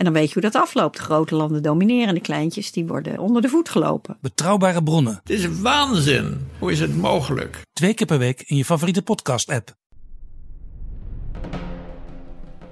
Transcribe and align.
En 0.00 0.06
dan 0.06 0.14
weet 0.14 0.26
je 0.26 0.32
hoe 0.32 0.50
dat 0.50 0.62
afloopt. 0.62 0.98
Grote 0.98 1.34
landen 1.34 1.62
domineren, 1.62 2.14
de 2.14 2.20
kleintjes 2.20 2.72
die 2.72 2.86
worden 2.86 3.18
onder 3.18 3.42
de 3.42 3.48
voet 3.48 3.68
gelopen. 3.68 4.16
Betrouwbare 4.20 4.82
bronnen. 4.82 5.20
Het 5.22 5.30
is 5.30 5.60
waanzin. 5.60 6.48
Hoe 6.58 6.72
is 6.72 6.80
het 6.80 6.96
mogelijk? 6.96 7.62
Twee 7.72 7.94
keer 7.94 8.06
per 8.06 8.18
week 8.18 8.42
in 8.46 8.56
je 8.56 8.64
favoriete 8.64 9.02
podcast-app. 9.02 9.74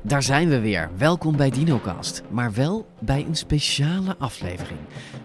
Daar 0.02 0.22
zijn 0.22 0.48
we 0.48 0.60
weer. 0.60 0.91
Welkom 0.96 1.36
bij 1.36 1.50
DinoCast. 1.50 2.22
Maar 2.30 2.52
wel 2.52 2.86
bij 3.00 3.24
een 3.28 3.36
speciale 3.36 4.16
aflevering. 4.19 4.80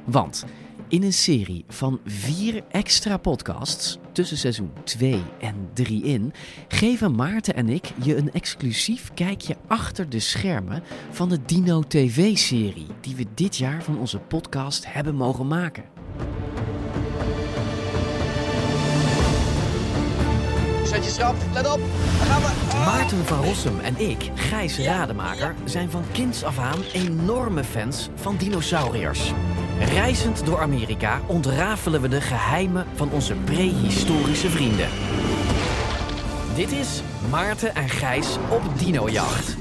Want 0.06 0.46
in 0.94 1.04
een 1.04 1.14
serie 1.14 1.66
van 1.68 2.00
vier 2.06 2.64
extra 2.72 3.18
podcasts 3.18 3.98
tussen 4.12 4.38
seizoen 4.38 4.72
2 4.84 5.22
en 5.40 5.70
3 5.74 6.04
in 6.04 6.34
geven 6.68 7.16
Maarten 7.16 7.56
en 7.56 7.70
ik 7.70 7.92
je 8.04 8.18
een 8.18 8.32
exclusief 8.32 9.14
kijkje 9.14 9.56
achter 9.68 10.10
de 10.10 10.20
schermen 10.20 10.84
van 11.12 11.30
de 11.30 11.40
Dino 11.46 11.82
TV-serie 11.82 12.88
die 13.02 13.16
we 13.16 13.26
dit 13.34 13.58
jaar 13.58 13.84
van 13.84 14.00
onze 14.00 14.20
podcast 14.20 14.94
hebben 14.94 15.16
mogen 15.16 15.48
maken. 15.48 15.84
Zet 20.86 21.06
je 21.06 21.12
schrap, 21.12 21.36
let 21.54 21.74
op. 21.74 21.80
Dan 22.18 22.28
gaan 22.28 22.42
we. 22.42 22.76
Maarten 22.86 23.26
van 23.26 23.44
Rossum 23.44 23.80
en 23.80 24.10
ik, 24.10 24.32
Gijs 24.36 24.80
Rademaker, 24.80 25.56
zijn 25.66 25.90
van 25.90 26.04
kinds 26.12 26.44
af 26.44 26.58
aan 26.60 26.82
enorme 26.94 27.64
fans 27.64 28.10
van 28.16 28.38
dinosauriërs. 28.38 29.32
Reizend 29.80 30.46
door 30.46 30.60
Amerika 30.60 31.22
ontrafelen 31.28 32.02
we 32.02 32.08
de 32.08 32.22
geheimen 32.22 32.86
van 32.96 33.12
onze 33.12 33.34
prehistorische 33.34 34.50
vrienden. 34.50 34.88
Dit 36.56 36.72
is 36.72 37.02
Maarten 37.30 37.76
en 37.76 37.90
Gijs 37.90 38.38
op 38.50 38.62
dinojacht. 38.80 39.56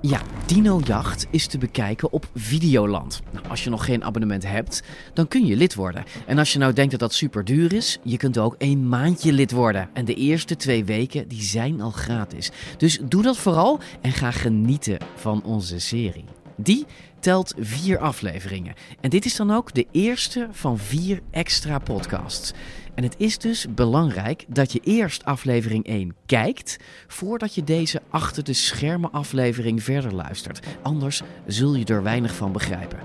Ja, 0.00 0.20
Dinojacht 0.46 1.26
is 1.30 1.46
te 1.46 1.58
bekijken 1.58 2.12
op 2.12 2.28
Videoland. 2.34 3.20
Nou, 3.32 3.48
als 3.48 3.64
je 3.64 3.70
nog 3.70 3.84
geen 3.84 4.04
abonnement 4.04 4.46
hebt, 4.46 4.82
dan 5.12 5.28
kun 5.28 5.46
je 5.46 5.56
lid 5.56 5.74
worden. 5.74 6.04
En 6.26 6.38
als 6.38 6.52
je 6.52 6.58
nou 6.58 6.72
denkt 6.72 6.90
dat 6.90 7.00
dat 7.00 7.14
super 7.14 7.44
duur 7.44 7.72
is, 7.72 7.98
je 8.02 8.16
kunt 8.16 8.38
ook 8.38 8.54
een 8.58 8.88
maandje 8.88 9.32
lid 9.32 9.50
worden. 9.50 9.88
En 9.92 10.04
de 10.04 10.14
eerste 10.14 10.56
twee 10.56 10.84
weken, 10.84 11.28
die 11.28 11.42
zijn 11.42 11.80
al 11.80 11.90
gratis. 11.90 12.50
Dus 12.76 12.98
doe 13.02 13.22
dat 13.22 13.36
vooral 13.36 13.80
en 14.00 14.12
ga 14.12 14.30
genieten 14.30 14.98
van 15.14 15.42
onze 15.44 15.78
serie. 15.78 16.24
Die 16.56 16.86
telt 17.20 17.54
vier 17.58 17.98
afleveringen. 17.98 18.74
En 19.00 19.10
dit 19.10 19.24
is 19.24 19.36
dan 19.36 19.50
ook 19.50 19.74
de 19.74 19.86
eerste 19.90 20.48
van 20.50 20.78
vier 20.78 21.20
extra 21.30 21.78
podcasts. 21.78 22.52
En 22.94 23.02
het 23.02 23.14
is 23.18 23.38
dus 23.38 23.66
belangrijk 23.70 24.44
dat 24.48 24.72
je 24.72 24.80
eerst 24.84 25.24
aflevering 25.24 25.86
1 25.86 26.14
kijkt 26.26 26.76
voordat 27.06 27.54
je 27.54 27.64
deze 27.64 28.02
achter 28.10 28.44
de 28.44 28.52
schermen 28.52 29.12
aflevering 29.12 29.82
verder 29.82 30.14
luistert. 30.14 30.66
Anders 30.82 31.22
zul 31.46 31.74
je 31.74 31.84
er 31.84 32.02
weinig 32.02 32.34
van 32.34 32.52
begrijpen. 32.52 32.98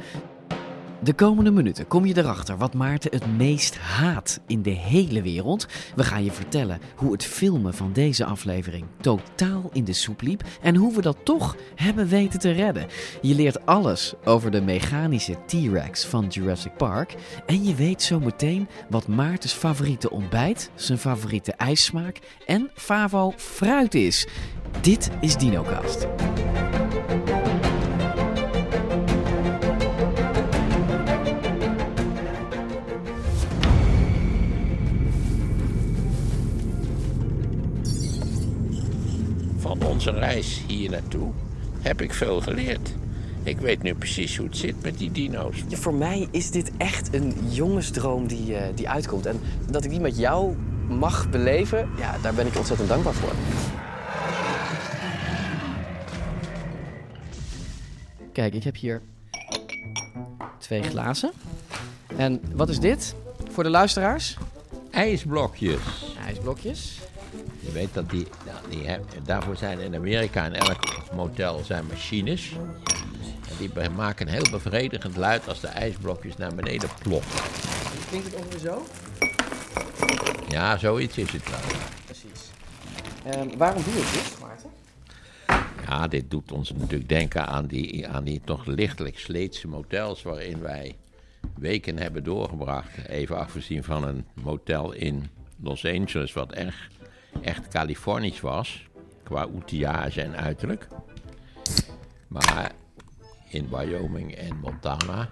De 1.04 1.14
komende 1.14 1.52
minuten 1.52 1.88
kom 1.88 2.06
je 2.06 2.18
erachter 2.18 2.58
wat 2.58 2.74
Maarten 2.74 3.12
het 3.12 3.38
meest 3.38 3.78
haat 3.78 4.40
in 4.48 4.62
de 4.62 4.70
hele 4.70 5.22
wereld. 5.22 5.68
We 5.96 6.04
gaan 6.04 6.24
je 6.24 6.32
vertellen 6.32 6.80
hoe 6.96 7.12
het 7.12 7.24
filmen 7.24 7.74
van 7.74 7.94
deze 7.94 8.26
aflevering 8.26 8.86
totaal 9.00 9.70
in 9.74 9.84
de 9.84 9.94
soep 9.94 10.22
liep 10.22 10.44
en 10.62 10.76
hoe 10.76 10.96
we 10.96 11.02
dat 11.02 11.18
toch 11.24 11.56
hebben 11.76 12.08
weten 12.08 12.40
te 12.40 12.52
redden. 12.52 12.88
Je 13.22 13.36
leert 13.36 13.66
alles 13.66 14.14
over 14.24 14.52
de 14.52 14.62
mechanische 14.62 15.38
T-Rex 15.46 16.06
van 16.06 16.28
Jurassic 16.28 16.78
Park 16.78 17.16
en 17.46 17.64
je 17.64 17.76
weet 17.76 18.02
zo 18.02 18.20
meteen 18.20 18.68
wat 18.90 19.08
Maartens 19.08 19.54
favoriete 19.54 20.10
ontbijt, 20.10 20.72
zijn 20.76 20.98
favoriete 20.98 21.52
ijssmaak 21.52 22.20
en 22.46 22.70
favo 22.74 23.34
fruit 23.38 23.96
is. 23.96 24.28
Dit 24.82 25.10
is 25.22 25.36
DinoCast. 25.36 26.08
Van 39.62 39.84
onze 39.84 40.12
reis 40.12 40.64
hier 40.68 40.90
naartoe 40.90 41.32
heb 41.82 42.02
ik 42.02 42.14
veel 42.14 42.42
geleerd. 42.42 42.94
Ik 43.44 43.58
weet 43.58 43.82
nu 43.82 43.96
precies 43.96 44.38
hoe 44.38 44.46
het 44.46 44.58
zit 44.58 44.82
met 44.82 44.98
die 44.98 45.12
dino's. 45.12 45.64
Ja, 45.68 45.78
voor 45.78 45.94
mij 45.94 46.28
is 46.32 46.52
dit 46.52 46.72
echt 46.78 47.14
een 47.14 47.34
jongensdroom 47.50 48.28
die, 48.28 48.56
eh, 48.56 48.76
die 48.76 48.90
uitkomt. 48.90 49.26
En 49.26 49.40
dat 49.70 49.84
ik 49.84 49.90
die 49.90 50.00
met 50.00 50.18
jou 50.18 50.56
mag 50.90 51.30
beleven, 51.30 51.90
ja, 51.98 52.18
daar 52.22 52.34
ben 52.34 52.48
ik 52.48 52.56
ontzettend 52.58 52.90
dankbaar 52.90 53.14
voor. 53.14 53.32
Kijk, 58.32 58.54
ik 58.54 58.64
heb 58.64 58.76
hier 58.76 59.02
twee 60.58 60.84
glazen. 60.84 61.32
En 62.16 62.42
wat 62.54 62.70
is 62.70 62.80
dit 62.80 63.16
voor 63.52 63.64
de 63.64 63.70
luisteraars? 63.70 64.38
IJsblokjes. 64.92 66.16
IJsblokjes. 66.26 67.00
Je 67.60 67.72
weet 67.72 67.94
dat 67.94 68.10
die, 68.10 68.28
die 68.72 68.88
heb- 68.88 69.06
daarvoor 69.24 69.56
zijn 69.58 69.80
in 69.80 69.96
Amerika 69.96 70.46
in 70.46 70.54
elk 70.54 70.80
motel 71.14 71.64
zijn 71.64 71.86
machines. 71.86 72.52
En 73.50 73.56
die 73.58 73.90
maken 73.90 74.28
een 74.28 74.34
heel 74.34 74.50
bevredigend 74.52 75.16
luid 75.18 75.48
als 75.48 75.60
de 75.60 75.68
ijsblokjes 75.68 76.38
naar 76.38 76.56
beneden 76.56 76.90
ploppen. 77.04 77.42
Klinkt 78.10 78.26
het 78.28 78.36
ongeveer 78.36 78.60
zo? 78.60 78.84
Ja, 80.50 80.78
zoiets 80.78 81.18
is 81.18 81.32
het 81.32 81.50
wel. 81.50 81.60
Precies. 82.06 82.50
Ehm, 83.26 83.58
waarom 83.58 83.84
doe 83.84 83.94
je 83.94 84.00
dit, 84.14 84.40
Maarten? 84.42 84.70
Ja, 85.88 86.08
dit 86.08 86.32
doet 86.32 86.52
ons 86.52 86.72
natuurlijk 86.74 87.10
denken 87.10 87.48
aan 87.48 87.66
die, 87.66 88.08
aan 88.08 88.24
die 88.24 88.42
toch 88.46 88.66
lichtelijk 88.66 89.20
sleetse 89.20 89.68
motels 89.68 90.22
waarin 90.24 90.62
wij 90.62 90.96
weken 91.58 91.98
hebben 91.98 92.24
doorgebracht. 92.24 92.90
Even 93.08 93.38
afgezien 93.40 93.84
van 93.84 94.04
een 94.04 94.26
motel 94.34 94.92
in 94.92 95.30
Los 95.64 95.86
Angeles, 95.86 96.34
wat 96.34 96.52
echt, 96.52 96.92
echt 97.42 97.68
Californisch 97.68 98.40
was, 98.40 98.88
qua 99.24 99.42
outillage 99.42 100.22
en 100.22 100.36
uiterlijk. 100.36 100.88
Maar 102.28 102.72
in 103.50 103.70
Wyoming 103.70 104.36
en 104.36 104.58
Montana 104.58 105.30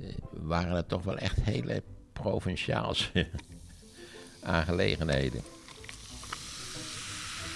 eh, 0.00 0.08
waren 0.30 0.76
het 0.76 0.88
toch 0.88 1.02
wel 1.02 1.16
echt 1.16 1.36
hele 1.40 1.82
provinciaalse 2.12 3.28
aangelegenheden. 4.42 5.42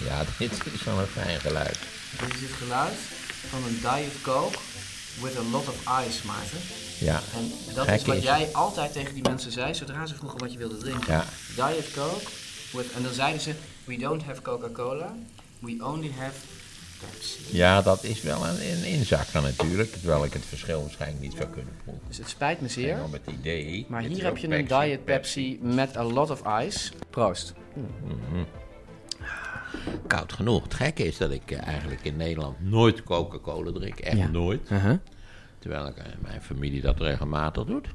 Ja, 0.03 0.23
dit 0.39 0.51
is 0.73 0.83
wel 0.83 0.99
een 0.99 1.05
fijn 1.07 1.39
geluid. 1.39 1.79
Dit 2.19 2.33
is 2.33 2.41
het 2.41 2.51
geluid 2.51 2.93
van 3.49 3.63
een 3.63 3.73
Diet 3.81 4.21
Coke 4.21 4.57
with 5.21 5.37
a 5.37 5.41
lot 5.51 5.67
of 5.67 6.05
ice, 6.07 6.25
Maarten. 6.27 6.57
Ja, 6.99 7.21
En 7.35 7.51
dat 7.75 7.85
Gek 7.87 7.95
is 7.99 8.05
wat 8.05 8.15
is- 8.15 8.23
jij 8.23 8.49
altijd 8.53 8.93
tegen 8.93 9.13
die 9.13 9.23
mensen 9.23 9.51
zei, 9.51 9.73
zodra 9.75 10.05
ze 10.05 10.15
vroegen 10.15 10.39
wat 10.39 10.51
je 10.51 10.57
wilde 10.57 10.77
drinken. 10.77 11.13
Ja. 11.13 11.25
Diet 11.55 11.93
Coke, 11.93 12.21
with, 12.73 12.91
en 12.91 13.03
dan 13.03 13.13
zeiden 13.13 13.41
ze, 13.41 13.53
we 13.83 13.97
don't 13.97 14.23
have 14.23 14.41
Coca-Cola, 14.41 15.13
we 15.59 15.77
only 15.85 16.11
have 16.17 16.35
Pepsi. 16.99 17.57
ja, 17.57 17.81
dat 17.81 18.03
is 18.03 18.21
wel 18.21 18.47
een, 18.47 18.71
een 18.71 18.83
inzakker 18.85 19.41
natuurlijk. 19.41 19.91
Terwijl 19.91 20.25
ik 20.25 20.33
het 20.33 20.45
verschil 20.45 20.81
waarschijnlijk 20.81 21.21
niet 21.21 21.33
zou 21.37 21.49
kunnen 21.49 21.73
proeven. 21.83 22.03
Dus 22.07 22.17
het 22.17 22.29
spijt 22.29 22.61
me 22.61 22.67
zeer. 22.67 22.97
Met 23.11 23.21
het 23.25 23.35
idee. 23.35 23.85
Maar 23.89 24.01
hier 24.01 24.23
heb 24.23 24.37
je 24.37 24.47
een 24.55 24.65
Pepsi, 24.65 24.85
Diet 24.89 25.03
Pepsi 25.05 25.59
met 25.61 25.97
a 25.97 26.03
lot 26.03 26.29
of 26.29 26.41
ice. 26.61 26.91
Proost. 27.09 27.53
Koud 30.07 30.33
genoeg. 30.33 30.63
Het 30.63 30.73
gekke 30.73 31.03
is 31.05 31.17
dat 31.17 31.31
ik 31.31 31.51
eh, 31.51 31.67
eigenlijk 31.67 32.03
in 32.03 32.15
Nederland 32.15 32.59
nooit 32.59 33.03
Coca-Cola 33.03 33.71
drink. 33.71 33.99
Echt 33.99 34.17
Ja. 34.17 34.27
nooit. 34.27 34.69
Uh-huh. 34.71 34.97
Terwijl 35.59 35.87
ik, 35.87 35.97
eh, 35.97 36.05
mijn 36.21 36.41
familie 36.41 36.81
dat 36.81 36.99
regelmatig 36.99 37.63
doet. 37.65 37.87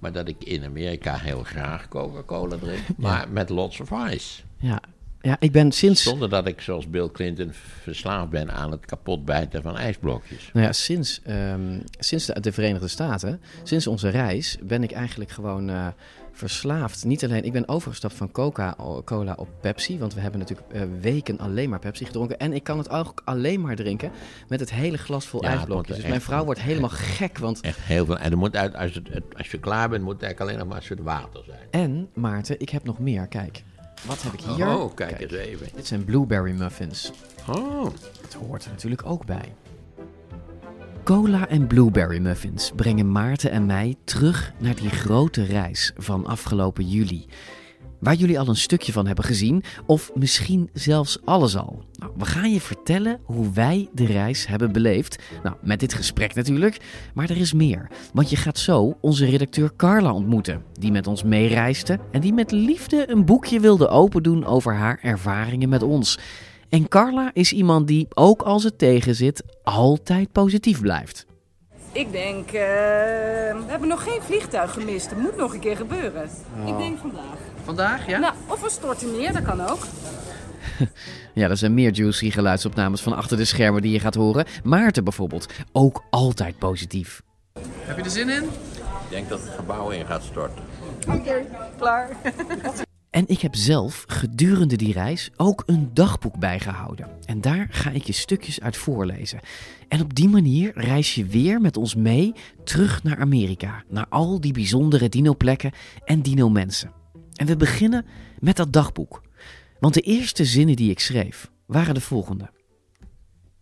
Maar 0.00 0.12
dat 0.12 0.28
ik 0.28 0.44
in 0.44 0.64
Amerika 0.64 1.16
heel 1.16 1.42
graag 1.42 1.88
Coca-Cola 1.88 2.56
drink. 2.56 2.80
Maar 2.96 3.28
met 3.28 3.48
lots 3.48 3.80
of 3.80 3.90
ice. 4.10 4.42
Ja. 4.56 4.80
ja, 5.20 5.36
ik 5.40 5.52
ben 5.52 5.72
sinds, 5.72 6.02
Zonder 6.02 6.28
dat 6.28 6.46
ik 6.46 6.60
zoals 6.60 6.90
Bill 6.90 7.08
Clinton 7.12 7.50
verslaafd 7.82 8.30
ben 8.30 8.52
aan 8.52 8.70
het 8.70 8.86
kapotbijten 8.86 9.62
van 9.62 9.76
ijsblokjes. 9.76 10.50
nou 10.52 10.66
ja, 10.66 10.72
sinds, 10.72 11.20
ehm, 11.24 11.80
sinds 11.98 12.26
de, 12.26 12.40
de 12.40 12.52
Verenigde 12.52 12.88
Staten, 12.88 13.40
sinds 13.62 13.86
onze 13.86 14.08
reis, 14.08 14.58
ben 14.62 14.82
ik 14.82 14.92
eigenlijk 14.92 15.30
gewoon 15.30 15.70
eh, 15.70 15.86
verslaafd. 16.32 17.04
Niet 17.04 17.24
alleen, 17.24 17.44
ik 17.44 17.52
ben 17.52 17.68
overgestapt 17.68 18.14
van 18.14 18.30
Coca-Cola 18.32 19.34
op 19.36 19.48
Pepsi, 19.60 19.98
want 19.98 20.14
we 20.14 20.20
hebben 20.20 20.40
natuurlijk 20.40 20.68
eh, 20.72 20.82
weken 21.00 21.38
alleen 21.38 21.68
maar 21.68 21.78
Pepsi 21.78 22.04
gedronken. 22.04 22.38
En 22.38 22.52
ik 22.52 22.64
kan 22.64 22.78
het 22.78 22.90
ook 22.90 23.22
alleen 23.24 23.60
maar 23.60 23.76
drinken 23.76 24.10
met 24.48 24.60
het 24.60 24.70
hele 24.70 24.98
glas 24.98 25.26
vol 25.26 25.42
Ja, 25.42 25.48
het 25.48 25.56
ijsblokjes. 25.58 25.96
Dus 25.96 26.06
mijn 26.06 26.20
vrouw 26.20 26.44
wordt 26.44 26.60
helemaal 26.60 26.90
gek, 26.90 27.38
want... 27.38 27.60
Echt 27.60 27.78
heel 27.80 28.04
veel. 28.04 28.18
En 28.18 28.30
er 28.30 28.38
moet 28.38 28.56
uit, 28.56 28.74
als, 28.74 28.94
het, 28.94 29.08
het- 29.08 29.24
als 29.36 29.50
je 29.50 29.58
klaar 29.58 29.88
bent, 29.88 30.02
moet 30.02 30.12
het 30.12 30.22
eigenlijk 30.22 30.50
alleen 30.52 30.62
nog 30.66 30.72
maar 30.74 30.82
een 30.82 30.96
soort 30.96 31.06
water 31.16 31.44
zijn. 31.44 31.58
En, 31.70 32.08
Maarten, 32.14 32.60
ik 32.60 32.68
heb 32.70 32.84
nog 32.84 32.98
meer, 32.98 33.26
kijk. 33.26 33.62
wat 34.06 34.22
heb 34.22 34.32
ik 34.32 34.40
hier? 34.40 34.66
Oh, 34.68 34.94
kijk 34.94 35.20
eens 35.20 35.32
even. 35.32 35.66
Dit 35.74 35.86
zijn 35.86 36.04
blueberry 36.04 36.52
muffins. 36.58 37.12
Oh, 37.48 37.84
Dat 38.22 38.32
hoort 38.46 38.64
er 38.64 38.70
natuurlijk 38.70 39.06
ook 39.06 39.26
bij. 39.26 39.54
Cola 41.04 41.48
en 41.48 41.66
blueberry 41.66 42.18
muffins 42.18 42.72
brengen 42.76 43.12
Maarten 43.12 43.50
en 43.50 43.66
mij 43.66 43.96
terug 44.04 44.52
naar 44.58 44.74
die 44.74 44.90
grote 44.90 45.44
reis 45.44 45.92
van 45.96 46.26
afgelopen 46.26 46.88
juli. 46.88 47.26
Waar 48.00 48.14
jullie 48.14 48.38
al 48.38 48.48
een 48.48 48.56
stukje 48.56 48.92
van 48.92 49.06
hebben 49.06 49.24
gezien, 49.24 49.62
of 49.86 50.10
misschien 50.14 50.70
zelfs 50.72 51.18
alles 51.24 51.56
al. 51.56 51.84
Nou, 51.92 52.12
we 52.16 52.24
gaan 52.24 52.52
je 52.52 52.60
vertellen 52.60 53.20
hoe 53.24 53.52
wij 53.52 53.88
de 53.92 54.06
reis 54.06 54.46
hebben 54.46 54.72
beleefd. 54.72 55.22
Nou, 55.42 55.56
met 55.62 55.80
dit 55.80 55.94
gesprek 55.94 56.34
natuurlijk, 56.34 56.76
maar 57.14 57.30
er 57.30 57.36
is 57.36 57.52
meer. 57.52 57.90
Want 58.12 58.30
je 58.30 58.36
gaat 58.36 58.58
zo 58.58 58.96
onze 59.00 59.26
redacteur 59.26 59.76
Carla 59.76 60.12
ontmoeten, 60.12 60.62
die 60.72 60.92
met 60.92 61.06
ons 61.06 61.22
meereisde 61.22 61.98
en 62.12 62.20
die 62.20 62.32
met 62.32 62.50
liefde 62.50 63.10
een 63.10 63.24
boekje 63.24 63.60
wilde 63.60 63.88
opendoen 63.88 64.44
over 64.44 64.74
haar 64.74 64.98
ervaringen 65.02 65.68
met 65.68 65.82
ons. 65.82 66.18
En 66.70 66.88
Carla 66.88 67.30
is 67.32 67.52
iemand 67.52 67.86
die, 67.86 68.06
ook 68.14 68.42
als 68.42 68.64
het 68.64 68.78
tegenzit, 68.78 69.42
altijd 69.62 70.32
positief 70.32 70.80
blijft. 70.80 71.26
Ik 71.92 72.12
denk, 72.12 72.46
eh, 72.46 72.52
we 72.52 73.64
hebben 73.66 73.88
nog 73.88 74.02
geen 74.02 74.20
vliegtuig 74.22 74.72
gemist. 74.72 75.10
Het 75.10 75.18
moet 75.18 75.36
nog 75.36 75.54
een 75.54 75.60
keer 75.60 75.76
gebeuren. 75.76 76.28
Ik 76.66 76.76
denk 76.76 76.98
vandaag. 76.98 77.38
Vandaag, 77.64 78.06
ja? 78.06 78.18
Nou, 78.18 78.34
of 78.46 78.60
we 78.60 78.70
storten 78.70 79.16
neer, 79.16 79.32
dat 79.32 79.42
kan 79.42 79.60
ook. 79.60 79.78
Ja, 81.34 81.48
er 81.48 81.56
zijn 81.56 81.74
meer 81.74 81.92
juicy 81.92 82.30
geluidsopnames 82.30 83.00
van 83.00 83.12
achter 83.12 83.36
de 83.36 83.44
schermen 83.44 83.82
die 83.82 83.92
je 83.92 84.00
gaat 84.00 84.14
horen. 84.14 84.46
Maarten 84.64 85.04
bijvoorbeeld, 85.04 85.46
ook 85.72 86.02
altijd 86.10 86.58
positief. 86.58 87.22
Heb 87.78 87.96
je 87.96 88.02
er 88.02 88.10
zin 88.10 88.28
in? 88.28 88.42
ik 88.42 89.10
denk 89.10 89.28
dat 89.28 89.40
het 89.42 89.54
gebouw 89.54 89.90
in 89.90 90.06
gaat 90.06 90.22
storten. 90.22 90.64
Oké, 91.08 91.46
klaar. 91.78 92.08
En 93.10 93.28
ik 93.28 93.40
heb 93.40 93.54
zelf 93.54 94.04
gedurende 94.08 94.76
die 94.76 94.92
reis 94.92 95.30
ook 95.36 95.62
een 95.66 95.94
dagboek 95.94 96.38
bijgehouden. 96.38 97.08
En 97.24 97.40
daar 97.40 97.66
ga 97.70 97.90
ik 97.90 98.02
je 98.02 98.12
stukjes 98.12 98.60
uit 98.60 98.76
voorlezen. 98.76 99.40
En 99.88 100.00
op 100.00 100.14
die 100.14 100.28
manier 100.28 100.72
reis 100.74 101.14
je 101.14 101.24
weer 101.24 101.60
met 101.60 101.76
ons 101.76 101.94
mee 101.94 102.32
terug 102.64 103.02
naar 103.02 103.18
Amerika. 103.18 103.84
Naar 103.88 104.06
al 104.08 104.40
die 104.40 104.52
bijzondere 104.52 105.08
dino-plekken 105.08 105.72
en 106.04 106.22
dino-mensen. 106.22 106.92
En 107.34 107.46
we 107.46 107.56
beginnen 107.56 108.06
met 108.38 108.56
dat 108.56 108.72
dagboek. 108.72 109.22
Want 109.80 109.94
de 109.94 110.00
eerste 110.00 110.44
zinnen 110.44 110.76
die 110.76 110.90
ik 110.90 111.00
schreef 111.00 111.50
waren 111.66 111.94
de 111.94 112.00
volgende. 112.00 112.50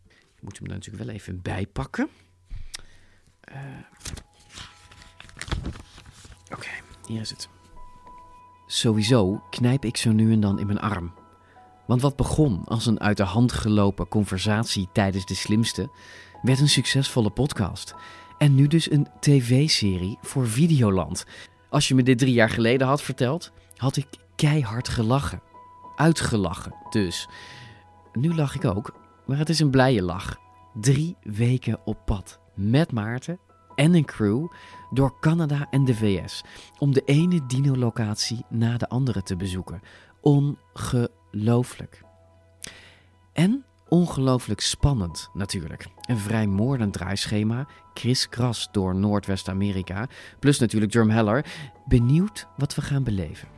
Ik 0.09 0.43
moet 0.43 0.59
hem 0.59 0.67
er 0.67 0.75
natuurlijk 0.75 1.05
wel 1.05 1.15
even 1.15 1.43
bijpakken. 1.43 2.09
Eh, 3.41 3.57
Oké, 6.51 6.69
hier 7.07 7.21
is 7.21 7.31
het. 7.31 7.49
Sowieso 8.71 9.43
knijp 9.51 9.85
ik 9.85 9.97
zo 9.97 10.13
nu 10.13 10.33
en 10.33 10.41
dan 10.41 10.59
in 10.59 10.67
mijn 10.67 10.81
arm. 10.81 11.13
Want 11.87 12.03
wat 12.03 12.17
begon 12.17 12.65
als 12.65 12.87
een 12.87 13.01
uit 13.01 13.17
de 13.17 13.23
hand 13.23 13.53
gelopen 13.53 14.09
conversatie 14.09 14.89
tijdens 14.93 15.27
de 15.27 15.35
slimste, 15.35 15.91
werd 16.43 16.61
een 16.61 16.69
succesvolle 16.69 17.31
podcast. 17.31 17.95
En 18.39 18.55
nu 18.55 18.67
dus 18.67 18.91
een 18.91 19.07
tv-serie 19.21 20.19
voor 20.21 20.49
Videoland. 20.49 21.27
Als 21.71 21.89
je 21.89 21.95
me 21.95 22.03
dit 22.03 22.19
drie 22.19 22.33
jaar 22.33 22.51
geleden 22.51 22.87
had 22.87 23.03
verteld, 23.03 23.53
had 23.77 23.97
ik 23.97 24.07
keihard 24.37 24.89
gelachen. 24.89 25.43
Uitgelachen 25.97 26.75
dus. 26.91 27.29
Nu 28.13 28.35
lach 28.35 28.55
ik 28.55 28.65
ook, 28.65 28.95
maar 29.27 29.39
het 29.39 29.49
is 29.49 29.61
een 29.61 29.71
blije 29.71 30.03
lach. 30.03 30.39
Drie 30.81 31.17
weken 31.23 31.81
op 31.85 31.99
pad 32.05 32.41
met 32.55 32.93
Maarten 32.93 33.39
en 33.75 33.95
een 33.95 34.05
crew 34.05 34.47
door 34.91 35.21
Canada 35.21 35.67
en 35.71 35.85
de 35.85 35.95
VS 35.95 36.45
om 36.79 36.93
de 36.93 37.03
ene 37.05 37.47
dino-locatie 37.47 38.45
na 38.49 38.77
de 38.77 38.89
andere 38.89 39.23
te 39.23 39.37
bezoeken. 39.37 39.81
Ongelooflijk. 40.21 42.03
En 43.33 43.65
ongelooflijk 43.89 44.61
spannend 44.61 45.29
natuurlijk. 45.35 45.87
Een 46.01 46.19
vrij 46.19 46.47
moordend 46.47 46.93
draaischema, 46.93 47.67
kriskras 47.95 48.69
door 48.73 48.95
Noordwest-Amerika, 48.95 50.07
plus 50.39 50.59
natuurlijk 50.59 50.93
Jerm 50.93 51.11
Heller. 51.11 51.45
Benieuwd 51.87 52.47
wat 52.57 52.75
we 52.75 52.83
gaan 52.83 53.05
beleven. 53.05 53.49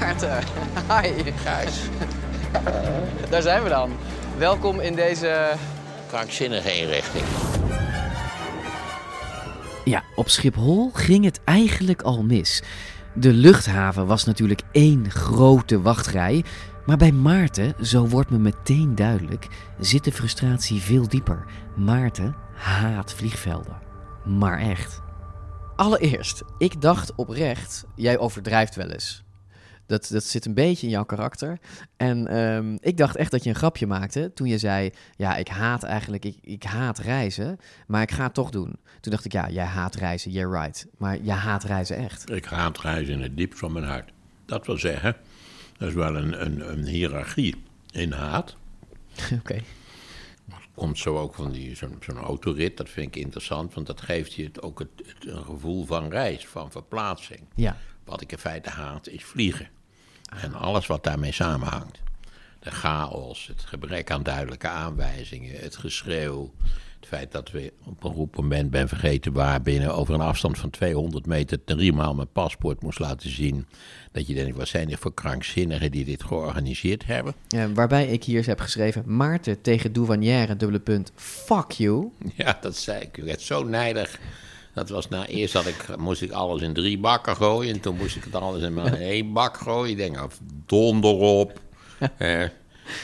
Maarten, 0.00 0.38
hi. 0.88 1.32
Gijs, 1.32 1.80
Daar 3.30 3.42
zijn 3.42 3.62
we 3.62 3.68
dan. 3.68 3.90
Welkom 4.38 4.80
in 4.80 4.94
deze... 4.94 5.52
krankzinnige 6.08 6.78
inrichting. 6.78 7.24
Ja, 9.88 10.02
op 10.14 10.28
Schiphol 10.28 10.90
ging 10.92 11.24
het 11.24 11.40
eigenlijk 11.44 12.02
al 12.02 12.22
mis. 12.22 12.62
De 13.14 13.32
luchthaven 13.32 14.06
was 14.06 14.24
natuurlijk 14.24 14.62
één 14.72 15.10
grote 15.10 15.80
wachtrij. 15.80 16.44
Maar 16.86 16.96
bij 16.96 17.12
Maarten, 17.12 17.74
zo 17.86 18.06
wordt 18.06 18.30
me 18.30 18.38
meteen 18.38 18.94
duidelijk, 18.94 19.48
zit 19.78 20.04
de 20.04 20.12
frustratie 20.12 20.80
veel 20.80 21.08
dieper. 21.08 21.44
Maarten 21.76 22.36
haat 22.54 23.12
vliegvelden. 23.12 23.78
Maar 24.24 24.58
echt. 24.58 25.00
Allereerst, 25.76 26.42
ik 26.58 26.80
dacht 26.80 27.14
oprecht, 27.14 27.84
jij 27.94 28.18
overdrijft 28.18 28.74
wel 28.74 28.88
eens. 28.88 29.27
Dat, 29.88 30.08
dat 30.12 30.24
zit 30.24 30.44
een 30.46 30.54
beetje 30.54 30.86
in 30.86 30.92
jouw 30.92 31.04
karakter. 31.04 31.58
En 31.96 32.26
ehm, 32.26 32.76
ik 32.80 32.96
dacht 32.96 33.16
echt 33.16 33.30
dat 33.30 33.44
je 33.44 33.50
een 33.50 33.56
grapje 33.56 33.86
maakte 33.86 34.30
toen 34.34 34.46
je 34.46 34.58
zei: 34.58 34.90
Ja, 35.16 35.36
ik 35.36 35.48
haat 35.48 35.82
eigenlijk, 35.82 36.24
ik, 36.24 36.36
ik 36.42 36.62
haat 36.62 36.98
reizen, 36.98 37.58
maar 37.86 38.02
ik 38.02 38.10
ga 38.10 38.24
het 38.24 38.34
toch 38.34 38.50
doen. 38.50 38.76
Toen 39.00 39.12
dacht 39.12 39.24
ik: 39.24 39.32
Ja, 39.32 39.50
jij 39.50 39.64
haat 39.64 39.94
reizen, 39.94 40.30
you're 40.30 40.60
right. 40.60 40.86
Maar 40.98 41.16
jij 41.20 41.34
haat 41.36 41.64
reizen 41.64 41.96
echt. 41.96 42.30
Ik 42.30 42.44
haat 42.44 42.78
reizen 42.80 43.14
in 43.14 43.22
het 43.22 43.36
diepst 43.36 43.58
van 43.58 43.72
mijn 43.72 43.84
hart. 43.84 44.12
Dat 44.46 44.66
wil 44.66 44.78
zeggen, 44.78 45.16
dat 45.78 45.88
is 45.88 45.94
wel 45.94 46.16
een, 46.16 46.44
een, 46.44 46.70
een 46.72 46.86
hiërarchie 46.86 47.54
in 47.90 48.12
haat. 48.12 48.56
Oké. 49.40 49.60
Komt 50.74 50.98
zo 50.98 51.18
ook 51.18 51.34
van 51.34 51.52
die, 51.52 51.76
zo'n, 51.76 51.96
zo'n 52.00 52.16
autorit, 52.16 52.76
dat 52.76 52.88
vind 52.88 53.06
ik 53.16 53.22
interessant, 53.22 53.74
want 53.74 53.86
dat 53.86 54.00
geeft 54.00 54.32
je 54.32 54.44
het, 54.44 54.62
ook 54.62 54.78
het, 54.78 54.88
het- 55.06 55.26
een 55.26 55.44
gevoel 55.44 55.84
van 55.84 56.10
reis, 56.10 56.46
van 56.46 56.70
verplaatsing. 56.70 57.40
Ja. 57.54 57.76
Wat 58.04 58.20
ik 58.20 58.32
in 58.32 58.38
feite 58.38 58.70
haat, 58.70 59.08
is 59.08 59.24
vliegen. 59.24 59.68
En 60.28 60.54
alles 60.54 60.86
wat 60.86 61.04
daarmee 61.04 61.32
samenhangt. 61.32 61.98
De 62.58 62.70
chaos, 62.70 63.46
het 63.46 63.64
gebrek 63.64 64.10
aan 64.10 64.22
duidelijke 64.22 64.68
aanwijzingen, 64.68 65.60
het 65.60 65.76
geschreeuw. 65.76 66.52
Het 67.00 67.08
feit 67.08 67.32
dat 67.32 67.50
we 67.50 67.72
op 67.84 68.04
een 68.04 68.12
goed 68.12 68.36
moment 68.36 68.70
ben 68.70 68.88
vergeten 68.88 69.32
waar 69.32 69.62
binnen 69.62 69.94
over 69.94 70.14
een 70.14 70.20
afstand 70.20 70.58
van 70.58 70.70
200 70.70 71.26
meter 71.26 71.64
driemaal 71.64 72.14
mijn 72.14 72.32
paspoort 72.32 72.82
moest 72.82 72.98
laten 72.98 73.30
zien. 73.30 73.66
Dat 74.12 74.26
je 74.26 74.34
denkt, 74.34 74.56
wat 74.56 74.68
zijn 74.68 74.88
dit 74.88 74.98
voor 74.98 75.14
krankzinnigen 75.14 75.90
die 75.90 76.04
dit 76.04 76.22
georganiseerd 76.22 77.06
hebben? 77.06 77.34
Ja, 77.48 77.72
waarbij 77.72 78.06
ik 78.06 78.24
hier 78.24 78.46
heb 78.46 78.60
geschreven: 78.60 79.16
Maarten 79.16 79.60
tegen 79.60 79.92
douanière, 79.92 80.56
dubbele 80.56 80.80
punt, 80.80 81.12
fuck 81.14 81.70
you. 81.70 82.10
Ja, 82.34 82.58
dat 82.60 82.76
zei 82.76 83.00
ik. 83.00 83.16
Ik 83.16 83.24
werd 83.24 83.40
zo 83.40 83.64
nijdig. 83.64 84.18
Dat 84.78 84.88
was 84.88 85.08
na 85.08 85.26
eerst 85.26 85.54
had 85.54 85.66
ik, 85.66 85.96
moest 85.96 86.22
ik 86.22 86.30
alles 86.30 86.62
in 86.62 86.72
drie 86.72 86.98
bakken 86.98 87.36
gooien. 87.36 87.74
En 87.74 87.80
toen 87.80 87.96
moest 87.96 88.16
ik 88.16 88.24
het 88.24 88.34
alles 88.34 88.62
in 88.62 88.78
één 89.14 89.32
bak 89.32 89.56
gooien. 89.56 89.90
Ik 89.90 89.96
denk, 89.96 90.14
nou, 90.14 90.30
donder 90.66 91.14
op. 91.14 91.60
Eh, 92.16 92.44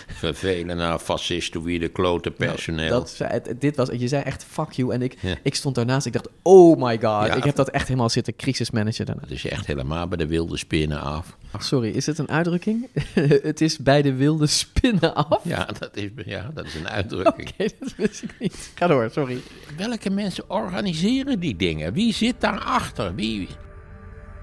vervelen 0.06 0.76
naar 0.76 0.98
fascistoïde 0.98 1.88
klote 1.88 2.30
personeel. 2.30 2.88
Dat, 2.90 3.10
zei- 3.10 3.40
dit 3.58 3.76
was, 3.76 3.88
je 3.92 4.08
zei 4.08 4.22
echt 4.22 4.44
fuck 4.48 4.72
you. 4.72 4.92
En 4.92 5.02
ik, 5.02 5.16
Ja. 5.20 5.34
ik 5.42 5.54
stond 5.54 5.74
daarnaast. 5.74 6.06
Ik 6.06 6.12
dacht: 6.12 6.28
Oh 6.42 6.76
my 6.82 6.92
god. 6.92 7.26
Ja. 7.26 7.34
Ik 7.34 7.44
heb 7.44 7.54
dat 7.56 7.68
echt 7.70 7.86
helemaal 7.88 8.08
zitten 8.08 8.36
crisismanagen 8.36 9.06
daarna. 9.06 9.20
Dat 9.22 9.30
is 9.30 9.44
echt 9.46 9.66
helemaal 9.66 10.08
bij 10.08 10.16
de 10.18 10.26
wilde 10.26 10.56
spinnen 10.56 11.00
af. 11.00 11.36
Ach, 11.50 11.64
sorry, 11.64 11.88
is 11.90 12.06
het 12.06 12.18
een 12.18 12.28
uitdrukking? 12.30 12.88
het 13.42 13.60
is 13.60 13.78
bij 13.78 14.02
de 14.02 14.14
wilde 14.14 14.46
spinnen 14.46 15.14
af. 15.14 15.40
Ja, 15.44 15.68
dat 15.78 15.96
is, 15.96 16.08
ja, 16.24 16.50
dat 16.54 16.64
is 16.64 16.74
een 16.74 16.88
uitdrukking. 16.88 17.48
Oké, 17.58 17.68
dat 17.80 17.94
wist 17.96 18.22
ik 18.22 18.34
niet. 18.38 18.70
Ga 18.74 18.86
door, 18.86 19.10
sorry. 19.12 19.38
Welke 19.76 20.10
mensen 20.10 20.50
organiseren 20.50 21.40
die 21.40 21.56
dingen? 21.56 21.92
Wie 21.92 22.12
zit 22.12 22.34
daarachter? 22.38 23.14
Wie? 23.14 23.48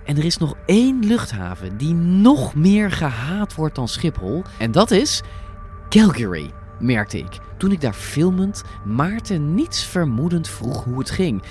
En 0.05 0.17
er 0.17 0.25
is 0.25 0.38
nog 0.38 0.55
één 0.65 1.05
luchthaven 1.05 1.77
die 1.77 1.93
nog 1.93 2.55
meer 2.55 2.91
gehaat 2.91 3.55
wordt 3.55 3.75
dan 3.75 3.88
Schiphol. 3.88 4.43
En 4.58 4.72
dat 4.72 4.91
is 4.91 5.22
Calgary, 5.89 6.51
merkte 6.79 7.17
ik. 7.17 7.39
Toen 7.58 7.72
ik 7.72 7.81
daar 7.81 7.93
filmend 7.93 8.63
Maarten 8.86 9.55
niets 9.55 9.86
vermoedend 9.86 10.48
vroeg 10.48 10.84
hoe 10.84 11.00
het 11.00 11.10
ging. 11.10 11.43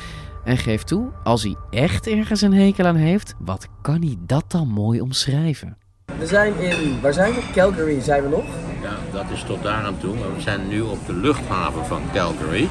En 0.45 0.57
geef 0.57 0.83
toe, 0.83 1.09
als 1.25 1.43
hij 1.43 1.57
echt 1.71 2.07
ergens 2.07 2.41
een 2.41 2.55
hekel 2.55 2.87
aan 2.87 2.97
heeft, 2.97 3.35
wat 3.39 3.69
kan 3.83 4.03
hij 4.03 4.17
dat 4.21 4.45
dan 4.49 4.69
mooi 4.69 5.01
omschrijven? 5.01 5.77
We 6.19 6.27
zijn 6.27 6.59
in... 6.59 7.01
Waar 7.01 7.13
zijn 7.13 7.35
we? 7.35 7.43
Calgary 7.53 8.01
zijn 8.01 8.23
we 8.23 8.29
nog. 8.29 8.45
Ja, 8.83 8.97
dat 9.13 9.25
is 9.31 9.43
tot 9.43 9.63
daar 9.63 9.85
aan 9.85 9.99
toe. 9.99 10.19
Maar 10.19 10.35
we 10.35 10.41
zijn 10.41 10.69
nu 10.69 10.81
op 10.81 11.07
de 11.07 11.13
luchthaven 11.13 11.87
van 11.87 12.03
Calgary. 12.13 12.69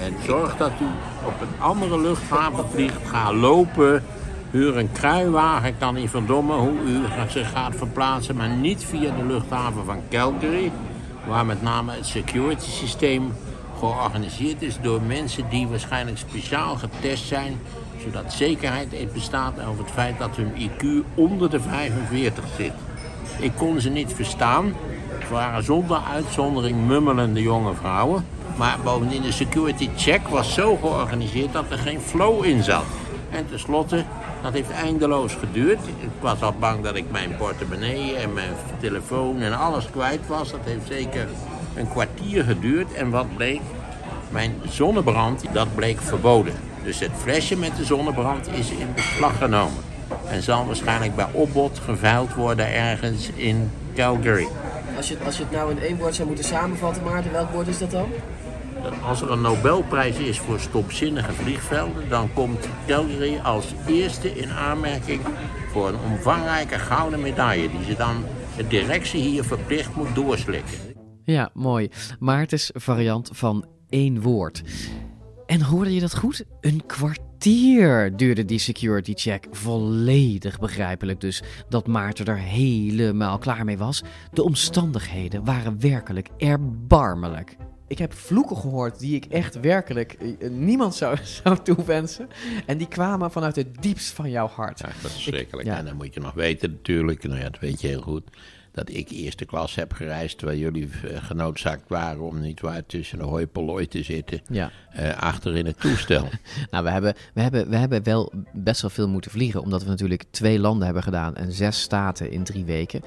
En 0.00 0.14
zorg 0.26 0.56
dat 0.56 0.72
u 0.80 0.86
op 1.26 1.40
een 1.40 1.60
andere 1.60 2.00
luchthaven 2.00 2.68
vliegt. 2.70 3.06
Ga 3.06 3.32
lopen. 3.32 4.02
Huur 4.50 4.76
een 4.76 4.92
kruiwagen. 4.92 5.78
Kan 5.78 5.94
niet 5.94 6.10
verdommen 6.10 6.56
hoe 6.56 6.80
u 6.86 7.02
zich 7.28 7.50
gaat 7.50 7.76
verplaatsen. 7.76 8.36
Maar 8.36 8.48
niet 8.48 8.84
via 8.84 9.16
de 9.16 9.24
luchthaven 9.26 9.84
van 9.84 10.00
Calgary. 10.10 10.72
Waar 11.26 11.46
met 11.46 11.62
name 11.62 11.92
het 11.92 12.06
security 12.06 12.70
systeem 12.70 13.32
georganiseerd 13.78 14.62
is 14.62 14.78
door 14.82 15.02
mensen 15.02 15.44
die 15.50 15.66
waarschijnlijk 15.66 16.18
speciaal 16.18 16.76
getest 16.76 17.26
zijn 17.26 17.60
zodat 18.04 18.32
zekerheid 18.32 19.12
bestaat 19.12 19.54
over 19.68 19.84
het 19.84 19.92
feit 19.92 20.18
dat 20.18 20.36
hun 20.36 20.52
IQ 20.52 21.06
onder 21.14 21.50
de 21.50 21.60
45 21.60 22.44
zit. 22.56 22.72
Ik 23.38 23.52
kon 23.56 23.80
ze 23.80 23.90
niet 23.90 24.12
verstaan. 24.12 24.74
Het 25.08 25.28
waren 25.28 25.62
zonder 25.62 26.00
uitzondering 26.12 26.86
mummelende 26.86 27.42
jonge 27.42 27.74
vrouwen. 27.74 28.24
Maar 28.56 28.78
bovendien, 28.84 29.22
de 29.22 29.32
security 29.32 29.88
check 29.96 30.28
was 30.28 30.54
zo 30.54 30.76
georganiseerd 30.76 31.52
dat 31.52 31.64
er 31.70 31.78
geen 31.78 32.00
flow 32.00 32.44
in 32.44 32.62
zat. 32.62 32.84
En 33.30 33.48
tenslotte, 33.48 34.04
dat 34.42 34.52
heeft 34.52 34.70
eindeloos 34.70 35.34
geduurd. 35.34 35.78
Ik 35.86 36.08
was 36.20 36.42
al 36.42 36.54
bang 36.58 36.82
dat 36.82 36.94
ik 36.94 37.10
mijn 37.10 37.36
portemonnee 37.36 38.16
en 38.16 38.32
mijn 38.32 38.52
telefoon 38.80 39.40
en 39.40 39.58
alles 39.58 39.90
kwijt 39.90 40.26
was. 40.26 40.50
Dat 40.50 40.60
heeft 40.64 40.86
zeker 40.86 41.28
een 41.74 41.88
kwartier 41.88 42.44
geduurd. 42.44 42.92
En 42.92 43.10
wat 43.10 43.36
bleek? 43.36 43.60
Mijn 44.30 44.54
zonnebrand, 44.68 45.44
dat 45.52 45.74
bleek 45.74 46.00
verboden. 46.00 46.54
Dus 46.84 46.98
het 46.98 47.10
flesje 47.16 47.56
met 47.56 47.76
de 47.76 47.84
zonnebrand 47.84 48.48
is 48.52 48.70
in 48.70 48.94
beslag 48.94 49.38
genomen. 49.38 49.82
En 50.28 50.42
zal 50.42 50.66
waarschijnlijk 50.66 51.16
bij 51.16 51.28
opbod 51.32 51.78
geveild 51.78 52.34
worden 52.34 52.74
ergens 52.74 53.30
in 53.34 53.70
Calgary. 53.94 54.48
Als 54.96 55.08
je, 55.08 55.16
als 55.24 55.36
je 55.36 55.42
het 55.42 55.52
nou 55.52 55.70
in 55.70 55.80
één 55.80 55.98
woord 55.98 56.14
zou 56.14 56.26
moeten 56.26 56.44
samenvatten, 56.44 57.02
Maarten, 57.02 57.32
welk 57.32 57.50
woord 57.50 57.68
is 57.68 57.78
dat 57.78 57.90
dan? 57.90 58.08
Als 59.02 59.22
er 59.22 59.30
een 59.30 59.40
Nobelprijs 59.40 60.16
is 60.16 60.38
voor 60.38 60.60
stopzinnige 60.60 61.32
vliegvelden, 61.32 62.08
dan 62.08 62.32
komt 62.32 62.68
Calgary 62.86 63.38
als 63.38 63.66
eerste 63.86 64.36
in 64.36 64.50
aanmerking 64.50 65.20
voor 65.70 65.88
een 65.88 66.00
omvangrijke 66.10 66.78
gouden 66.78 67.20
medaille, 67.20 67.70
die 67.70 67.84
ze 67.84 67.96
dan 67.96 68.24
de 68.56 68.66
directie 68.66 69.20
hier 69.20 69.44
verplicht 69.44 69.94
moet 69.94 70.14
doorslikken. 70.14 70.74
Ja, 71.24 71.50
mooi. 71.54 71.88
Maartens 72.18 72.70
variant 72.74 73.30
van 73.32 73.66
één 73.88 74.20
woord. 74.20 74.62
En 75.46 75.62
hoorde 75.62 75.94
je 75.94 76.00
dat 76.00 76.16
goed? 76.16 76.44
Een 76.60 76.86
kwartier 76.86 78.16
duurde 78.16 78.44
die 78.44 78.58
security 78.58 79.12
check. 79.14 79.46
Volledig 79.50 80.58
begrijpelijk 80.58 81.20
dus 81.20 81.42
dat 81.68 81.86
Maarten 81.86 82.26
er 82.26 82.38
helemaal 82.38 83.38
klaar 83.38 83.64
mee 83.64 83.78
was. 83.78 84.02
De 84.32 84.42
omstandigheden 84.42 85.44
waren 85.44 85.80
werkelijk 85.80 86.28
erbarmelijk. 86.36 87.56
Ik 87.88 87.98
heb 87.98 88.12
vloeken 88.12 88.56
gehoord 88.56 88.98
die 88.98 89.14
ik 89.16 89.24
echt 89.24 89.60
werkelijk 89.60 90.12
eh, 90.12 90.50
niemand 90.50 90.94
zou, 90.94 91.16
zou 91.42 91.58
toewensen. 91.62 92.28
En 92.66 92.78
die 92.78 92.88
kwamen 92.88 93.30
vanuit 93.30 93.56
het 93.56 93.82
diepst 93.82 94.10
van 94.10 94.30
jouw 94.30 94.46
hart. 94.46 94.78
Ja, 94.78 94.86
dat 94.86 95.10
is 95.10 95.12
verschrikkelijk. 95.12 95.68
En 95.68 95.84
dan 95.84 95.96
moet 95.96 96.14
je 96.14 96.20
nog 96.20 96.34
weten 96.34 96.70
natuurlijk, 96.70 97.22
nou 97.22 97.38
ja, 97.38 97.50
dat 97.50 97.60
weet 97.60 97.80
je 97.80 97.86
heel 97.86 98.02
goed 98.02 98.22
dat 98.78 98.90
ik 98.90 99.10
eerste 99.10 99.44
klas 99.44 99.74
heb 99.74 99.92
gereisd, 99.92 100.42
waar 100.42 100.56
jullie 100.56 100.88
eh, 101.04 101.24
genoodzaakt 101.24 101.88
waren 101.88 102.20
om 102.20 102.40
niet 102.40 102.60
waar 102.60 102.86
tussen 102.86 103.18
de 103.18 103.24
hoi 103.24 103.88
te 103.88 104.02
zitten, 104.02 104.40
ja. 104.50 104.70
uh, 105.00 105.18
achter 105.18 105.56
in 105.56 105.66
het 105.66 105.80
toestel. 105.80 106.28
nou, 106.70 106.84
we 106.84 106.90
hebben, 106.90 107.14
we, 107.34 107.40
hebben, 107.40 107.68
we 107.68 107.76
hebben 107.76 108.02
wel 108.02 108.32
best 108.52 108.80
wel 108.80 108.90
veel 108.90 109.08
moeten 109.08 109.30
vliegen, 109.30 109.62
omdat 109.62 109.82
we 109.82 109.88
natuurlijk 109.88 110.24
twee 110.30 110.58
landen 110.58 110.84
hebben 110.84 111.02
gedaan 111.02 111.36
en 111.36 111.52
zes 111.52 111.80
staten 111.80 112.30
in 112.30 112.44
drie 112.44 112.64
weken. 112.64 113.02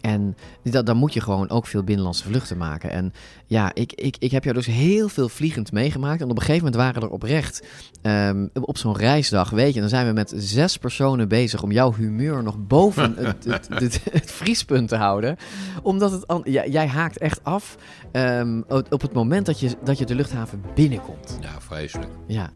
En 0.00 0.36
dat, 0.62 0.86
dan 0.86 0.96
moet 0.96 1.12
je 1.12 1.20
gewoon 1.20 1.50
ook 1.50 1.66
veel 1.66 1.82
binnenlandse 1.82 2.24
vluchten 2.24 2.56
maken. 2.56 2.90
En 2.90 3.12
ja, 3.46 3.74
ik, 3.74 3.92
ik, 3.92 4.16
ik 4.18 4.30
heb 4.30 4.44
jou 4.44 4.56
dus 4.56 4.66
heel 4.66 5.08
veel 5.08 5.28
vliegend 5.28 5.72
meegemaakt. 5.72 6.20
En 6.20 6.30
op 6.30 6.36
een 6.36 6.42
gegeven 6.42 6.64
moment 6.64 6.82
waren 6.82 7.02
er 7.02 7.14
oprecht 7.14 7.66
um, 8.02 8.50
op 8.54 8.78
zo'n 8.78 8.96
reisdag, 8.96 9.50
weet 9.50 9.74
je, 9.74 9.80
dan 9.80 9.88
zijn 9.88 10.06
we 10.06 10.12
met 10.12 10.32
zes 10.36 10.76
personen 10.76 11.28
bezig 11.28 11.62
om 11.62 11.72
jouw 11.72 11.94
humeur 11.94 12.42
nog 12.42 12.66
boven 12.66 13.14
het, 13.26 13.44
het, 13.44 13.68
het, 13.68 14.00
het, 14.10 14.30
vriespunt 14.30 14.88
te 14.88 14.96
houden. 14.96 15.36
Omdat 15.82 16.12
het, 16.12 16.40
ja, 16.44 16.66
jij 16.66 16.86
haakt 16.86 17.18
echt 17.18 17.44
af 17.44 17.76
um, 18.12 18.64
op 18.68 19.00
het 19.00 19.12
moment 19.12 19.46
dat 19.46 19.60
je, 19.60 19.70
dat 19.84 19.98
je 19.98 20.04
de 20.04 20.14
luchthaven 20.14 20.62
binnenkomt. 20.74 21.38
Ja, 21.40 21.60
vreselijk. 21.60 22.10
Ja 22.26 22.50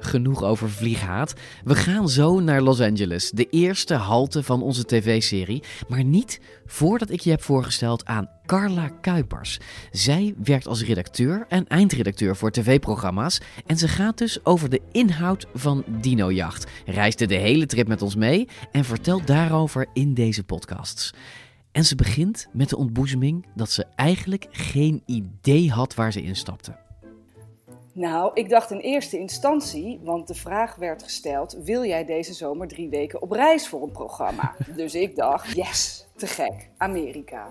genoeg 0.00 0.42
over 0.42 0.70
vlieghaat. 0.70 1.34
We 1.64 1.74
gaan 1.74 2.08
zo 2.08 2.40
naar 2.40 2.62
Los 2.62 2.80
Angeles, 2.80 3.30
de 3.30 3.46
eerste 3.50 3.94
halte 3.94 4.42
van 4.42 4.62
onze 4.62 4.84
tv-serie. 4.84 5.62
Maar 5.88 6.04
niet 6.04 6.40
voordat 6.66 7.10
ik 7.10 7.20
je 7.20 7.30
heb 7.30 7.42
voorgesteld 7.42 8.04
aan 8.04 8.30
Carla 8.46 8.88
Kuipers. 9.00 9.60
Zij 9.90 10.34
werkt 10.44 10.66
als 10.66 10.84
redacteur 10.84 11.44
en 11.48 11.66
eindredacteur 11.66 12.36
voor 12.36 12.50
tv-programma's. 12.50 13.40
En 13.66 13.76
ze 13.76 13.88
gaat 13.88 14.18
dus 14.18 14.44
over 14.44 14.68
de 14.68 14.80
inhoud 14.92 15.46
van 15.54 15.84
Dinojacht. 16.00 16.66
Reisde 16.86 17.26
de 17.26 17.34
hele 17.34 17.66
trip 17.66 17.88
met 17.88 18.02
ons 18.02 18.14
mee 18.14 18.48
en 18.72 18.84
vertelt 18.84 19.26
daarover 19.26 19.86
in 19.92 20.14
deze 20.14 20.44
podcasts. 20.44 21.14
En 21.72 21.84
ze 21.84 21.94
begint 21.94 22.46
met 22.52 22.68
de 22.68 22.76
ontboezeming 22.76 23.46
dat 23.54 23.70
ze 23.70 23.84
eigenlijk 23.96 24.46
geen 24.50 25.02
idee 25.06 25.70
had 25.70 25.94
waar 25.94 26.12
ze 26.12 26.22
instapte. 26.22 26.87
Nou, 27.98 28.30
ik 28.34 28.48
dacht 28.48 28.70
in 28.70 28.78
eerste 28.78 29.18
instantie, 29.18 30.00
want 30.02 30.26
de 30.26 30.34
vraag 30.34 30.74
werd 30.74 31.02
gesteld: 31.02 31.56
wil 31.64 31.84
jij 31.84 32.04
deze 32.04 32.32
zomer 32.32 32.68
drie 32.68 32.88
weken 32.88 33.22
op 33.22 33.30
reis 33.30 33.68
voor 33.68 33.82
een 33.82 33.90
programma? 33.90 34.54
dus 34.76 34.94
ik 34.94 35.16
dacht: 35.16 35.56
yes, 35.56 36.06
te 36.16 36.26
gek, 36.26 36.68
Amerika. 36.76 37.48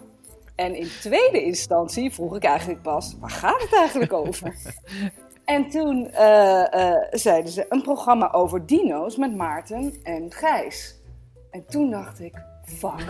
En 0.56 0.76
in 0.76 0.88
tweede 1.00 1.44
instantie 1.44 2.14
vroeg 2.14 2.36
ik 2.36 2.44
eigenlijk 2.44 2.82
pas: 2.82 3.16
waar 3.20 3.30
gaat 3.30 3.62
het 3.62 3.74
eigenlijk 3.74 4.14
over? 4.14 4.56
en 5.46 5.70
toen 5.70 6.08
uh, 6.12 6.64
uh, 6.74 6.92
zeiden 7.12 7.52
ze: 7.52 7.66
een 7.70 7.82
programma 7.82 8.32
over 8.32 8.66
dino's 8.66 9.18
met 9.18 9.36
Maarten 9.36 9.94
en 10.04 10.32
Gijs. 10.32 10.96
En 11.52 11.66
toen 11.66 11.90
dacht 11.90 12.20
ik: 12.20 12.34
fuck. 12.64 13.06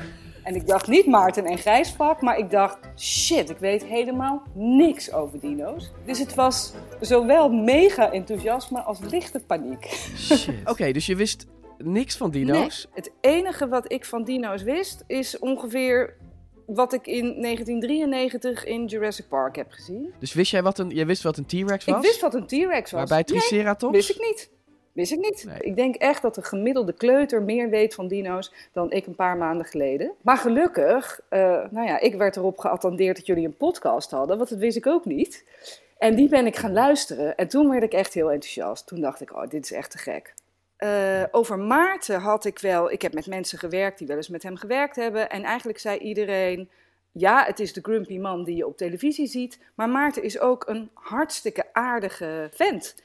En 0.48 0.56
ik 0.56 0.68
dacht 0.68 0.88
niet 0.88 1.06
Maarten 1.06 1.46
en 1.46 1.58
Gijspak, 1.58 2.22
maar 2.22 2.38
ik 2.38 2.50
dacht, 2.50 2.78
shit, 2.98 3.50
ik 3.50 3.58
weet 3.58 3.86
helemaal 3.86 4.44
niks 4.54 5.12
over 5.12 5.40
dino's. 5.40 5.92
Dus 6.06 6.20
het 6.20 6.36
was 6.36 6.74
zowel 7.00 7.50
mega 7.50 8.12
enthousiasme 8.12 8.82
als 8.82 9.00
lichte 9.00 9.40
paniek. 9.40 10.10
Oké, 10.72 10.92
dus 10.92 11.06
je 11.06 11.16
wist 11.16 11.48
niks 11.78 12.18
van 12.18 12.32
dino's? 12.32 12.88
Nee, 12.94 13.04
het 13.04 13.12
enige 13.22 13.68
wat 13.68 13.92
ik 13.92 14.06
van 14.06 14.24
dino's 14.24 14.64
wist, 14.64 15.04
is 15.08 15.40
ongeveer 15.40 16.18
wat 16.66 16.94
ik 16.94 17.08
in 17.08 17.42
1993 17.42 18.64
in 18.64 18.86
Jurassic 18.86 19.28
Park 19.28 19.56
heb 19.56 19.72
gezien. 19.72 20.14
Dus 20.20 20.34
wist 20.34 20.52
jij 20.52 20.64
wat 20.64 20.80
een, 20.80 20.90
jij 20.90 21.06
wist 21.06 21.24
wat 21.24 21.38
een 21.38 21.46
T-Rex 21.46 21.86
was? 21.86 21.96
Ik 21.96 22.02
wist 22.02 22.22
wat 22.22 22.34
een 22.34 22.48
T-Rex 22.48 22.92
was. 22.92 22.92
Maar 22.92 23.08
bij 23.08 23.24
Triceratops? 23.24 23.94
Nee, 23.94 24.02
wist 24.02 24.10
ik 24.10 24.26
niet. 24.26 24.50
Wist 24.98 25.12
ik 25.12 25.20
niet. 25.20 25.48
Ik 25.60 25.76
denk 25.76 25.96
echt 25.96 26.22
dat 26.22 26.36
de 26.36 26.42
gemiddelde 26.42 26.94
kleuter 26.94 27.42
meer 27.42 27.70
weet 27.70 27.94
van 27.94 28.08
dino's 28.08 28.54
dan 28.72 28.92
ik 28.92 29.06
een 29.06 29.16
paar 29.16 29.38
maanden 29.38 29.66
geleden. 29.66 30.12
Maar 30.22 30.38
gelukkig, 30.38 31.20
uh, 31.30 31.40
nou 31.70 31.88
ja, 31.88 32.00
ik 32.00 32.16
werd 32.16 32.36
erop 32.36 32.58
geattendeerd 32.58 33.16
dat 33.16 33.26
jullie 33.26 33.46
een 33.46 33.58
podcast 33.58 34.12
hadden, 34.12 34.38
want 34.38 34.50
dat 34.50 34.60
wist 34.60 34.78
ik 34.78 34.88
ook 34.88 35.06
niet. 35.06 35.46
En 35.98 36.16
die 36.16 36.30
ben 36.30 36.46
ik 36.46 36.56
gaan 36.56 36.74
luisteren 36.74 37.36
en 37.36 37.48
toen 37.48 37.70
werd 37.70 37.84
ik 37.84 37.94
echt 37.94 38.14
heel 38.14 38.32
enthousiast. 38.32 38.88
Toen 38.88 39.02
dacht 39.02 39.22
ik, 39.22 39.36
oh, 39.36 39.50
dit 39.50 39.64
is 39.64 39.72
echt 39.72 39.92
te 39.92 39.98
gek. 39.98 40.34
Uh, 40.80 41.24
over 41.32 41.60
Maarten 41.60 42.20
had 42.20 42.46
ik 42.46 42.60
wel, 42.60 42.92
ik 42.92 43.02
heb 43.02 43.14
met 43.14 43.28
mensen 43.28 43.58
gewerkt 43.58 43.98
die 43.98 44.08
wel 44.08 44.18
eens 44.18 44.30
met 44.30 44.44
hem 44.44 44.58
gewerkt 44.58 44.96
hebben. 44.96 45.30
En 45.30 45.44
eigenlijk 45.44 45.80
zei 45.80 45.98
iedereen, 45.98 46.70
ja, 47.12 47.44
het 47.46 47.60
is 47.60 47.74
de 47.74 47.82
grumpy 47.82 48.18
man 48.18 48.44
die 48.44 48.56
je 48.56 48.68
op 48.68 48.78
televisie 48.78 49.28
ziet. 49.28 49.60
Maar 49.76 49.90
Maarten 49.90 50.24
is 50.24 50.40
ook 50.40 50.68
een 50.68 50.90
hartstikke 50.94 51.66
aardige 51.74 52.50
vent. 52.54 52.96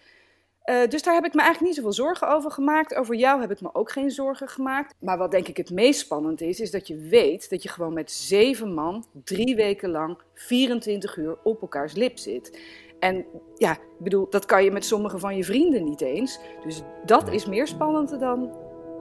Uh, 0.65 0.89
dus 0.89 1.03
daar 1.03 1.15
heb 1.15 1.25
ik 1.25 1.35
me 1.35 1.41
eigenlijk 1.41 1.69
niet 1.69 1.77
zoveel 1.77 2.05
zorgen 2.05 2.29
over 2.29 2.51
gemaakt. 2.51 2.95
Over 2.95 3.15
jou 3.15 3.41
heb 3.41 3.51
ik 3.51 3.61
me 3.61 3.75
ook 3.75 3.91
geen 3.91 4.11
zorgen 4.11 4.49
gemaakt. 4.49 4.95
Maar 5.01 5.19
wat 5.19 5.31
denk 5.31 5.49
ik 5.49 5.57
het 5.57 5.71
meest 5.71 6.01
spannend 6.01 6.41
is, 6.41 6.61
is 6.61 6.71
dat 6.71 6.87
je 6.87 6.97
weet 6.97 7.51
dat 7.51 7.63
je 7.63 7.69
gewoon 7.69 7.93
met 7.93 8.13
zeven 8.13 8.75
man 8.75 9.05
drie 9.25 9.57
weken 9.57 9.91
lang 9.91 10.19
24 10.35 11.17
uur 11.17 11.39
op 11.43 11.61
elkaars 11.61 11.93
lip 11.93 12.19
zit. 12.19 12.61
En 12.99 13.25
ja, 13.57 13.73
ik 13.73 13.99
bedoel, 13.99 14.27
dat 14.31 14.45
kan 14.45 14.65
je 14.65 14.71
met 14.71 14.85
sommige 14.85 15.19
van 15.19 15.37
je 15.37 15.45
vrienden 15.45 15.85
niet 15.85 16.01
eens. 16.01 16.39
Dus 16.65 16.83
dat 17.05 17.33
is 17.33 17.47
meer 17.47 17.67
spannend 17.67 18.21
dan, 18.21 18.51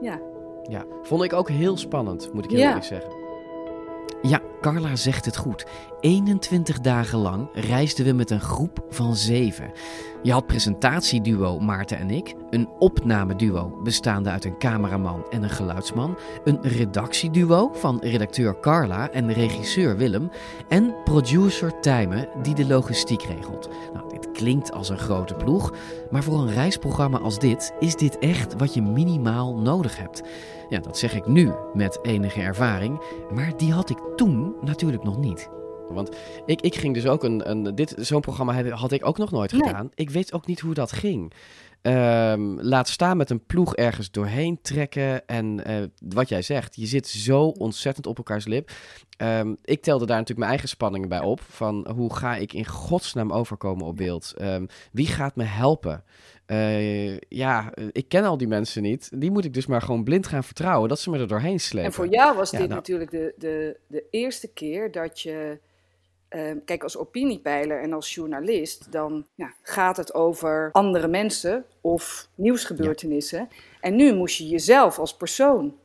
ja. 0.00 0.20
Ja, 0.62 0.84
vond 1.02 1.22
ik 1.22 1.32
ook 1.32 1.48
heel 1.48 1.76
spannend, 1.76 2.32
moet 2.32 2.44
ik 2.44 2.50
heel 2.50 2.60
ja. 2.60 2.66
eerlijk 2.66 2.84
zeggen. 2.84 3.21
Ja, 4.22 4.40
Carla 4.60 4.96
zegt 4.96 5.24
het 5.24 5.36
goed. 5.36 5.66
21 6.00 6.80
dagen 6.80 7.18
lang 7.18 7.48
reisden 7.52 8.04
we 8.04 8.12
met 8.12 8.30
een 8.30 8.40
groep 8.40 8.84
van 8.88 9.16
zeven. 9.16 9.70
Je 10.22 10.32
had 10.32 10.46
presentatieduo 10.46 11.58
Maarten 11.58 11.98
en 11.98 12.10
ik, 12.10 12.34
een 12.50 12.68
opnameduo 12.78 13.80
bestaande 13.82 14.30
uit 14.30 14.44
een 14.44 14.58
cameraman 14.58 15.24
en 15.30 15.42
een 15.42 15.50
geluidsman, 15.50 16.18
een 16.44 16.58
redactieduo 16.62 17.70
van 17.72 17.98
redacteur 18.00 18.60
Carla 18.60 19.10
en 19.10 19.32
regisseur 19.32 19.96
Willem 19.96 20.30
en 20.68 20.94
producer 21.04 21.80
Tijmen 21.80 22.28
die 22.42 22.54
de 22.54 22.66
logistiek 22.66 23.22
regelt. 23.22 23.68
Nou, 23.92 24.11
dit 24.22 24.32
klinkt 24.32 24.72
als 24.72 24.88
een 24.88 24.98
grote 24.98 25.34
ploeg, 25.34 25.72
maar 26.10 26.22
voor 26.22 26.38
een 26.38 26.52
reisprogramma 26.52 27.18
als 27.18 27.38
dit 27.38 27.72
is 27.80 27.96
dit 27.96 28.18
echt 28.18 28.54
wat 28.56 28.74
je 28.74 28.82
minimaal 28.82 29.56
nodig 29.56 29.96
hebt. 29.98 30.22
Ja, 30.68 30.78
dat 30.78 30.98
zeg 30.98 31.14
ik 31.14 31.26
nu 31.26 31.52
met 31.74 31.98
enige 32.02 32.40
ervaring, 32.40 33.02
maar 33.34 33.56
die 33.56 33.72
had 33.72 33.90
ik 33.90 33.98
toen 34.16 34.54
natuurlijk 34.60 35.04
nog 35.04 35.18
niet. 35.18 35.48
Want 35.88 36.16
ik, 36.46 36.60
ik 36.60 36.74
ging 36.74 36.94
dus 36.94 37.06
ook 37.06 37.24
een. 37.24 37.50
een 37.50 37.74
dit, 37.74 37.94
zo'n 37.96 38.20
programma 38.20 38.70
had 38.70 38.92
ik 38.92 39.06
ook 39.06 39.18
nog 39.18 39.30
nooit 39.30 39.52
gedaan. 39.52 39.90
Ik 39.94 40.10
weet 40.10 40.32
ook 40.32 40.46
niet 40.46 40.60
hoe 40.60 40.74
dat 40.74 40.92
ging. 40.92 41.32
Ehm, 41.82 42.60
laat 42.60 42.88
staan 42.88 43.16
met 43.16 43.30
een 43.30 43.46
ploeg 43.46 43.76
ergens 43.76 44.10
doorheen 44.10 44.58
trekken. 44.62 45.26
En 45.26 45.64
eh, 45.64 45.82
wat 46.08 46.28
jij 46.28 46.42
zegt, 46.42 46.76
je 46.76 46.86
zit 46.86 47.08
zo 47.08 47.42
ontzettend 47.42 48.06
op 48.06 48.16
elkaars 48.16 48.46
lip. 48.46 48.70
Ehm, 49.16 49.54
ik 49.64 49.82
telde 49.82 50.06
daar 50.06 50.16
natuurlijk 50.16 50.38
mijn 50.38 50.50
eigen 50.50 50.68
spanningen 50.68 51.08
bij 51.08 51.20
op. 51.20 51.40
Van 51.40 51.90
hoe 51.94 52.14
ga 52.14 52.36
ik 52.36 52.52
in 52.52 52.66
godsnaam 52.66 53.32
overkomen 53.32 53.86
op 53.86 53.96
beeld? 53.96 54.34
Ehm, 54.36 54.66
wie 54.92 55.06
gaat 55.06 55.36
me 55.36 55.44
helpen? 55.44 56.04
Uh, 56.46 57.18
ja, 57.18 57.72
ik 57.92 58.08
ken 58.08 58.24
al 58.24 58.36
die 58.36 58.48
mensen 58.48 58.82
niet. 58.82 59.20
Die 59.20 59.30
moet 59.30 59.44
ik 59.44 59.54
dus 59.54 59.66
maar 59.66 59.82
gewoon 59.82 60.04
blind 60.04 60.26
gaan 60.26 60.44
vertrouwen 60.44 60.88
dat 60.88 61.00
ze 61.00 61.10
me 61.10 61.18
er 61.18 61.28
doorheen 61.28 61.60
slepen. 61.60 61.88
En 61.88 61.94
voor 61.94 62.08
jou 62.08 62.36
was 62.36 62.50
dit 62.50 62.60
nou. 62.60 62.72
natuurlijk 62.72 63.10
de, 63.10 63.34
de, 63.38 63.78
de 63.86 64.04
eerste 64.10 64.52
keer 64.52 64.90
dat 64.90 65.20
je 65.20 65.60
Ehm, 66.32 66.56
kijk, 66.64 66.82
als 66.82 66.96
opiniepeiler 66.96 67.82
en 67.82 67.92
als 67.92 68.14
journalist, 68.14 68.92
dan 68.92 69.26
ja, 69.34 69.52
gaat 69.62 69.96
het 69.96 70.14
over 70.14 70.68
andere 70.72 71.08
mensen 71.08 71.64
of 71.80 72.28
nieuwsgebeurtenissen. 72.34 73.48
En 73.80 73.96
nu 73.96 74.14
moest 74.14 74.38
je 74.38 74.48
jezelf 74.48 74.98
als 74.98 75.16
persoon 75.16 75.76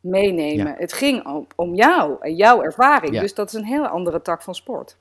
meenemen. 0.00 0.74
Het 0.78 0.92
ging 0.92 1.26
om, 1.26 1.46
om 1.56 1.74
jou 1.74 2.16
en 2.20 2.34
jouw 2.34 2.62
ervaring. 2.62 3.20
Dus 3.20 3.34
dat 3.34 3.48
is 3.48 3.54
een 3.54 3.64
hele 3.64 3.88
andere 3.88 4.22
tak 4.22 4.42
van 4.42 4.54
sport. 4.54 4.96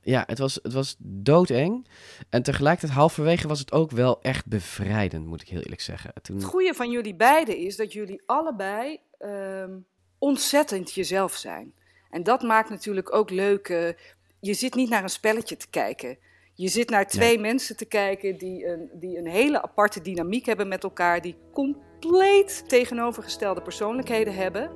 Ja, 0.00 0.24
het 0.26 0.38
was, 0.38 0.58
het 0.62 0.72
was 0.72 0.96
doodeng. 0.98 1.86
En 2.28 2.42
tegelijkertijd 2.42 2.98
halverwege 2.98 3.48
was 3.48 3.58
het 3.58 3.72
ook 3.72 3.90
wel 3.90 4.22
echt 4.22 4.46
bevrijdend, 4.46 5.26
moet 5.26 5.42
ik 5.42 5.48
heel 5.48 5.60
eerlijk 5.60 5.80
zeggen. 5.80 6.12
Toen... 6.22 6.36
Het 6.36 6.44
goede 6.44 6.74
van 6.74 6.90
jullie 6.90 7.14
beiden 7.14 7.56
is 7.56 7.76
dat 7.76 7.92
jullie 7.92 8.22
allebei 8.26 9.00
ehm, 9.18 9.76
ontzettend 10.18 10.92
jezelf 10.92 11.34
zijn. 11.34 11.72
En 12.10 12.22
dat 12.22 12.42
maakt 12.42 12.70
natuurlijk 12.70 13.14
ook 13.14 13.30
leuke 13.30 13.96
je 14.40 14.54
zit 14.54 14.74
niet 14.74 14.90
naar 14.90 15.02
een 15.02 15.08
spelletje 15.08 15.56
te 15.56 15.70
kijken. 15.70 16.18
Je 16.54 16.68
zit 16.68 16.90
naar 16.90 17.06
twee 17.06 17.38
mensen 17.38 17.76
te 17.76 17.84
kijken 17.84 18.38
die 18.38 18.66
een, 18.66 18.90
die 18.92 19.18
een 19.18 19.26
hele 19.26 19.62
aparte 19.62 20.00
dynamiek 20.00 20.46
hebben 20.46 20.68
met 20.68 20.84
elkaar, 20.84 21.20
die 21.20 21.36
compleet 21.52 22.64
tegenovergestelde 22.66 23.62
persoonlijkheden 23.62 24.34
hebben. 24.34 24.70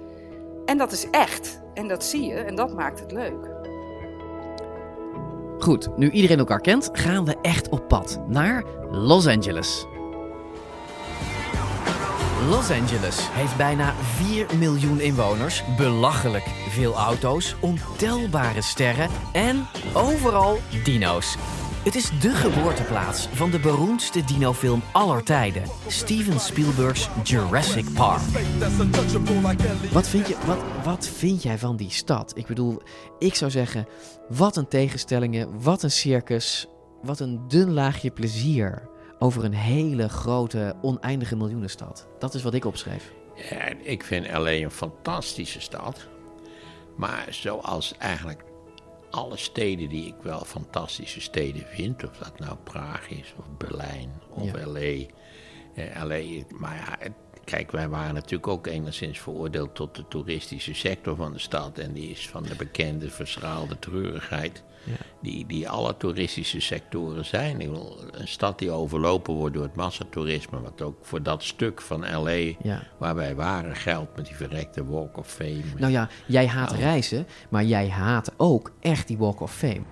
En 0.64 0.78
dat 0.78 0.92
is 0.92 1.10
echt. 1.10 1.60
En 1.74 1.88
dat 1.88 2.04
zie 2.04 2.24
je 2.24 2.34
en 2.34 2.54
dat 2.54 2.74
maakt 2.74 3.00
het 3.00 3.12
leuk. 3.12 3.50
Goed, 5.58 5.96
nu 5.96 6.10
iedereen 6.10 6.38
elkaar 6.38 6.60
kent, 6.60 6.88
gaan 6.92 7.24
we 7.24 7.36
echt 7.40 7.68
op 7.68 7.88
pad 7.88 8.20
naar 8.28 8.64
Los 8.90 9.26
Angeles. 9.26 9.86
Los 12.48 12.70
Angeles 12.70 13.18
heeft 13.20 13.56
bijna 13.56 13.94
4 13.94 14.46
miljoen 14.58 15.00
inwoners, 15.00 15.62
belachelijk 15.76 16.44
veel 16.68 16.94
auto's, 16.94 17.56
ontelbare 17.60 18.62
sterren 18.62 19.08
en 19.32 19.66
overal 19.92 20.58
dino's. 20.84 21.36
Het 21.84 21.94
is 21.94 22.10
de 22.20 22.30
geboorteplaats 22.30 23.28
van 23.28 23.50
de 23.50 23.58
beroemdste 23.58 24.24
dinofilm 24.24 24.82
aller 24.92 25.24
tijden, 25.24 25.62
Steven 25.86 26.40
Spielberg's 26.40 27.08
Jurassic 27.22 27.86
Park. 27.94 28.20
Wat 29.92 30.08
vind, 30.08 30.28
je, 30.28 30.36
wat, 30.46 30.58
wat 30.84 31.08
vind 31.08 31.42
jij 31.42 31.58
van 31.58 31.76
die 31.76 31.90
stad? 31.90 32.32
Ik 32.36 32.46
bedoel, 32.46 32.82
ik 33.18 33.34
zou 33.34 33.50
zeggen, 33.50 33.86
wat 34.28 34.56
een 34.56 34.68
tegenstellingen, 34.68 35.62
wat 35.62 35.82
een 35.82 35.90
circus, 35.90 36.66
wat 37.02 37.20
een 37.20 37.40
dun 37.48 37.72
laagje 37.72 38.10
plezier 38.10 38.90
over 39.22 39.44
een 39.44 39.54
hele 39.54 40.08
grote, 40.08 40.74
oneindige 40.80 41.36
miljoenenstad. 41.36 42.06
Dat 42.18 42.34
is 42.34 42.42
wat 42.42 42.54
ik 42.54 42.64
opschreef. 42.64 43.12
Ja, 43.50 43.72
ik 43.82 44.04
vind 44.04 44.30
LA 44.30 44.50
een 44.50 44.70
fantastische 44.70 45.60
stad. 45.60 46.06
Maar 46.96 47.26
zoals 47.30 47.96
eigenlijk 47.98 48.44
alle 49.10 49.36
steden 49.36 49.88
die 49.88 50.06
ik 50.06 50.14
wel 50.22 50.44
fantastische 50.44 51.20
steden 51.20 51.66
vind, 51.66 52.04
of 52.04 52.16
dat 52.16 52.38
nou 52.38 52.56
Praag 52.64 53.10
is, 53.10 53.34
of 53.38 53.44
Berlijn, 53.58 54.10
of 54.28 54.52
LA. 54.64 54.80
Eh, 54.80 56.02
LA, 56.04 56.44
maar 56.58 56.76
ja, 56.76 57.12
kijk, 57.44 57.70
wij 57.70 57.88
waren 57.88 58.14
natuurlijk 58.14 58.48
ook 58.48 58.66
enigszins 58.66 59.18
veroordeeld 59.18 59.74
tot 59.74 59.94
de 59.94 60.08
toeristische 60.08 60.74
sector 60.74 61.16
van 61.16 61.32
de 61.32 61.38
stad. 61.38 61.78
En 61.78 61.92
die 61.92 62.10
is 62.10 62.28
van 62.28 62.42
de 62.42 62.54
bekende 62.56 63.10
verschaalde 63.10 63.78
treurigheid. 63.78 64.62
Die, 65.20 65.46
die 65.46 65.68
alle 65.68 65.96
toeristische 65.96 66.60
sectoren 66.60 67.24
zijn. 67.24 67.60
Een 67.60 68.28
stad 68.28 68.58
die 68.58 68.70
overlopen 68.70 69.34
wordt 69.34 69.54
door 69.54 69.62
het 69.62 69.74
massatoerisme, 69.74 70.60
wat 70.60 70.82
ook 70.82 70.96
voor 71.02 71.22
dat 71.22 71.42
stuk 71.42 71.80
van 71.80 72.00
LA 72.00 72.52
waar 72.98 73.14
wij 73.14 73.34
waren 73.34 73.76
geldt 73.76 74.16
met 74.16 74.26
die 74.26 74.36
verrekte 74.36 74.84
Walk 74.86 75.16
of 75.16 75.26
Fame. 75.26 75.62
Nou 75.76 75.92
ja, 75.92 76.08
jij 76.26 76.46
haat 76.46 76.70
nou. 76.70 76.82
reizen, 76.82 77.26
maar 77.48 77.64
jij 77.64 77.88
haat 77.88 78.32
ook 78.36 78.72
echt 78.80 79.06
die 79.08 79.18
Walk 79.18 79.40
of 79.40 79.54
Fame. 79.54 79.82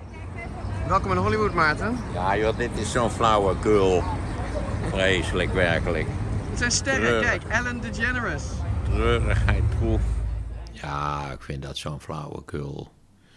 Welkom 0.88 1.10
in 1.10 1.16
Hollywood, 1.16 1.54
Maarten. 1.54 1.96
Ja, 2.14 2.36
joh, 2.36 2.56
dit 2.56 2.70
is 2.74 2.92
zo'n 2.92 3.10
flauwekul. 3.10 4.02
Vreselijk, 4.88 5.52
werkelijk. 5.52 6.06
Het 6.50 6.58
zijn 6.58 6.70
sterren, 6.70 7.22
kijk, 7.22 7.42
Ellen 7.48 7.80
DeGeneres. 7.80 8.44
Treurigheid 8.84 9.78
proef. 9.78 10.00
Ja, 10.72 11.30
ik 11.32 11.42
vind 11.42 11.62
dat 11.62 11.76
zo'n 11.76 12.00
flauwekul. 12.00 12.88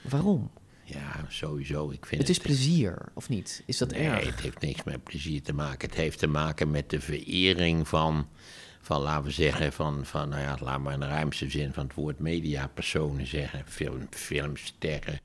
Waarom? 0.01 0.51
Ja, 0.83 1.25
sowieso. 1.27 1.89
Ik 1.89 2.05
vind 2.05 2.21
het 2.21 2.29
is 2.29 2.37
plezier, 2.37 2.97
of 3.13 3.29
niet? 3.29 3.63
Is 3.65 3.77
dat 3.77 3.91
nee, 3.91 4.01
erg? 4.01 4.15
Nee, 4.15 4.31
het 4.31 4.39
heeft 4.39 4.61
niks 4.61 4.83
met 4.83 5.03
plezier 5.03 5.41
te 5.41 5.53
maken. 5.53 5.89
Het 5.89 5.97
heeft 5.97 6.19
te 6.19 6.27
maken 6.27 6.71
met 6.71 6.89
de 6.89 7.01
verering 7.01 7.87
van, 7.87 8.27
van 8.81 9.01
laten 9.01 9.23
we 9.23 9.31
zeggen, 9.31 9.73
van, 9.73 10.05
van 10.05 10.29
nou 10.29 10.41
ja, 10.41 10.57
laat 10.59 10.79
maar 10.79 10.93
in 10.93 10.99
de 10.99 11.07
ruimste 11.07 11.49
zin 11.49 11.73
van 11.73 11.83
het 11.83 11.93
woord 11.93 12.19
mediapersonen 12.19 13.27
zeggen. 13.27 13.63
Film, 13.67 14.07
filmsterren, 14.09 15.19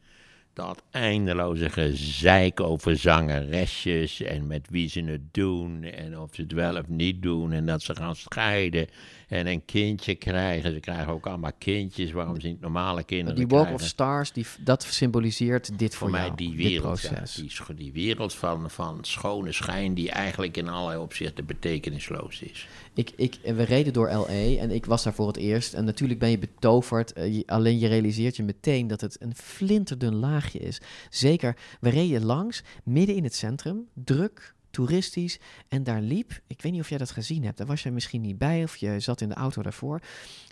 dat 0.58 0.82
eindeloze 0.90 1.70
gezeik 1.70 2.60
over 2.60 2.96
zangeresjes 2.96 4.22
en 4.22 4.46
met 4.46 4.66
wie 4.70 4.88
ze 4.88 5.00
het 5.00 5.34
doen 5.34 5.82
en 5.82 6.18
of 6.18 6.34
ze 6.34 6.42
het 6.42 6.52
wel 6.52 6.76
of 6.76 6.88
niet 6.88 7.22
doen 7.22 7.52
en 7.52 7.66
dat 7.66 7.82
ze 7.82 7.94
gaan 7.94 8.16
scheiden 8.16 8.88
en 9.28 9.46
een 9.46 9.64
kindje 9.64 10.14
krijgen. 10.14 10.72
Ze 10.72 10.80
krijgen 10.80 11.12
ook 11.12 11.26
allemaal 11.26 11.52
kindjes, 11.58 12.12
waarom 12.12 12.40
ze 12.40 12.46
niet 12.46 12.60
normale 12.60 13.04
kinderen 13.04 13.36
Die 13.36 13.46
Walk 13.46 13.72
of 13.72 13.82
Stars, 13.82 14.32
die, 14.32 14.46
dat 14.60 14.82
symboliseert 14.82 15.78
dit 15.78 15.94
voor, 15.94 16.08
voor 16.08 16.10
mij 16.10 16.24
jou, 16.24 16.36
die 16.36 16.56
wereld, 16.56 17.10
die, 17.36 17.74
die, 17.74 17.92
wereld 17.92 18.34
van, 18.34 18.70
van 18.70 18.98
schone 19.00 19.52
schijn 19.52 19.94
die 19.94 20.10
eigenlijk 20.10 20.56
in 20.56 20.68
allerlei 20.68 21.00
opzichten 21.00 21.46
betekenisloos 21.46 22.42
is. 22.42 22.68
Ik, 22.94 23.12
ik, 23.16 23.38
we 23.42 23.62
reden 23.62 23.92
door 23.92 24.10
LA 24.10 24.56
en 24.58 24.70
ik 24.70 24.86
was 24.86 25.02
daar 25.02 25.14
voor 25.14 25.26
het 25.26 25.36
eerst 25.36 25.74
en 25.74 25.84
natuurlijk 25.84 26.18
ben 26.18 26.30
je 26.30 26.38
betoverd, 26.38 27.18
uh, 27.18 27.42
alleen 27.46 27.78
je 27.78 27.88
realiseert 27.88 28.36
je 28.36 28.42
meteen 28.42 28.86
dat 28.86 29.00
het 29.00 29.16
een 29.20 29.34
flinterdun 29.34 30.14
laagje 30.52 30.68
is. 30.68 30.80
Zeker, 31.10 31.56
we 31.80 31.88
reden 31.88 32.24
langs, 32.24 32.62
midden 32.84 33.16
in 33.16 33.24
het 33.24 33.34
centrum, 33.34 33.88
druk, 33.94 34.54
toeristisch. 34.70 35.38
En 35.68 35.82
daar 35.82 36.00
liep, 36.00 36.40
ik 36.46 36.62
weet 36.62 36.72
niet 36.72 36.80
of 36.80 36.88
jij 36.88 36.98
dat 36.98 37.10
gezien 37.10 37.44
hebt, 37.44 37.58
daar 37.58 37.66
was 37.66 37.82
je 37.82 37.90
misschien 37.90 38.20
niet 38.20 38.38
bij 38.38 38.62
of 38.62 38.76
je 38.76 39.00
zat 39.00 39.20
in 39.20 39.28
de 39.28 39.34
auto 39.34 39.62
daarvoor. 39.62 40.00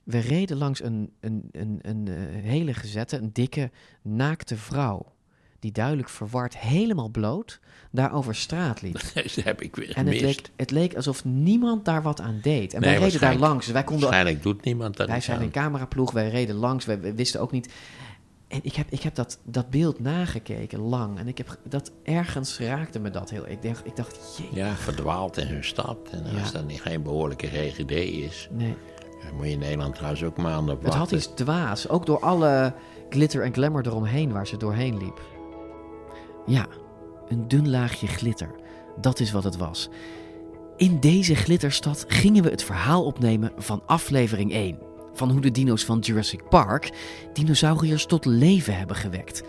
We 0.05 0.19
reden 0.19 0.57
langs 0.57 0.83
een, 0.83 1.13
een, 1.21 1.49
een, 1.53 1.79
een, 1.83 2.09
eh, 2.09 2.15
hele 2.43 2.75
gezette, 2.75 3.17
een 3.17 3.33
dikke, 3.33 3.71
naakte 4.03 4.57
vrouw. 4.57 5.15
Die 5.59 5.73
duidelijk 5.73 6.09
verward, 6.09 6.59
helemaal 6.59 7.09
bloot, 7.09 7.61
daar 7.91 8.13
over 8.13 8.35
straat 8.35 8.83
liep. 8.83 9.01
Dat 9.15 9.35
heb 9.35 9.63
ik 9.63 9.77
weer 9.77 9.97
En 9.97 10.07
het 10.07 10.21
leek, 10.21 10.41
het 10.57 10.71
leek 10.71 10.95
alsof 10.95 11.25
niemand 11.25 11.85
daar 11.85 12.03
wat 12.03 12.21
aan 12.21 12.39
deed. 12.43 12.75
En 12.75 12.81
wij 12.81 12.99
reden 12.99 13.21
daar 13.21 13.37
langs. 13.37 13.67
Wij 13.67 13.85
konden, 13.85 14.05
waarschijnlijk 14.05 14.43
doet 14.43 14.65
niemand 14.65 14.97
dat 14.97 15.09
Wij 15.09 15.21
zijn 15.21 15.43
een 15.43 15.51
cameraploeg, 15.51 16.13
wij 16.13 16.29
reden 16.29 16.55
langs. 16.55 16.85
Wij, 16.85 17.01
wij 17.01 17.15
wisten 17.15 17.41
ook 17.41 17.53
niet 17.53 17.73
en 18.49 18.61
ik 18.63 18.75
heb, 18.75 18.87
ik 18.91 19.03
heb 19.03 19.15
dat, 19.15 19.39
dat 19.45 19.71
beeld 19.71 20.01
nagekeken 20.01 20.79
lang. 20.79 21.19
En 21.19 21.29
ik 21.29 21.39
heb 21.39 21.59
dat 21.69 21.93
ergens 22.03 22.59
raakte 22.59 22.99
me 22.99 23.11
dat 23.11 23.31
heel. 23.31 23.49
Ik 23.49 23.63
dacht, 23.63 23.87
ik 23.87 23.97
dacht 23.97 24.37
jee. 24.39 24.49
Ja, 24.53 24.75
verdwaald 24.75 25.37
in 25.37 25.47
hun 25.47 25.65
stad. 25.65 25.99
En 26.11 26.41
als 26.41 26.53
dat 26.53 26.67
niet 26.67 26.81
geen 26.81 27.03
behoorlijke 27.03 27.47
GGD 27.47 27.91
is. 27.91 28.49
Nee. 28.51 28.77
Dan 29.25 29.37
moet 29.37 29.47
je 29.47 29.53
in 29.53 29.59
Nederland 29.59 29.95
trouwens 29.95 30.23
ook 30.23 30.37
maanden 30.37 30.75
op 30.75 30.83
Het 30.85 30.95
had 30.95 31.13
iets 31.13 31.35
dwaas. 31.35 31.89
Ook 31.89 32.07
door 32.07 32.21
alle 32.21 32.75
glitter 33.09 33.43
en 33.43 33.53
glamour 33.53 33.87
eromheen 33.87 34.33
waar 34.33 34.47
ze 34.47 34.57
doorheen 34.57 34.99
liep. 34.99 35.21
Ja, 36.47 36.67
een 37.29 37.49
dun 37.49 37.71
laagje 37.71 38.07
glitter. 38.07 38.51
Dat 39.01 39.21
is 39.21 39.31
wat 39.31 39.45
het 39.45 39.57
was. 39.57 39.89
In 40.77 41.01
deze 41.01 41.35
glitterstad 41.35 42.05
gingen 42.09 42.43
we 42.43 42.51
het 42.51 42.65
verhaal 42.65 43.05
opnemen 43.05 43.53
van 43.57 43.83
aflevering 43.87 44.53
1 44.53 44.79
van 45.17 45.31
hoe 45.31 45.41
de 45.41 45.51
dino's 45.51 45.85
van 45.85 45.99
Jurassic 45.99 46.49
Park 46.49 46.91
dinosauriërs 47.33 48.07
tot 48.07 48.25
leven 48.25 48.77
hebben 48.77 48.97
gewekt. 48.97 49.43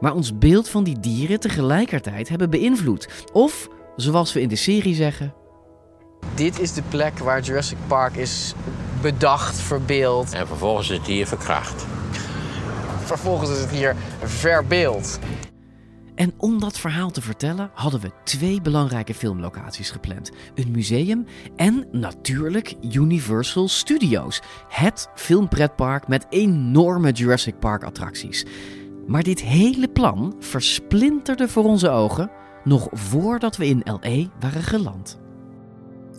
Maar 0.00 0.14
ons 0.14 0.38
beeld 0.38 0.68
van 0.68 0.84
die 0.84 1.00
dieren 1.00 1.40
tegelijkertijd 1.40 2.28
hebben 2.28 2.50
beïnvloed. 2.50 3.08
Of, 3.32 3.68
zoals 3.96 4.32
we 4.32 4.40
in 4.40 4.48
de 4.48 4.56
serie 4.56 4.94
zeggen. 4.94 5.34
Dit 6.34 6.58
is 6.58 6.72
de 6.72 6.82
plek 6.88 7.18
waar 7.18 7.40
Jurassic 7.40 7.78
Park 7.86 8.16
is 8.16 8.54
bedacht, 9.02 9.56
verbeeld. 9.60 10.32
En 10.32 10.46
vervolgens 10.46 10.90
is 10.90 10.96
het 10.96 11.06
hier 11.06 11.26
verkracht. 11.26 11.86
Vervolgens 13.04 13.50
is 13.50 13.60
het 13.60 13.70
hier 13.70 13.96
verbeeld. 14.24 15.18
En 16.18 16.34
om 16.36 16.60
dat 16.60 16.78
verhaal 16.78 17.10
te 17.10 17.20
vertellen 17.20 17.70
hadden 17.74 18.00
we 18.00 18.10
twee 18.24 18.60
belangrijke 18.60 19.14
filmlocaties 19.14 19.90
gepland: 19.90 20.30
een 20.54 20.70
museum 20.70 21.26
en 21.56 21.88
natuurlijk 21.92 22.74
Universal 22.80 23.68
Studios, 23.68 24.42
het 24.68 25.08
filmpretpark 25.14 26.08
met 26.08 26.26
enorme 26.30 27.12
Jurassic 27.12 27.58
Park 27.58 27.84
attracties. 27.84 28.46
Maar 29.06 29.22
dit 29.22 29.42
hele 29.42 29.88
plan 29.88 30.36
versplinterde 30.38 31.48
voor 31.48 31.64
onze 31.64 31.88
ogen 31.88 32.30
nog 32.64 32.88
voordat 32.92 33.56
we 33.56 33.66
in 33.66 33.82
LA 33.84 34.28
waren 34.40 34.62
geland. 34.62 35.18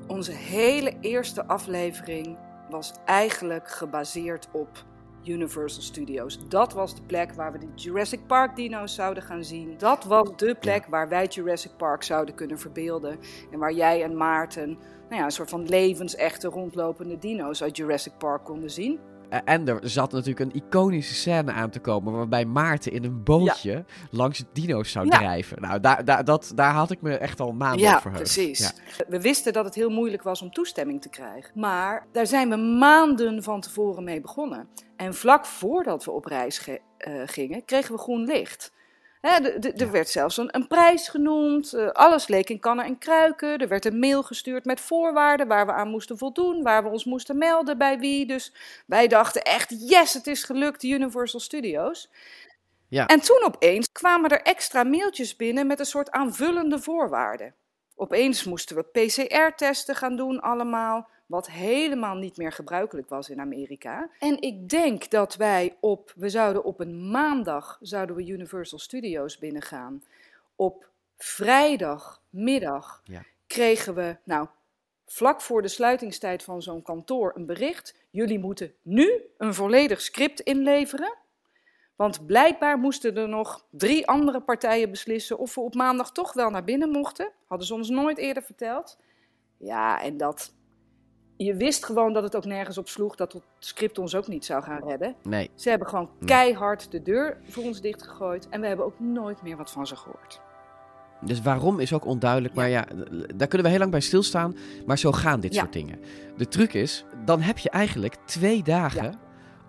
Onze 0.08 0.32
hele 0.32 0.94
eerste 1.02 1.48
aflevering 1.48 2.38
was 2.70 2.94
eigenlijk 3.06 3.70
gebaseerd 3.70 4.48
op 4.52 4.86
Universal 5.30 5.82
Studios. 5.82 6.40
Dat 6.48 6.74
was 6.74 6.96
de 6.96 7.02
plek 7.02 7.34
waar 7.34 7.52
we 7.52 7.58
de 7.58 7.68
Jurassic 7.76 8.20
Park 8.28 8.56
dino's 8.56 8.96
zouden 8.96 9.24
gaan 9.24 9.44
zien. 9.44 9.76
Dat 9.78 10.04
was 10.04 10.30
de 10.36 10.56
plek 10.56 10.86
waar 10.86 11.10
wij 11.10 11.26
Jurassic 11.26 11.72
Park 11.78 12.04
zouden 12.04 12.36
kunnen 12.36 12.60
verbeelden. 12.60 13.20
En 13.52 13.60
waar 13.60 13.74
jij 13.74 14.04
en 14.04 14.18
Maarten 14.18 14.78
nou 15.10 15.22
ja, 15.22 15.28
een 15.28 15.32
soort 15.32 15.50
van 15.50 15.66
levensechte 15.66 16.48
rondlopende 16.48 17.18
dino's 17.18 17.64
uit 17.64 17.78
Jurassic 17.78 18.14
Park 18.18 18.44
konden 18.44 18.72
zien. 18.72 19.00
En 19.30 19.68
er 19.68 19.80
zat 19.82 20.12
natuurlijk 20.12 20.40
een 20.40 20.62
iconische 20.62 21.14
scène 21.14 21.52
aan 21.52 21.70
te 21.70 21.80
komen 21.80 22.14
waarbij 22.14 22.46
Maarten 22.46 22.92
in 22.92 23.04
een 23.04 23.24
bootje 23.24 23.86
langs 24.12 24.38
het 24.38 24.48
dino's 24.54 24.92
zou 24.92 25.10
drijven. 25.10 25.62
Nou, 25.62 25.80
daar, 25.80 26.06
daar, 26.06 26.26
dat, 26.26 26.52
daar 26.56 26.74
had 26.74 26.92
ik 26.92 27.02
me 27.02 27.18
echt 27.18 27.40
al 27.40 27.52
maanden 27.52 27.80
ja, 27.82 27.96
op 27.96 28.02
verheugd. 28.02 28.24
Precies. 28.24 28.60
Ja, 28.60 29.06
We 29.08 29.22
wisten 29.22 29.54
dat 29.54 29.66
het 29.66 29.76
heel 29.76 29.90
moeilijk 29.90 30.24
was 30.24 30.42
om 30.42 30.52
toestemming 30.52 31.02
te 31.02 31.10
krijgen. 31.10 31.52
Maar 31.54 32.08
daar 32.12 32.28
zijn 32.28 32.50
we 32.50 32.56
maanden 32.56 33.44
van 33.44 33.62
tevoren 33.62 34.04
mee 34.04 34.22
begonnen. 34.22 34.68
En 34.96 35.14
vlak 35.14 35.46
voordat 35.46 36.06
we 36.06 36.12
op 36.12 36.26
reis 36.26 36.68
uh, 36.68 36.78
gingen, 37.26 37.66
kregen 37.66 37.96
we 37.96 38.02
groen 38.02 38.26
licht. 38.26 38.72
Er 39.22 39.92
werd 39.92 40.10
zelfs 40.10 40.38
een, 40.38 40.56
een 40.56 40.68
prijs 40.68 41.08
genoemd. 41.08 41.74
Uh, 41.74 41.90
alles 41.90 42.28
leek 42.28 42.50
in 42.50 42.60
kannen 42.60 42.86
en 42.86 42.98
kruiken. 42.98 43.58
Er 43.58 43.68
werd 43.68 43.86
een 43.86 44.00
mail 44.00 44.24
gestuurd 44.24 44.66
met 44.66 44.82
voorwaarden 44.82 45.48
waar 45.48 45.66
we 45.66 45.72
aan 45.72 45.90
moesten 45.90 46.18
voldoen, 46.18 46.64
waar 46.64 46.84
we 46.84 46.90
ons 46.90 47.06
moesten 47.06 47.38
melden 47.38 47.78
bij 47.78 48.00
wie. 48.00 48.26
Dus 48.26 48.54
wij 48.86 49.08
dachten 49.08 49.42
echt, 49.42 49.90
yes, 49.90 50.14
het 50.14 50.28
is 50.28 50.44
gelukt, 50.44 50.84
Universal 50.84 51.40
Studios. 51.40 52.10
Ja. 52.88 53.08
En 53.08 53.20
toen 53.20 53.44
opeens 53.44 53.92
kwamen 53.92 54.30
er 54.30 54.42
extra 54.42 54.84
mailtjes 54.84 55.36
binnen 55.36 55.68
met 55.68 55.80
een 55.80 55.86
soort 55.86 56.12
aanvullende 56.12 56.80
voorwaarden. 56.80 57.56
Opeens 57.96 58.44
moesten 58.44 58.76
we 58.76 58.84
PCR-testen 58.84 59.96
gaan 59.96 60.16
doen 60.16 60.40
allemaal, 60.40 61.10
wat 61.30 61.50
helemaal 61.50 62.16
niet 62.16 62.38
meer 62.38 62.52
gebruikelijk 62.52 63.10
was 63.10 63.30
in 63.30 63.40
Amerika. 63.40 64.10
En 64.20 64.42
ik 64.42 64.70
denk 64.70 65.10
dat 65.10 65.36
wij 65.36 65.78
op, 65.80 66.14
we 66.16 66.30
zouden 66.30 66.64
op 66.64 66.80
een 66.80 67.10
maandag, 67.10 67.78
zouden 67.82 68.16
we 68.16 68.26
Universal 68.26 68.80
Studios 68.80 69.38
binnengaan. 69.38 70.04
Op 70.56 70.90
vrijdagmiddag 71.18 73.02
ja. 73.04 73.24
kregen 73.48 73.96
we, 73.96 74.18
nou, 74.24 74.48
vlak 75.06 75.42
voor 75.42 75.62
de 75.62 75.68
sluitingstijd 75.68 76.44
van 76.44 76.62
zo'n 76.62 76.82
kantoor 76.82 77.32
een 77.36 77.46
bericht. 77.46 77.96
Jullie 78.10 78.40
moeten 78.40 78.74
nu 78.82 79.22
een 79.38 79.54
volledig 79.54 80.02
script 80.02 80.40
inleveren. 80.40 81.18
Want 81.96 82.26
blijkbaar 82.26 82.78
moesten 82.78 83.18
er 83.18 83.30
nog 83.30 83.66
drie 83.70 84.08
andere 84.08 84.42
partijen 84.42 84.90
beslissen 84.92 85.38
of 85.38 85.56
we 85.56 85.62
op 85.62 85.76
maandag 85.76 86.12
toch 86.12 86.34
wel 86.34 86.50
naar 86.50 86.64
binnen 86.64 86.90
mochten. 86.90 87.32
Hadden 87.48 87.68
ze 87.68 87.74
ons 87.74 87.90
nooit 87.90 88.18
eerder 88.18 88.44
verteld. 88.44 88.98
Ja, 89.58 90.02
en 90.02 90.18
dat. 90.18 90.58
Je 91.42 91.56
wist 91.56 91.86
gewoon 91.86 92.14
dat 92.14 92.24
het 92.24 92.36
ook 92.36 92.46
nergens 92.46 92.78
op 92.78 92.88
sloeg, 92.88 93.16
dat 93.16 93.34
het 93.34 93.42
script 93.60 93.98
ons 93.98 94.16
ook 94.16 94.28
niet 94.28 94.46
zou 94.46 94.64
gaan 94.64 94.82
redden. 94.88 95.16
Nee. 95.24 95.50
Ze 95.56 95.70
hebben 95.70 95.88
gewoon 95.88 96.10
keihard 96.26 96.92
de 96.92 97.02
deur 97.02 97.38
voor 97.50 97.64
ons 97.64 97.82
dichtgegooid 97.82 98.50
en 98.50 98.62
we 98.62 98.68
hebben 98.68 98.86
ook 98.86 99.00
nooit 99.00 99.42
meer 99.42 99.58
wat 99.58 99.72
van 99.72 99.88
ze 99.88 99.96
gehoord. 99.96 100.42
Dus 101.22 101.42
waarom 101.42 101.80
is 101.80 101.94
ook 101.94 102.06
onduidelijk, 102.06 102.54
maar 102.54 102.70
ja, 102.70 102.86
daar 103.36 103.48
kunnen 103.48 103.64
we 103.66 103.70
heel 103.70 103.80
lang 103.80 103.92
bij 103.92 104.00
stilstaan. 104.00 104.56
Maar 104.86 104.98
zo 104.98 105.12
gaan 105.12 105.40
dit 105.40 105.54
Ja. 105.54 105.60
soort 105.60 105.74
dingen. 105.74 106.00
De 106.38 106.48
truc 106.48 106.74
is, 106.74 107.06
dan 107.26 107.42
heb 107.42 107.58
je 107.58 107.70
eigenlijk 107.70 108.16
twee 108.26 108.64
dagen 108.64 109.14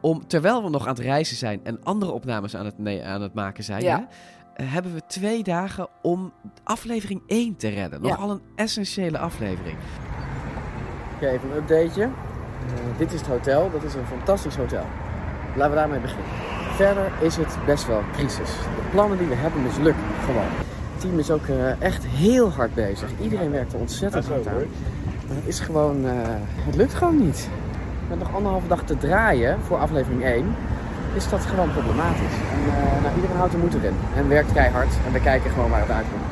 om, 0.00 0.26
terwijl 0.26 0.62
we 0.62 0.70
nog 0.70 0.83
aan 0.83 0.94
het 0.94 0.98
reizen 1.04 1.37
zijn 1.37 1.61
en 1.64 1.85
andere 1.85 2.12
opnames 2.12 2.56
aan 2.56 2.64
het, 2.64 2.78
nee, 2.78 3.04
aan 3.04 3.22
het 3.22 3.35
maken 3.35 3.64
zijn, 3.64 3.83
Ja. 3.83 4.09
hè, 4.54 4.64
hebben 4.64 4.94
we 4.94 5.02
twee 5.06 5.42
dagen 5.42 5.88
om 6.02 6.33
aflevering 6.64 7.22
1 7.26 7.56
te 7.56 7.68
redden. 7.68 8.02
Nogal 8.02 8.30
een 8.30 8.42
essentiële 8.56 9.18
aflevering. 9.18 9.76
Even 11.28 11.50
een 11.50 11.56
updateje. 11.56 12.02
Eh, 12.02 12.98
dit 12.98 13.12
is 13.12 13.20
het 13.20 13.28
hotel. 13.28 13.70
Dat 13.72 13.83
is 13.83 13.94
een 13.94 14.06
fantastisch 14.06 14.56
hotel. 14.56 14.85
Laten 15.54 15.70
we 15.70 15.78
daarmee 15.78 16.00
beginnen. 16.00 16.26
Verder 16.74 17.12
is 17.20 17.37
het 17.37 17.56
best 17.66 17.87
wel 17.87 18.02
crisis. 18.12 18.50
De 18.50 18.90
plannen 18.90 19.18
die 19.18 19.26
we 19.26 19.35
hebben 19.35 19.62
mislukken 19.62 20.02
gewoon. 20.24 20.50
Het 20.92 21.00
team 21.00 21.18
is 21.18 21.30
ook 21.30 21.46
eh, 21.46 21.83
echt 21.83 22.04
heel 22.06 22.52
hard 22.52 22.74
bezig. 22.74 23.09
Iedereen 23.20 23.50
werkt 23.50 23.72
er 23.72 23.78
ontzettend 23.78 24.28
hard 24.28 24.46
aan. 24.46 24.54
Maar 25.26 25.37
het 25.37 25.46
is 25.46 25.61
gewoon... 25.61 26.06
eh, 26.06 26.12
het 26.66 26.76
lukt 26.76 26.94
gewoon 26.94 27.24
niet. 27.24 27.48
Met 28.09 28.18
nog 28.18 28.35
anderhalve 28.35 28.68
dag 28.68 28.83
te 28.83 28.98
draaien 28.98 29.59
voor 29.61 29.78
aflevering 29.78 30.24
1 30.24 30.54
is 31.14 31.28
dat 31.28 31.40
gewoon 31.40 31.72
problematisch. 31.72 32.37
En 32.52 33.02
nou, 33.02 33.14
iedereen 33.14 33.37
houdt 33.37 33.52
de 33.52 33.59
moed 33.59 33.74
erin 33.74 33.94
en 34.16 34.28
werkt 34.28 34.52
keihard. 34.52 34.92
En 35.06 35.12
we 35.12 35.20
kijken 35.20 35.50
gewoon 35.50 35.70
waar 35.70 35.80
het 35.80 35.90
uitkomt. 35.90 36.30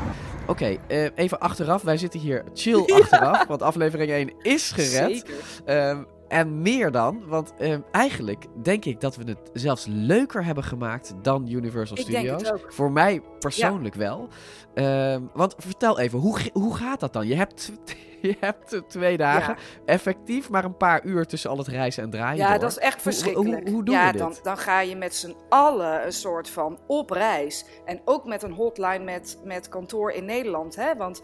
Oké, 0.48 0.76
eh, 0.88 1.04
even 1.14 1.38
achteraf. 1.40 1.82
Wij 1.82 1.96
zitten 1.96 2.20
hier 2.20 2.44
chill 2.54 2.84
achteraf, 3.00 3.46
want 3.46 3.62
aflevering 3.62 4.10
1 4.10 4.32
is 4.42 4.70
gered. 4.70 5.16
Zeker. 5.16 5.34
Ehm, 5.64 6.02
en 6.28 6.62
meer 6.62 6.90
dan, 6.90 7.22
want 7.26 7.54
ehm, 7.58 7.80
eigenlijk 7.90 8.46
denk 8.62 8.84
ik 8.84 9.00
dat 9.00 9.16
we 9.16 9.24
het 9.24 9.50
zelfs 9.52 9.86
leuker 9.88 10.44
hebben 10.44 10.64
gemaakt 10.64 11.14
dan 11.22 11.48
Universal 11.48 11.96
Ik 11.98 12.02
Studios. 12.02 12.52
ook. 12.52 12.72
Voor 12.72 12.92
mij 12.92 13.20
persoonlijk 13.38 13.94
wel. 13.94 14.28
Ehm, 14.74 15.22
want 15.34 15.54
vertel 15.58 15.98
even, 15.98 16.18
hoe, 16.18 16.38
hoe 16.52 16.76
gaat 16.76 17.00
dat 17.00 17.12
dan? 17.12 17.26
Je 17.26 17.34
hebt, 17.34 17.72
je 18.28 18.36
hebt 18.40 18.82
twee 18.88 19.16
dagen, 19.16 19.56
effectief 19.84 20.50
maar 20.50 20.64
een 20.64 20.76
paar 20.76 21.04
uur 21.04 21.26
tussen 21.26 21.50
al 21.50 21.58
het 21.58 21.66
reizen 21.66 22.02
en 22.02 22.10
draaien 22.10 22.36
Ja, 22.36 22.50
door. 22.50 22.60
dat 22.60 22.70
is 22.70 22.78
echt 22.78 23.02
verschrikkelijk. 23.02 23.62
Hoe, 23.62 23.74
hoe, 23.74 23.84
doen 23.84 23.94
ja, 23.94 24.06
we 24.06 24.12
dit? 24.12 24.20
Dan, 24.20 24.34
dan 24.42 24.58
ga 24.58 24.80
je 24.80 24.96
met 24.96 25.14
z'n 25.14 25.36
allen 25.48 26.04
een 26.04 26.12
soort 26.12 26.50
van 26.50 26.78
op 26.86 27.10
reis. 27.10 27.64
En 27.84 28.00
ook 28.04 28.24
met 28.24 28.42
een 28.42 28.52
hotline 28.52 29.04
met, 29.04 29.38
met 29.44 29.68
kantoor 29.68 30.10
in 30.10 30.24
Nederland. 30.24 30.76
Hè? 30.76 30.96
Want 30.96 31.22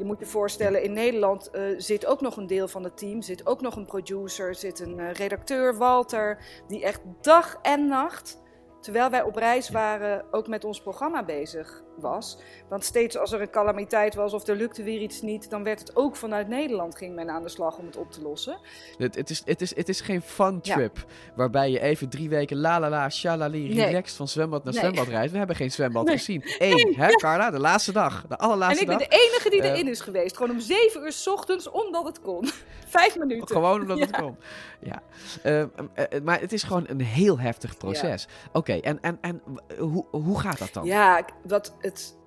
je 0.00 0.04
moet 0.04 0.18
je 0.18 0.26
voorstellen, 0.26 0.82
in 0.82 0.92
Nederland 0.92 1.50
eh, 1.50 1.62
zit 1.76 2.06
ook 2.06 2.20
nog 2.20 2.36
een 2.36 2.46
deel 2.46 2.68
van 2.68 2.84
het 2.84 2.96
team. 2.96 3.22
Zit 3.22 3.46
ook 3.46 3.60
nog 3.60 3.76
een 3.76 3.86
producer, 3.86 4.54
zit 4.54 4.80
een 4.80 4.98
eh, 4.98 5.12
redacteur, 5.12 5.76
Walter. 5.76 6.38
Die 6.68 6.84
echt 6.84 7.00
dag 7.20 7.58
en 7.62 7.86
nacht, 7.86 8.42
terwijl 8.80 9.10
wij 9.10 9.22
op 9.22 9.36
reis 9.36 9.70
waren, 9.70 10.24
ook 10.30 10.46
met 10.46 10.64
ons 10.64 10.82
programma 10.82 11.24
bezig 11.24 11.82
was. 12.00 12.38
Want 12.68 12.84
steeds 12.84 13.18
als 13.18 13.32
er 13.32 13.40
een 13.40 13.50
calamiteit 13.50 14.14
was 14.14 14.32
of 14.32 14.46
er 14.46 14.56
lukte 14.56 14.82
weer 14.82 15.00
iets 15.00 15.20
niet... 15.22 15.50
dan 15.50 15.62
werd 15.62 15.78
het 15.80 15.96
ook 15.96 16.16
vanuit 16.16 16.48
Nederland, 16.48 16.96
ging 16.96 17.14
men 17.14 17.30
aan 17.30 17.42
de 17.42 17.48
slag 17.48 17.78
om 17.78 17.86
het 17.86 17.96
op 17.96 18.12
te 18.12 18.22
lossen. 18.22 18.58
Het, 18.98 19.14
het, 19.14 19.30
is, 19.30 19.42
het, 19.44 19.60
is, 19.60 19.76
het 19.76 19.88
is 19.88 20.00
geen 20.00 20.22
fun 20.22 20.58
Ja. 20.62 20.74
trip. 20.74 21.04
Waarbij 21.34 21.70
je 21.70 21.80
even 21.80 22.08
drie 22.08 22.28
weken 22.28 22.56
la 22.60 22.80
la 22.80 22.88
la, 22.88 23.08
shalali, 23.10 23.74
Nee. 23.74 23.86
relaxed 23.86 24.16
van 24.16 24.28
zwembad 24.28 24.64
naar 24.64 24.72
Nee. 24.72 24.82
zwembad 24.82 25.06
reist. 25.08 25.32
We 25.32 25.38
hebben 25.38 25.56
geen 25.56 25.70
zwembad 25.72 26.04
Nee. 26.04 26.16
gezien. 26.16 26.42
Eén, 26.58 26.94
hè 26.96 27.08
Carla? 27.08 27.50
De 27.50 27.58
laatste 27.60 27.92
dag. 27.92 28.24
De 28.28 28.38
allerlaatste 28.38 28.84
en 28.84 28.90
ik 28.92 28.98
ben 28.98 29.08
dag. 29.08 29.18
de 29.18 29.26
enige 29.28 29.50
die 29.50 29.62
Eh, 29.62 29.70
erin 29.70 29.88
is 29.88 30.00
geweest. 30.00 30.36
Gewoon 30.36 30.50
om 30.52 30.60
zeven 30.60 31.02
uur 31.02 31.12
's 31.12 31.26
ochtends, 31.26 31.70
omdat 31.70 32.04
het 32.04 32.20
kon. 32.20 32.48
Vijf 32.86 33.18
minuten. 33.18 33.48
Gewoon 33.56 33.80
omdat 33.80 33.98
het 33.98 34.10
kon. 34.16 34.36
Ja. 34.80 35.02
Eh, 35.42 35.60
eh, 35.60 35.68
eh, 35.94 36.22
maar 36.22 36.40
het 36.40 36.52
is 36.52 36.62
gewoon 36.62 36.84
een 36.88 37.00
heel 37.00 37.38
heftig 37.38 37.76
proces. 37.76 38.28
Oké, 38.52 38.72
en, 38.72 39.00
en, 39.00 39.18
en 39.20 39.42
hoe, 39.78 40.04
hoe 40.10 40.40
gaat 40.40 40.58
dat 40.58 40.72
dan? 40.72 40.84
Ja, 40.84 41.24
wat 41.42 41.74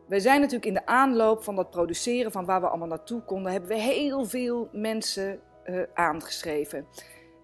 wij 0.07 0.19
zijn 0.19 0.39
natuurlijk 0.39 0.65
in 0.65 0.73
de 0.73 0.85
aanloop 0.85 1.43
van 1.43 1.55
dat 1.55 1.69
produceren, 1.69 2.31
van 2.31 2.45
waar 2.45 2.61
we 2.61 2.67
allemaal 2.67 2.87
naartoe 2.87 3.21
konden, 3.21 3.51
hebben 3.51 3.69
we 3.69 3.79
heel 3.79 4.25
veel 4.25 4.69
mensen 4.71 5.39
eh, 5.63 5.81
aangeschreven. 5.93 6.87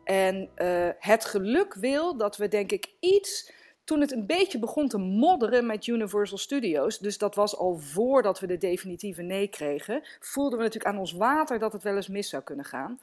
En 0.03 0.49
eh, 0.55 0.89
het 0.99 1.25
geluk 1.25 1.73
wil 1.73 2.17
dat 2.17 2.37
we 2.37 2.47
denk 2.47 2.71
ik 2.71 2.91
iets, 2.99 3.51
toen 3.83 4.01
het 4.01 4.11
een 4.11 4.25
beetje 4.25 4.59
begon 4.59 4.87
te 4.87 4.97
modderen 4.97 5.65
met 5.65 5.87
Universal 5.87 6.37
Studios, 6.37 6.99
dus 6.99 7.17
dat 7.17 7.35
was 7.35 7.57
al 7.57 7.77
voordat 7.77 8.39
we 8.39 8.47
de 8.47 8.57
definitieve 8.57 9.21
nee 9.21 9.47
kregen, 9.47 10.01
voelden 10.19 10.57
we 10.57 10.63
natuurlijk 10.63 10.93
aan 10.93 10.99
ons 10.99 11.11
water 11.13 11.59
dat 11.59 11.73
het 11.73 11.83
wel 11.83 11.95
eens 11.95 12.07
mis 12.07 12.29
zou 12.29 12.43
kunnen 12.43 12.65
gaan. 12.65 12.99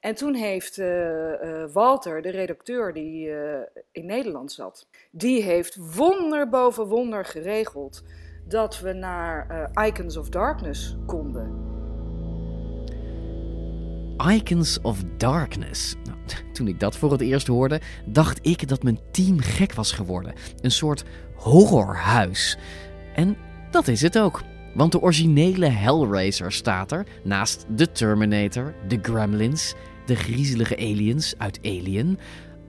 En 0.00 0.14
toen 0.14 0.34
heeft 0.34 0.78
eh, 0.78 1.64
Walter, 1.72 2.22
de 2.22 2.30
redacteur 2.30 2.92
die 2.92 3.30
in 3.92 4.06
Nederland 4.06 4.52
zat, 4.52 4.86
die 5.10 5.42
heeft 5.42 5.76
wonder 5.94 6.48
boven 6.48 6.86
wonder 6.86 7.24
geregeld 7.24 8.02
dat 8.50 8.80
we 8.80 8.92
naar 8.92 9.46
eh, 9.48 9.86
Icons 9.86 10.16
of 10.16 10.28
Darkness 10.28 10.96
konden. 11.06 11.50
Icons 14.28 14.80
of 14.80 15.02
Darkness. 15.16 15.94
Nou, 16.04 16.18
toen 16.52 16.68
ik 16.68 16.80
dat 16.80 16.96
voor 16.96 17.12
het 17.12 17.20
eerst 17.20 17.46
hoorde, 17.46 17.80
dacht 18.06 18.38
ik 18.46 18.68
dat 18.68 18.82
mijn 18.82 18.98
team 19.10 19.40
gek 19.40 19.74
was 19.74 19.92
geworden. 19.92 20.32
Een 20.60 20.70
soort 20.70 21.04
horrorhuis. 21.34 22.58
En 23.14 23.36
dat 23.70 23.88
is 23.88 24.02
het 24.02 24.18
ook. 24.18 24.42
Want 24.74 24.92
de 24.92 25.00
originele 25.00 25.66
Hellraiser 25.66 26.52
staat 26.52 26.92
er 26.92 27.06
naast 27.24 27.66
de 27.76 27.92
Terminator, 27.92 28.74
de 28.88 28.98
Gremlins, 29.02 29.74
de 30.06 30.16
griezelige 30.16 30.76
aliens 30.76 31.34
uit 31.38 31.58
Alien. 31.62 32.18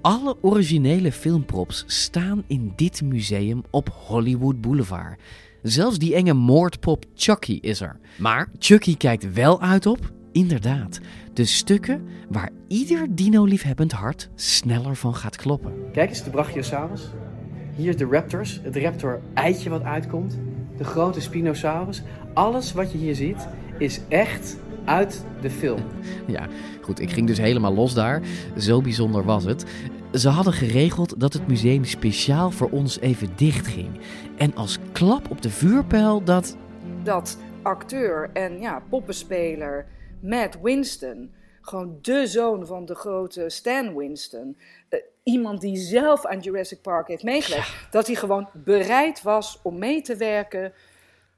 Alle 0.02 0.38
originele 0.42 1.12
filmprops 1.12 1.84
staan 1.88 2.44
in 2.48 2.74
dit 2.76 3.02
museum 3.02 3.64
op 3.70 3.90
Hollywood 3.90 4.62
Boulevard. 4.62 5.20
Zelfs 5.62 5.98
die 5.98 6.16
enge 6.16 6.34
moordpop 6.34 7.06
Chucky 7.16 7.58
is 7.62 7.82
er. 7.82 8.00
Maar 8.18 8.50
Chucky 8.60 8.98
kijkt 8.98 9.34
wel 9.34 9.62
uit 9.62 9.86
op, 9.86 10.12
inderdaad, 10.32 11.00
de 11.34 11.46
stukken 11.46 12.08
waar 12.30 12.50
ieder 12.68 13.16
dino-liefhebbend 13.16 13.92
hart 13.92 14.30
sneller 14.36 14.96
van 14.96 15.16
gaat 15.16 15.36
kloppen. 15.36 15.74
Kijk 15.92 16.10
eens, 16.10 16.24
de 16.24 16.30
Brachiosaurus. 16.30 17.10
Hier 17.76 17.90
is 17.90 17.98
de 17.98 18.06
Raptors, 18.06 18.60
het 18.64 18.76
Raptor-eitje 18.76 19.70
wat 19.70 19.84
uitkomt. 19.84 20.38
De 20.78 20.84
grote 20.84 21.22
Spinosaurus. 21.22 22.02
Alles 22.34 22.74
wat 22.74 22.92
je 22.92 22.98
hier 22.98 23.16
ziet 23.16 23.48
is 23.78 24.00
echt 24.08 24.58
uit 24.86 25.26
de 25.42 25.50
film. 25.50 25.82
Ja, 26.28 26.48
goed, 26.82 27.00
ik 27.00 27.12
ging 27.12 27.28
dus 27.28 27.38
helemaal 27.38 27.74
los 27.74 27.94
daar. 27.94 28.22
Zo 28.58 28.82
bijzonder 28.82 29.24
was 29.24 29.44
het. 29.44 29.66
Ze 30.14 30.30
hadden 30.30 30.54
geregeld 30.54 31.20
dat 31.20 31.34
het 31.34 31.48
museum 31.48 31.86
speciaal 31.86 32.52
voor 32.52 32.70
ons 32.70 33.00
even 33.00 33.36
dicht 33.36 33.68
ging. 33.68 34.00
En 34.38 34.56
als 34.56 34.78
klap 34.92 35.32
op 35.32 35.42
de 35.42 35.50
vuurpijl 35.50 36.24
dat... 36.24 36.58
Dat 37.04 37.38
acteur 37.62 38.30
en 38.34 38.60
ja, 38.60 38.84
poppenspeler 38.90 39.86
Matt 40.22 40.58
Winston, 40.62 41.34
gewoon 41.62 41.98
de 42.02 42.28
zoon 42.28 42.66
van 42.66 42.86
de 42.86 42.96
grote 42.96 43.50
Stan 43.50 43.96
Winston, 43.98 44.58
eh, 44.90 45.00
iemand 45.24 45.62
die 45.62 45.78
zelf 45.78 46.26
aan 46.26 46.40
Jurassic 46.40 46.82
Park 46.82 47.08
heeft 47.08 47.24
meegewerkt, 47.24 47.72
dat 47.92 48.08
hij 48.08 48.16
gewoon 48.16 48.50
bereid 48.54 49.22
was 49.22 49.60
om 49.64 49.78
mee 49.78 50.02
te 50.02 50.16
werken. 50.16 50.74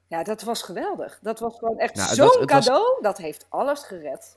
Ja, 0.08 0.22
dat 0.22 0.42
was 0.42 0.62
geweldig. 0.62 1.18
Dat 1.22 1.40
was 1.40 1.58
gewoon 1.58 1.78
echt 1.78 1.94
Nou, 1.94 2.14
zo'n 2.14 2.26
was- 2.26 2.44
cadeau. 2.46 3.02
Dat 3.02 3.18
heeft 3.18 3.46
alles 3.48 3.82
gered. 3.82 4.36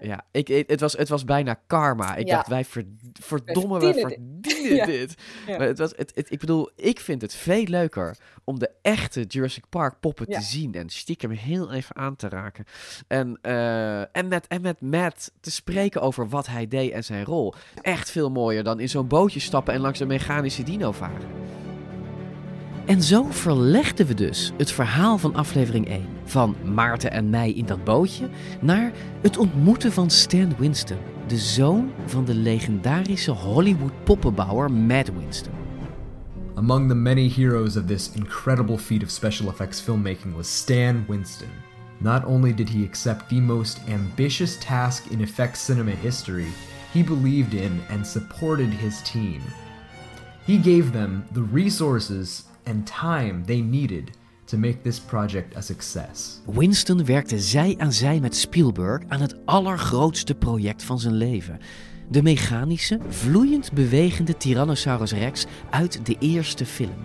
Ja, 0.00 0.24
ik, 0.30 0.48
het, 0.66 0.80
was, 0.80 0.92
het 0.96 1.08
was 1.08 1.24
bijna 1.24 1.60
karma. 1.66 2.14
Ik 2.16 2.26
Ja. 2.26 2.34
dacht, 2.34 2.48
wij 2.48 2.64
ver, 2.64 2.84
verdomme, 3.22 3.78
wij 3.80 3.92
verdienen 3.94 4.40
dit. 4.40 4.52
verdienen 4.52 4.76
Ja. 4.76 4.86
dit. 4.86 5.14
Ja. 5.46 5.58
Maar 5.58 5.66
het 5.66 5.78
was, 5.78 5.92
het, 5.96 6.12
het- 6.14 6.30
ik 6.30 6.38
bedoel, 6.38 6.70
ik 6.76 7.00
vind 7.00 7.22
het 7.22 7.34
veel 7.34 7.64
leuker 7.64 8.16
om 8.44 8.58
de 8.58 8.70
echte 8.82 9.22
Jurassic 9.22 9.64
Park 9.68 10.00
poppen 10.00 10.26
Ja. 10.28 10.38
te 10.38 10.44
zien. 10.44 10.74
En 10.74 10.88
stiekem 10.88 11.30
heel 11.30 11.72
even 11.72 11.96
aan 11.96 12.16
te 12.16 12.28
raken. 12.28 12.64
En, 13.08 13.38
eh, 13.42 14.16
en, 14.16 14.28
met, 14.28 14.46
en 14.46 14.60
met 14.60 14.80
Matt 14.80 15.32
te 15.40 15.50
spreken 15.50 16.00
over 16.00 16.28
wat 16.28 16.46
hij 16.46 16.68
deed 16.68 16.92
en 16.92 17.04
zijn 17.04 17.24
rol. 17.24 17.54
Echt 17.82 18.10
veel 18.10 18.30
mooier 18.30 18.64
dan 18.64 18.80
in 18.80 18.88
zo'n 18.88 19.08
bootje 19.08 19.40
stappen 19.40 19.74
en 19.74 19.80
langs 19.80 20.00
een 20.00 20.06
mechanische 20.06 20.62
dino 20.62 20.92
varen. 20.92 21.28
En 22.86 23.02
zo 23.02 23.26
verlegden 23.30 24.06
we 24.06 24.14
dus 24.14 24.52
het 24.56 24.72
verhaal 24.72 25.18
van 25.18 25.34
aflevering 25.34 25.88
1, 25.88 26.06
van 26.24 26.56
Maarten 26.74 27.10
en 27.10 27.30
mij 27.30 27.52
in 27.52 27.66
dat 27.66 27.84
bootje, 27.84 28.28
naar 28.60 28.92
het 29.20 29.36
ontmoeten 29.36 29.92
van 29.92 30.10
Stan 30.10 30.54
Winston, 30.58 30.96
de 31.26 31.38
zoon 31.38 31.90
van 32.04 32.24
de 32.24 32.34
legendarische 32.34 33.30
Hollywood 33.30 34.04
poppenbouwer 34.04 34.72
Matt 34.72 35.10
Winston. 35.18 35.52
Among 36.54 36.88
the 36.88 36.94
many 36.94 37.28
heroes 37.28 37.76
of 37.76 37.84
this 37.86 38.10
incredible 38.12 38.78
feat 38.78 39.02
of 39.02 39.10
special 39.10 39.48
effects 39.48 39.82
filmmaking 39.82 40.34
was 40.36 40.56
Stan 40.56 41.04
Winston. 41.08 41.50
Not 41.98 42.24
only 42.24 42.54
did 42.54 42.68
he 42.68 42.84
accept 42.84 43.28
the 43.28 43.40
most 43.40 43.80
ambitious 43.88 44.58
task 44.58 45.10
in 45.10 45.20
effects 45.20 45.60
cinema 45.60 45.90
history, 45.90 46.46
he 46.92 47.02
believed 47.02 47.54
in 47.54 47.80
and 47.88 48.06
supported 48.06 48.68
his 48.68 49.02
team. 49.02 49.40
He 50.46 50.58
gave 50.58 50.92
them 50.92 51.24
the 51.32 51.42
resources 51.52 52.44
and 52.66 52.86
time 53.00 53.44
they 53.44 53.60
needed 53.60 54.10
to 54.44 54.56
make 54.56 54.82
this 54.82 55.00
project 55.00 55.56
a 55.56 55.60
success. 55.60 56.40
Winston 56.46 57.04
werkte 57.04 57.38
zij 57.38 57.74
aan 57.78 57.92
zij 57.92 58.20
met 58.20 58.36
Spielberg 58.36 59.02
aan 59.08 59.20
het 59.20 59.36
allergrootste 59.44 60.34
project 60.34 60.82
van 60.82 60.98
zijn 60.98 61.14
leven. 61.14 61.58
De 62.08 62.22
mechanische, 62.22 62.98
vloeiend 63.08 63.72
bewegende 63.72 64.36
Tyrannosaurus 64.36 65.12
Rex 65.12 65.46
uit 65.70 66.06
de 66.06 66.16
eerste 66.18 66.66
film. 66.66 67.04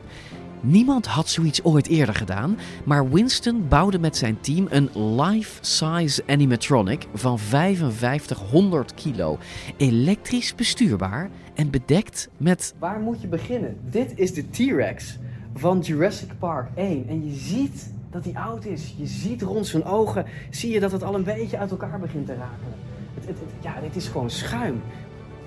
Niemand 0.63 1.05
had 1.05 1.29
zoiets 1.29 1.63
ooit 1.63 1.87
eerder 1.87 2.15
gedaan, 2.15 2.57
maar 2.85 3.09
Winston 3.09 3.67
bouwde 3.67 3.99
met 3.99 4.17
zijn 4.17 4.39
team 4.39 4.67
een 4.69 5.15
life-size 5.21 6.23
animatronic 6.27 7.07
van 7.13 7.39
5500 7.39 8.93
kilo, 8.93 9.39
elektrisch 9.77 10.55
bestuurbaar 10.55 11.29
en 11.53 11.69
bedekt 11.69 12.29
met 12.37 12.73
Waar 12.79 12.99
moet 12.99 13.21
je 13.21 13.27
beginnen? 13.27 13.77
Dit 13.89 14.13
is 14.15 14.33
de 14.33 14.49
T-Rex 14.49 15.17
van 15.53 15.79
Jurassic 15.79 16.29
Park 16.39 16.69
1. 16.75 17.07
En 17.07 17.25
je 17.29 17.35
ziet 17.35 17.93
dat 18.09 18.23
hij 18.23 18.33
oud 18.33 18.65
is. 18.65 18.93
Je 18.97 19.05
ziet 19.05 19.41
rond 19.41 19.67
zijn 19.67 19.83
ogen, 19.83 20.25
zie 20.49 20.71
je 20.71 20.79
dat 20.79 20.91
het 20.91 21.03
al 21.03 21.15
een 21.15 21.23
beetje 21.23 21.57
uit 21.57 21.71
elkaar 21.71 21.99
begint 21.99 22.25
te 22.25 22.33
raken. 22.33 22.73
Het, 23.13 23.27
het, 23.27 23.39
het- 23.39 23.49
ja, 23.63 23.79
dit 23.81 23.95
is 23.95 24.07
gewoon 24.07 24.29
schuim. 24.29 24.81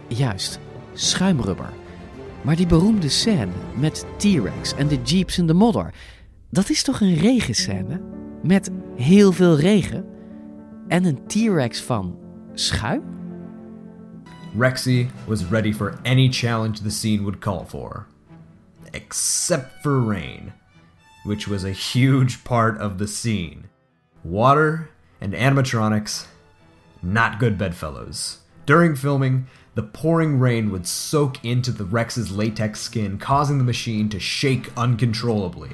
Juist, 0.08 0.58
schuimrubber. 0.92 1.72
Maar 2.42 2.56
die 2.56 2.66
beroemde 2.66 3.08
scène 3.08 3.52
met 3.76 4.06
T-Rex 4.16 4.74
en 4.74 4.88
de 4.88 5.02
jeeps 5.02 5.38
in 5.38 5.46
de 5.46 5.54
modder, 5.54 5.94
dat 6.50 6.70
is 6.70 6.82
toch 6.82 7.00
een 7.00 7.14
regenscène? 7.14 8.00
Met 8.42 8.70
heel 8.96 9.32
veel 9.32 9.58
regen 9.58 10.04
en 10.88 11.04
een 11.04 11.18
T-Rex 11.26 11.80
van 11.82 12.18
schuim? 12.54 13.02
Rexy 14.58 15.06
was 15.26 15.48
ready 15.48 15.72
for 15.72 15.98
any 16.02 16.28
challenge 16.32 16.82
the 16.82 16.90
scene 16.90 17.22
would 17.22 17.38
call 17.38 17.64
for. 17.66 18.06
Except 18.94 19.82
for 19.82 20.00
rain, 20.00 20.52
which 21.24 21.48
was 21.48 21.64
a 21.64 21.72
huge 21.72 22.44
part 22.44 22.78
of 22.78 22.98
the 22.98 23.08
scene. 23.08 23.68
Water 24.22 24.88
and 25.20 25.34
animatronics, 25.34 26.26
not 27.02 27.40
good 27.40 27.58
bedfellows. 27.58 28.38
During 28.66 28.94
filming, 28.94 29.48
the 29.74 29.82
pouring 29.82 30.38
rain 30.38 30.70
would 30.70 30.86
soak 30.86 31.44
into 31.44 31.72
the 31.72 31.84
Rex's 31.84 32.30
latex 32.30 32.80
skin, 32.80 33.18
causing 33.18 33.58
the 33.58 33.64
machine 33.64 34.08
to 34.10 34.20
shake 34.20 34.70
uncontrollably. 34.76 35.72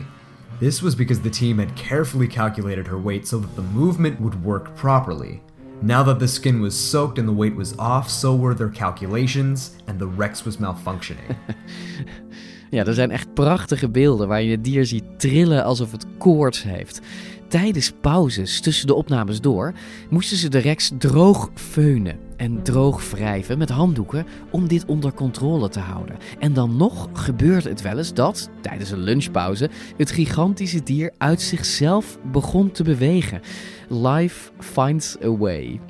This 0.58 0.80
was 0.80 0.94
because 0.94 1.20
the 1.20 1.28
team 1.28 1.58
had 1.58 1.76
carefully 1.76 2.26
calculated 2.26 2.86
her 2.86 2.98
weight 2.98 3.28
so 3.28 3.38
that 3.38 3.54
the 3.54 3.62
movement 3.62 4.18
would 4.18 4.42
work 4.42 4.74
properly. 4.76 5.42
Now 5.82 6.02
that 6.04 6.18
the 6.18 6.28
skin 6.28 6.62
was 6.62 6.78
soaked 6.78 7.18
and 7.18 7.28
the 7.28 7.32
weight 7.32 7.54
was 7.54 7.78
off, 7.78 8.08
so 8.08 8.34
were 8.34 8.54
their 8.54 8.70
calculations, 8.70 9.76
and 9.86 9.98
the 9.98 10.06
Rex 10.06 10.46
was 10.46 10.56
malfunctioning. 10.56 11.36
Ja, 12.70 12.84
er 12.84 12.94
zijn 12.94 13.10
echt 13.10 13.34
prachtige 13.34 13.88
beelden 13.88 14.28
waar 14.28 14.42
je 14.42 14.50
het 14.50 14.64
dier 14.64 14.86
ziet 14.86 15.04
trillen 15.16 15.64
alsof 15.64 15.92
het 15.92 16.06
koorts 16.18 16.62
heeft. 16.62 17.00
Tijdens 17.48 17.92
pauzes 18.00 18.60
tussen 18.60 18.86
de 18.86 18.94
opnames 18.94 19.40
door 19.40 19.72
moesten 20.10 20.36
ze 20.36 20.48
de 20.48 20.58
Rex 20.58 20.90
droog 20.98 21.50
feunen 21.54 22.18
en 22.36 22.62
droog 22.62 23.10
wrijven 23.10 23.58
met 23.58 23.70
handdoeken 23.70 24.26
om 24.50 24.68
dit 24.68 24.84
onder 24.84 25.12
controle 25.12 25.68
te 25.68 25.80
houden. 25.80 26.16
En 26.38 26.52
dan 26.52 26.76
nog 26.76 27.08
gebeurde 27.12 27.68
het 27.68 27.82
wel 27.82 27.98
eens 27.98 28.14
dat, 28.14 28.50
tijdens 28.60 28.90
een 28.90 29.02
lunchpauze, 29.02 29.70
het 29.96 30.10
gigantische 30.10 30.82
dier 30.82 31.12
uit 31.18 31.40
zichzelf 31.40 32.18
begon 32.32 32.70
te 32.70 32.82
bewegen. 32.82 33.40
Life 33.88 34.50
finds 34.58 35.16
a 35.24 35.36
way. 35.36 35.80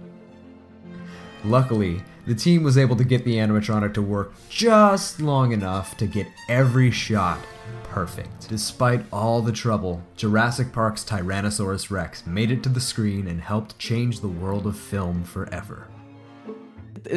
Luckily, 1.42 1.96
the 2.26 2.34
team 2.34 2.62
was 2.62 2.76
able 2.76 2.96
to 2.96 3.04
get 3.04 3.24
the 3.24 3.36
animatronic 3.36 3.92
to 3.94 4.02
work 4.02 4.32
just 4.48 5.20
long 5.20 5.52
enough 5.52 5.96
to 5.96 6.06
get 6.06 6.26
every 6.48 6.90
shot 6.90 7.38
perfect. 7.90 8.48
Despite 8.48 9.04
all 9.10 9.42
the 9.42 9.52
trouble, 9.52 10.00
Jurassic 10.16 10.72
Park's 10.72 11.04
Tyrannosaurus 11.04 11.90
Rex 11.90 12.24
made 12.26 12.50
it 12.50 12.62
to 12.62 12.72
the 12.72 12.80
screen 12.80 13.28
and 13.28 13.40
helped 13.40 13.78
change 13.78 14.20
the 14.20 14.28
world 14.28 14.66
of 14.66 14.76
film 14.76 15.24
forever. 15.24 15.86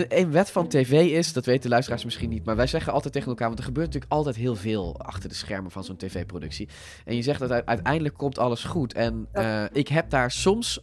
Een 0.08 0.32
wet 0.32 0.52
van 0.52 0.68
tv 0.68 0.92
is, 0.92 1.34
dat 1.34 1.46
weten 1.46 1.62
de 1.62 1.70
luisteraars 1.70 2.04
misschien 2.04 2.30
niet, 2.30 2.46
maar 2.46 2.56
wij 2.56 2.68
zeggen 2.68 2.94
altijd 2.94 3.14
tegen 3.14 3.28
elkaar, 3.28 3.48
want 3.48 3.60
er 3.60 3.66
gebeurt 3.66 3.86
natuurlijk 3.86 4.14
altijd 4.14 4.36
heel 4.36 4.56
veel 4.56 5.00
achter 5.00 5.30
de 5.30 5.36
schermen 5.36 5.72
van 5.72 5.84
zo'n 5.84 5.98
tv-productie. 5.98 6.70
En 7.06 7.16
je 7.16 7.22
zegt 7.22 7.40
dat 7.40 7.66
uiteindelijk 7.66 8.18
komt 8.18 8.40
alles 8.40 8.64
goed. 8.64 8.94
En 8.94 9.28
eh, 9.32 9.64
ik 9.72 9.88
heb 9.88 10.10
daar 10.10 10.32
soms 10.32 10.80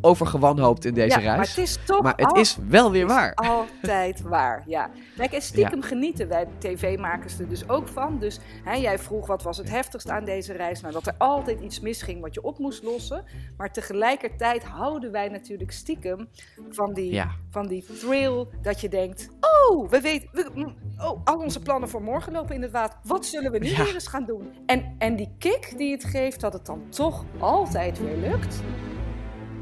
over 0.00 0.26
gewanhoopt 0.26 0.84
in 0.84 0.94
deze 0.94 1.08
ja, 1.20 1.24
reis. 1.24 1.36
Maar 1.36 1.46
het 1.46 1.58
is 1.58 1.78
toch 1.86 2.02
Maar 2.02 2.12
het 2.16 2.32
al- 2.32 2.40
is 2.40 2.58
wel 2.68 2.90
weer 2.90 3.06
waar. 3.06 3.34
Altijd 3.54 4.22
waar, 4.22 4.62
ja. 4.66 4.90
Kijk, 5.16 5.32
en 5.32 5.42
stiekem 5.42 5.80
Ja. 5.80 5.86
genieten 5.86 6.28
wij 6.28 6.46
tv-makers 6.58 7.38
er 7.38 7.48
dus 7.48 7.68
ook 7.68 7.88
van. 7.88 8.18
Dus 8.18 8.38
hè, 8.64 8.72
jij 8.74 8.98
vroeg 8.98 9.26
wat 9.26 9.42
was 9.42 9.56
het 9.56 9.70
heftigst 9.70 10.10
aan 10.10 10.24
deze 10.24 10.52
reis. 10.52 10.80
Nou, 10.80 10.92
dat 10.92 11.06
er 11.06 11.14
altijd 11.18 11.60
iets 11.60 11.80
misging 11.80 12.20
wat 12.20 12.34
je 12.34 12.42
op 12.42 12.58
moest 12.58 12.82
lossen. 12.82 13.24
Maar 13.56 13.72
tegelijkertijd 13.72 14.64
houden 14.64 15.10
wij 15.12 15.28
natuurlijk 15.28 15.70
stiekem 15.72 16.28
van 16.70 16.92
die, 16.92 17.12
Ja. 17.12 17.30
van 17.50 17.66
die 17.66 17.84
thrill 18.00 18.46
dat 18.62 18.80
je 18.80 18.88
denkt... 18.88 19.28
Oh, 19.40 19.88
we 19.88 20.00
weten... 20.00 20.28
we- 20.32 20.72
oh, 20.98 21.20
al 21.24 21.38
onze 21.38 21.60
plannen 21.60 21.88
voor 21.88 22.02
morgen 22.02 22.32
lopen 22.32 22.54
in 22.54 22.62
het 22.62 22.70
water. 22.70 22.98
Wat 23.04 23.26
zullen 23.26 23.52
we 23.52 23.58
nu 23.58 23.76
weer 23.76 23.94
eens 23.94 24.06
gaan 24.08 24.24
doen? 24.26 24.52
En, 24.66 24.94
en 24.98 25.16
die 25.16 25.34
kick 25.38 25.74
die 25.76 25.92
het 25.92 26.04
geeft 26.04 26.40
dat 26.40 26.52
het 26.52 26.66
dan 26.66 26.82
toch 26.88 27.24
altijd 27.38 27.98
weer 27.98 28.16
lukt... 28.16 28.62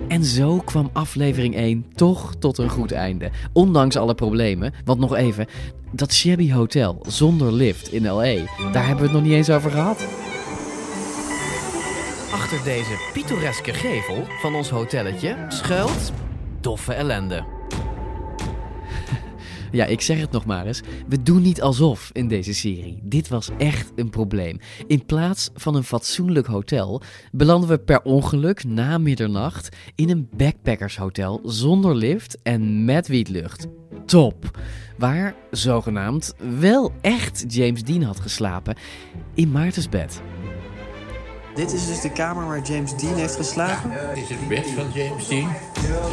En 0.08 0.24
zo 0.24 0.58
kwam 0.64 0.90
aflevering 0.92 1.56
1 1.56 1.86
toch 1.94 2.34
tot 2.38 2.58
een 2.58 2.68
goed 2.68 2.92
einde. 2.92 3.30
Ondanks 3.52 3.96
alle 3.96 4.14
problemen. 4.14 4.72
Want 4.84 5.00
nog 5.00 5.14
even, 5.14 5.46
dat 5.90 6.12
shabby 6.12 6.52
hotel 6.52 6.98
zonder 7.06 7.52
lift 7.52 7.92
in 7.92 8.08
L.A., 8.08 8.44
daar 8.72 8.86
hebben 8.86 9.04
we 9.04 9.10
het 9.10 9.12
nog 9.12 9.22
niet 9.22 9.32
eens 9.32 9.50
over 9.50 9.70
gehad. 9.70 10.06
Achter 12.32 12.64
deze 12.64 13.10
pittoreske 13.12 13.72
gevel 13.72 14.24
van 14.40 14.54
ons 14.54 14.70
hotelletje 14.70 15.36
schuilt 15.48 16.12
doffe 16.60 16.92
ellende. 16.92 17.51
Ja, 19.72 19.84
ik 19.84 20.00
zeg 20.00 20.20
het 20.20 20.30
nog 20.30 20.44
maar 20.44 20.66
eens. 20.66 20.80
We 21.08 21.22
doen 21.22 21.42
niet 21.42 21.62
alsof 21.62 22.10
in 22.12 22.28
deze 22.28 22.54
serie. 22.54 23.00
Dit 23.02 23.28
was 23.28 23.50
echt 23.58 23.92
een 23.94 24.10
probleem. 24.10 24.58
In 24.86 25.06
plaats 25.06 25.50
van 25.54 25.74
een 25.74 25.84
fatsoenlijk 25.84 26.46
hotel 26.46 27.02
belanden 27.32 27.68
we 27.68 27.78
per 27.78 28.02
ongeluk 28.02 28.64
na 28.64 28.98
middernacht 28.98 29.76
in 29.94 30.10
een 30.10 30.28
backpackershotel 30.36 31.40
zonder 31.44 31.96
lift 31.96 32.38
en 32.42 32.84
met 32.84 33.08
wietlucht. 33.08 33.66
Top! 34.04 34.58
Waar, 34.98 35.34
zogenaamd, 35.50 36.34
wel 36.58 36.92
echt 37.00 37.44
James 37.48 37.82
Dean 37.84 38.02
had 38.02 38.20
geslapen 38.20 38.76
in 39.34 39.50
Maartens 39.50 39.88
bed. 39.88 40.22
Dit 41.54 41.72
is 41.72 41.86
dus 41.86 42.00
de 42.00 42.12
kamer 42.12 42.46
waar 42.46 42.62
James 42.62 42.96
Dean 42.96 43.14
heeft 43.14 43.36
geslapen? 43.36 43.90
Dit 44.14 44.22
is 44.22 44.28
het 44.28 44.48
bed 44.48 44.66
van 44.66 44.86
James 44.94 45.28
Dean. 45.28 45.48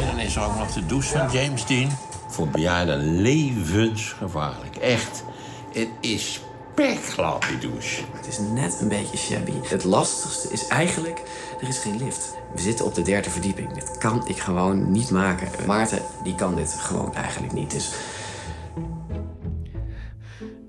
En 0.00 0.06
dan 0.06 0.18
is 0.18 0.36
er 0.36 0.42
ook 0.42 0.58
nog 0.58 0.72
de 0.72 0.86
douche 0.86 1.18
van 1.18 1.30
James 1.32 1.66
Dean. 1.66 1.88
Voor 2.30 2.48
bejaarden 2.48 3.20
levensgevaarlijk. 3.20 4.76
Echt. 4.76 5.24
Het 5.72 5.88
is 6.00 6.40
spekglad, 6.72 7.44
die 7.48 7.58
douche. 7.58 8.02
Het 8.12 8.26
is 8.26 8.38
net 8.38 8.80
een 8.80 8.88
beetje 8.88 9.16
shabby. 9.16 9.52
Het 9.62 9.84
lastigste 9.84 10.48
is 10.48 10.66
eigenlijk, 10.66 11.22
er 11.60 11.68
is 11.68 11.78
geen 11.78 11.96
lift. 11.96 12.34
We 12.54 12.60
zitten 12.60 12.84
op 12.84 12.94
de 12.94 13.02
derde 13.02 13.30
verdieping. 13.30 13.72
Dit 13.72 13.98
kan 13.98 14.28
ik 14.28 14.38
gewoon 14.38 14.90
niet 14.90 15.10
maken. 15.10 15.48
Maarten, 15.66 16.02
die 16.22 16.34
kan 16.34 16.54
dit 16.54 16.76
gewoon 16.78 17.14
eigenlijk 17.14 17.52
niet. 17.52 17.70
Dus 17.70 17.92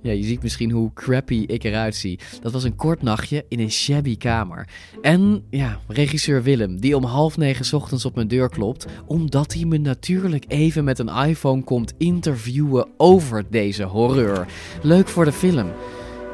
Ja, 0.02 0.12
je 0.12 0.24
ziet 0.24 0.44
misschien 0.44 0.72
hoe 0.72 0.94
crappy 0.94 1.44
ik 1.48 1.64
eruit 1.64 1.96
zie. 1.96 2.20
Dat 2.42 2.52
was 2.52 2.64
een 2.64 2.76
kort 2.76 3.02
nachtje 3.02 3.46
in 3.48 3.60
een 3.60 3.72
shabby 3.72 4.18
kamer. 4.18 4.68
En 5.02 5.44
ja, 5.50 5.80
regisseur 5.88 6.44
Willem, 6.44 6.80
die 6.80 6.96
om 6.96 7.04
half 7.04 7.38
negen 7.38 7.78
ochtends 7.78 8.06
op 8.06 8.16
mijn 8.16 8.28
deur 8.28 8.50
klopt, 8.50 8.86
omdat 9.06 9.54
hij 9.54 9.66
me 9.66 9.78
natuurlijk 9.78 10.46
even 10.48 10.84
met 10.84 11.00
een 11.00 11.16
iPhone 11.28 11.64
komt 11.64 11.94
interviewen 11.98 12.88
over 12.98 13.44
deze 13.50 13.84
horreur. 13.84 14.48
Leuk 14.82 15.08
voor 15.08 15.26
de 15.26 15.32
film. 15.32 15.72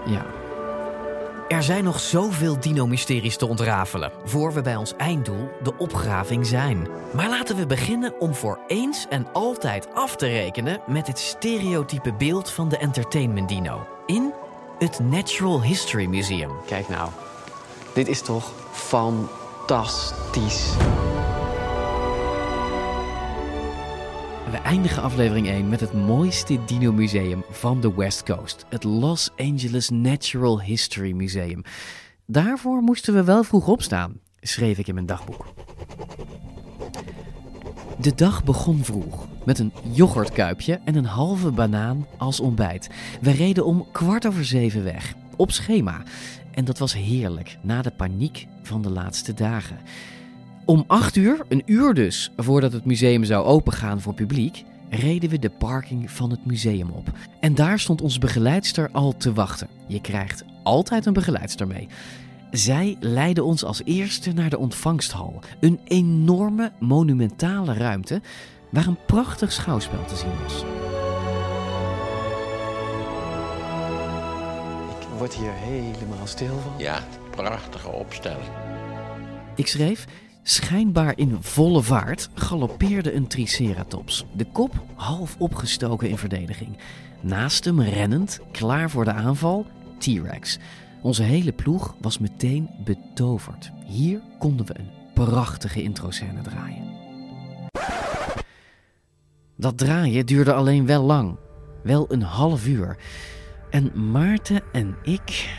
Ja, 0.07 0.36
Er 1.47 1.63
zijn 1.63 1.83
nog 1.83 1.99
zoveel 1.99 2.59
dino-mysteries 2.59 3.37
te 3.37 3.47
ontrafelen 3.47 4.11
voor 4.23 4.53
we 4.53 4.61
bij 4.61 4.75
ons 4.75 4.95
einddoel, 4.95 5.49
de 5.63 5.77
opgraving, 5.77 6.45
zijn. 6.45 6.87
Maar 7.13 7.29
laten 7.29 7.55
we 7.55 7.65
beginnen 7.65 8.19
om 8.19 8.35
voor 8.35 8.59
eens 8.67 9.05
en 9.09 9.27
altijd 9.33 9.87
af 9.93 10.15
te 10.15 10.27
rekenen 10.27 10.81
met 10.87 11.07
het 11.07 11.19
stereotype 11.19 12.13
beeld 12.13 12.51
van 12.51 12.69
de 12.69 12.77
entertainment 12.77 13.49
dino 13.49 13.87
in 14.05 14.33
het 14.79 14.99
Natural 14.99 15.63
History 15.63 16.05
Museum. 16.05 16.51
Kijk 16.65 16.89
nou, 16.89 17.09
dit 17.93 18.07
is 18.07 18.21
toch 18.21 18.51
fantastisch. 18.71 20.75
We 24.51 24.57
eindigen 24.57 25.03
aflevering 25.03 25.47
1 25.47 25.69
met 25.69 25.79
het 25.79 25.93
mooiste 25.93 26.59
dino-museum 26.65 27.43
van 27.49 27.81
de 27.81 27.95
West 27.95 28.23
Coast. 28.23 28.65
Het 28.69 28.83
Los 28.83 29.31
Angeles 29.37 29.89
Natural 29.89 30.61
History 30.61 31.11
Museum. 31.11 31.61
Daarvoor 32.25 32.81
moesten 32.81 33.13
we 33.13 33.23
wel 33.23 33.43
vroeg 33.43 33.67
opstaan, 33.67 34.19
schreef 34.41 34.77
ik 34.77 34.87
in 34.87 34.93
mijn 34.93 35.05
dagboek. 35.05 35.45
De 37.99 38.15
dag 38.15 38.43
begon 38.43 38.83
vroeg 38.83 39.27
met 39.45 39.59
een 39.59 39.73
yoghurtkuipje 39.91 40.79
en 40.85 40.95
een 40.95 41.05
halve 41.05 41.51
banaan 41.51 42.07
als 42.17 42.39
ontbijt. 42.39 42.89
We 43.21 43.31
reden 43.31 43.65
om 43.65 43.87
kwart 43.91 44.27
over 44.27 44.45
zeven 44.45 44.83
weg, 44.83 45.13
op 45.35 45.51
schema. 45.51 46.03
En 46.51 46.65
dat 46.65 46.77
was 46.77 46.93
heerlijk, 46.93 47.57
na 47.61 47.81
de 47.81 47.91
paniek 47.91 48.47
van 48.61 48.81
de 48.81 48.89
laatste 48.89 49.33
dagen. 49.33 49.77
Om 50.67 50.83
acht 50.87 51.15
uur, 51.15 51.45
een 51.47 51.63
uur 51.65 51.93
dus, 51.93 52.31
voordat 52.37 52.71
het 52.71 52.85
museum 52.85 53.23
zou 53.23 53.45
opengaan 53.45 54.01
voor 54.01 54.13
publiek, 54.13 54.63
reden 54.89 55.29
we 55.29 55.39
de 55.39 55.49
parking 55.49 56.11
van 56.11 56.31
het 56.31 56.45
museum 56.45 56.89
op. 56.89 57.11
En 57.39 57.55
daar 57.55 57.79
stond 57.79 58.01
onze 58.01 58.19
begeleidster 58.19 58.89
al 58.91 59.17
te 59.17 59.33
wachten. 59.33 59.67
Je 59.87 60.01
krijgt 60.01 60.43
altijd 60.63 61.05
een 61.05 61.13
begeleidster 61.13 61.67
mee. 61.67 61.87
Zij 62.51 62.97
leidde 62.99 63.43
ons 63.43 63.63
als 63.63 63.81
eerste 63.83 64.31
naar 64.31 64.49
de 64.49 64.57
ontvangsthal. 64.57 65.39
Een 65.59 65.79
enorme, 65.83 66.71
monumentale 66.79 67.73
ruimte 67.73 68.21
waar 68.69 68.87
een 68.87 69.05
prachtig 69.05 69.51
schouwspel 69.51 70.05
te 70.05 70.15
zien 70.15 70.43
was. 70.43 70.63
Ik 74.99 75.07
word 75.17 75.33
hier 75.33 75.53
helemaal 75.53 76.27
stil 76.27 76.59
van. 76.59 76.73
Ja, 76.77 77.03
prachtige 77.31 77.89
opstelling. 77.89 78.49
Ik 79.55 79.67
schreef, 79.67 80.05
schijnbaar 80.49 81.13
in 81.17 81.37
volle 81.39 81.81
vaart 81.81 82.29
galoppeerde 82.33 83.13
een 83.13 83.27
triceratops. 83.27 84.25
De 84.33 84.45
kop 84.45 84.83
half 84.95 85.35
opgestoken 85.37 86.09
in 86.09 86.17
verdediging. 86.17 86.77
Naast 87.21 87.65
hem 87.65 87.81
rennend, 87.81 88.39
klaar 88.51 88.89
voor 88.89 89.03
de 89.03 89.11
aanval, 89.11 89.65
T-Rex. 89.97 90.59
Onze 91.01 91.23
hele 91.23 91.51
ploeg 91.51 91.95
was 92.01 92.17
meteen 92.17 92.69
betoverd. 92.83 93.71
Hier 93.85 94.21
konden 94.39 94.65
we 94.65 94.79
een 94.79 94.89
prachtige 95.13 95.83
introscène 95.83 96.41
draaien. 96.41 96.83
Dat 99.55 99.77
draaien 99.77 100.25
duurde 100.25 100.53
alleen 100.53 100.85
wel 100.85 101.03
lang. 101.03 101.37
Wel 101.83 102.05
een 102.09 102.21
half 102.21 102.67
uur. 102.67 102.97
En 103.69 104.11
Maarten 104.11 104.61
en 104.71 104.95
ik... 105.03 105.49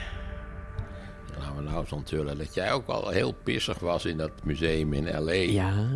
Nou 1.68 1.80
eens 1.80 1.92
onthullen 1.92 2.38
dat 2.38 2.54
jij 2.54 2.72
ook 2.72 2.86
wel 2.86 3.08
heel 3.08 3.32
pissig 3.42 3.78
was 3.78 4.04
in 4.04 4.16
dat 4.16 4.30
museum 4.42 4.92
in 4.92 5.22
L.A. 5.24 5.32
Ja, 5.32 5.86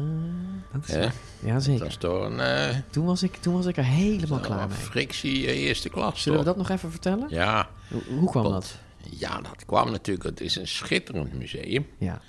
dat 0.72 0.88
is 0.88 0.94
waar. 0.94 1.14
Ja, 1.44 1.58
zeker. 1.60 1.84
Dat 1.88 2.00
toch 2.00 2.24
een... 2.24 2.40
eh, 2.40 2.76
Toen 2.90 3.04
was 3.06 3.22
ik, 3.22 3.36
toen 3.36 3.54
was 3.54 3.66
ik 3.66 3.76
er 3.76 3.84
helemaal 3.84 4.38
klaar 4.40 4.68
mee. 4.68 4.76
frictie 4.76 5.46
eh, 5.46 5.56
eerste 5.62 5.88
klas, 5.88 6.22
Zullen 6.22 6.38
we 6.38 6.44
dat 6.44 6.56
nog 6.56 6.68
even 6.68 6.90
vertellen? 6.90 7.26
Ja. 7.30 7.68
Hoe, 7.90 8.02
hoe 8.18 8.30
kwam 8.30 8.42
dat? 8.50 8.78
Ja, 9.10 9.40
dat 9.40 9.64
kwam 9.66 9.90
natuurlijk. 9.90 10.26
Het 10.26 10.40
is 10.40 10.56
een 10.56 10.68
schitterend 10.68 11.32
museum. 11.32 11.86
Ja. 11.98 12.20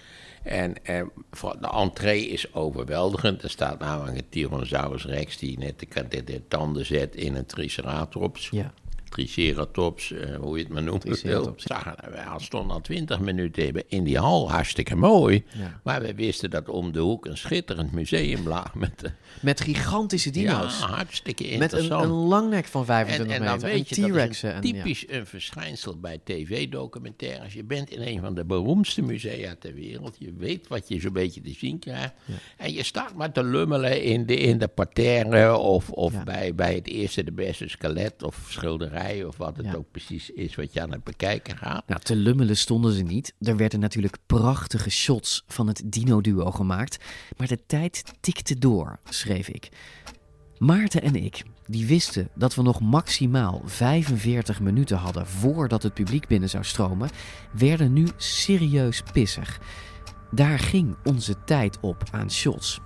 En 0.43 0.86
eh, 0.86 1.01
voor- 1.32 1.58
de 1.62 1.67
entree 1.69 2.27
is 2.27 2.53
overweldigend. 2.53 3.43
Er 3.43 3.49
staat 3.49 3.79
namelijk 3.79 4.17
een 4.17 4.29
Tyrannosaurus 4.29 5.06
rex 5.06 5.38
die 5.38 5.58
net 5.58 5.79
de, 5.79 6.08
de, 6.08 6.23
de 6.23 6.41
tanden 6.47 6.86
zet 6.86 7.15
in 7.15 7.36
een 7.36 7.45
Triceratops. 7.45 8.49
Ja. 8.51 8.73
Triceratops, 9.13 10.12
eh, 10.12 10.36
hoe 10.36 10.58
je 10.58 10.63
het 10.63 10.73
maar 10.73 10.84
noemt. 10.84 11.02
Triceratops. 11.02 11.63
Zag, 11.63 11.84
we 11.84 12.19
stonden 12.43 12.76
al 12.76 12.82
twintig 12.82 13.19
minuten 13.19 13.84
in 13.89 14.04
die 14.04 14.17
hal, 14.17 14.52
hartstikke 14.52 14.95
mooi. 14.95 15.43
Ja. 15.58 15.80
Maar 15.84 16.02
we 16.02 16.13
wisten 16.15 16.49
dat 16.49 16.69
om 16.69 16.91
de 16.91 16.99
hoek 16.99 17.26
een 17.26 17.38
schitterend 17.38 17.91
museum 17.91 18.47
lag 18.47 18.76
met... 18.76 19.04
eh, 19.04 19.10
Met 19.41 19.62
gigantische 19.62 20.30
dino's. 20.30 20.80
Ja, 20.80 20.86
hartstikke 20.88 21.43
Met 21.43 21.52
interessant. 21.52 22.04
een, 22.04 22.10
een 22.10 22.15
langnek 22.15 22.65
van 22.65 22.86
25 22.86 23.36
en, 23.36 23.41
en 23.41 23.47
dan 23.47 23.56
meter. 23.56 23.69
weet 23.69 23.89
je, 23.89 23.95
en 23.95 24.12
dat 24.13 24.30
is 24.30 24.41
een 24.41 24.49
en- 24.52 24.56
ja. 24.56 24.60
typisch 24.84 25.06
een 25.10 25.26
verschijnsel 25.26 25.99
bij 25.99 26.19
tv-documentaires. 26.23 27.54
Je 27.54 27.63
bent 27.63 27.89
in 27.89 28.02
een 28.02 28.19
van 28.19 28.34
de 28.36 28.45
beroemdste 28.45 29.02
musea 29.02 29.56
ter 29.60 29.73
wereld. 29.73 30.15
Je 30.19 30.34
weet 30.38 30.67
wat 30.67 30.88
je 30.88 30.99
zo'n 30.99 31.13
beetje 31.13 31.41
te 31.41 31.54
zien 31.58 31.80
krijgt. 31.80 32.13
En 32.58 32.73
je 32.73 32.84
staat 32.84 33.13
maar 33.15 33.32
te 33.32 33.43
lummelen 33.43 34.02
in 34.04 34.26
de, 34.26 34.36
in 34.36 34.58
de 34.58 34.67
parterre 34.67 35.58
of, 35.58 35.89
of 35.89 36.23
bij, 36.23 36.56
bij 36.56 36.73
het 36.76 36.88
eerste 36.88 37.23
de 37.23 37.32
beste 37.32 37.67
skelet 37.69 38.23
of 38.23 38.45
schilderij 38.49 39.02
of 39.27 39.37
wat 39.37 39.57
het 39.57 39.75
ook 39.75 39.91
precies 39.91 40.29
is 40.29 40.55
wat 40.55 40.73
je 40.73 40.81
aan 40.81 40.91
het 40.91 41.03
bekijken 41.03 41.57
gaat. 41.57 41.87
Nou, 41.87 42.01
te 42.01 42.15
lummelen 42.15 42.57
stonden 42.57 42.93
ze 42.93 43.01
niet. 43.01 43.33
Er 43.39 43.57
werden 43.57 43.79
natuurlijk 43.79 44.17
prachtige 44.25 44.89
shots 44.89 45.43
van 45.47 45.67
het 45.67 45.81
dino-duo 45.85 46.51
gemaakt. 46.51 46.97
Maar 47.37 47.47
de 47.47 47.65
tijd 47.65 48.03
tikte 48.19 48.57
door, 48.59 48.99
schreef 49.03 49.47
ik. 49.47 49.69
Maarten 50.57 51.01
en 51.01 51.15
ik, 51.15 51.43
die 51.67 51.85
wisten 51.85 52.29
dat 52.35 52.55
we 52.55 52.61
nog 52.61 52.81
maximaal 52.81 53.61
45 53.65 54.59
minuten 54.59 54.97
hadden 54.97 55.27
voordat 55.27 55.83
het 55.83 55.93
publiek 55.93 56.27
binnen 56.27 56.49
zou 56.49 56.63
stromen, 56.63 57.09
werden 57.53 57.93
nu 57.93 58.07
serieus 58.17 59.03
pissig. 59.13 59.59
Daar 60.31 60.59
ging 60.59 60.95
onze 61.03 61.43
tijd 61.43 61.79
op 61.79 62.03
aan 62.11 62.31
shots. 62.31 62.79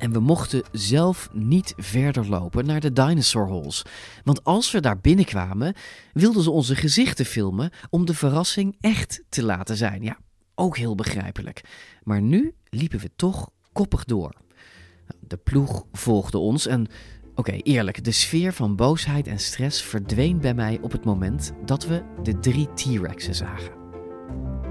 En 0.00 0.12
we 0.12 0.20
mochten 0.20 0.62
zelf 0.72 1.28
niet 1.32 1.74
verder 1.76 2.28
lopen 2.28 2.66
naar 2.66 2.80
de 2.80 2.92
dinosaur 2.92 3.48
halls. 3.48 3.82
Want 4.24 4.44
als 4.44 4.70
we 4.70 4.80
daar 4.80 5.00
binnenkwamen, 5.00 5.74
wilden 6.12 6.42
ze 6.42 6.50
onze 6.50 6.76
gezichten 6.76 7.24
filmen 7.24 7.70
om 7.90 8.06
de 8.06 8.14
verrassing 8.14 8.76
echt 8.80 9.22
te 9.28 9.44
laten 9.44 9.76
zijn. 9.76 10.02
Ja, 10.02 10.18
ook 10.54 10.76
heel 10.76 10.94
begrijpelijk. 10.94 11.60
Maar 12.02 12.22
nu 12.22 12.54
liepen 12.68 12.98
we 12.98 13.10
toch 13.16 13.50
koppig 13.72 14.04
door. 14.04 14.34
De 15.20 15.36
ploeg 15.36 15.84
volgde 15.92 16.38
ons 16.38 16.66
en, 16.66 16.86
oké, 17.34 17.52
eerlijk, 17.52 18.04
de 18.04 18.12
sfeer 18.12 18.52
van 18.52 18.76
boosheid 18.76 19.26
en 19.26 19.38
stress 19.38 19.82
verdween 19.82 20.40
bij 20.40 20.54
mij 20.54 20.78
op 20.82 20.92
het 20.92 21.04
moment 21.04 21.52
dat 21.64 21.86
we 21.86 22.02
de 22.22 22.38
drie 22.38 22.68
T-Rexen 22.74 23.34
zagen. 23.34 23.79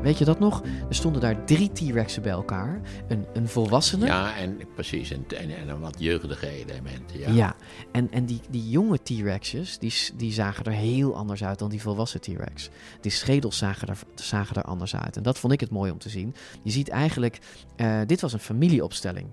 Weet 0.02 0.18
je 0.18 0.26
dat 0.26 0.40
nog? 0.40 0.64
Er 0.90 0.96
stonden 0.96 1.22
daar 1.22 1.46
drie 1.46 1.72
T-Rexen 1.72 2.22
bij 2.22 2.32
elkaar. 2.32 2.82
Een, 3.08 3.26
een 3.34 3.48
volwassene. 3.48 4.06
Ja, 4.06 4.38
en 4.38 4.60
precies. 4.74 5.12
En, 5.12 5.26
en, 5.38 5.58
en 5.58 5.70
een 5.70 5.80
wat 5.80 5.96
jeugdige 5.98 6.50
elementen. 6.50 7.20
Ja. 7.20 7.30
Ja, 7.30 7.56
en, 7.92 8.12
en 8.12 8.26
die, 8.26 8.42
die 8.50 8.70
jonge 8.70 9.00
T-Rex'jes, 9.04 9.78
die, 9.78 9.94
die 10.16 10.32
zagen 10.32 10.66
er 10.66 10.72
heel 10.72 11.16
anders 11.16 11.44
uit 11.44 11.60
dan 11.60 11.70
die 11.70 11.82
volwassen 11.82 12.22
T-Rex. 12.22 12.70
Die 13.02 13.12
schedels 13.12 13.58
zagen 13.58 13.88
er, 13.88 13.98
zagen 14.16 14.56
er 14.56 14.64
anders 14.64 14.96
uit. 14.96 15.18
En 15.18 15.24
dat 15.24 15.40
vond 15.40 15.54
ik 15.54 15.60
het 15.60 15.70
mooi 15.70 15.92
om 15.92 15.98
te 15.98 16.10
zien. 16.10 16.36
Je 16.64 16.72
ziet 16.72 16.90
eigenlijk, 16.90 17.40
eh, 17.76 18.00
dit 18.06 18.21
was 18.21 18.34
een 18.34 18.40
familieopstelling. 18.40 19.28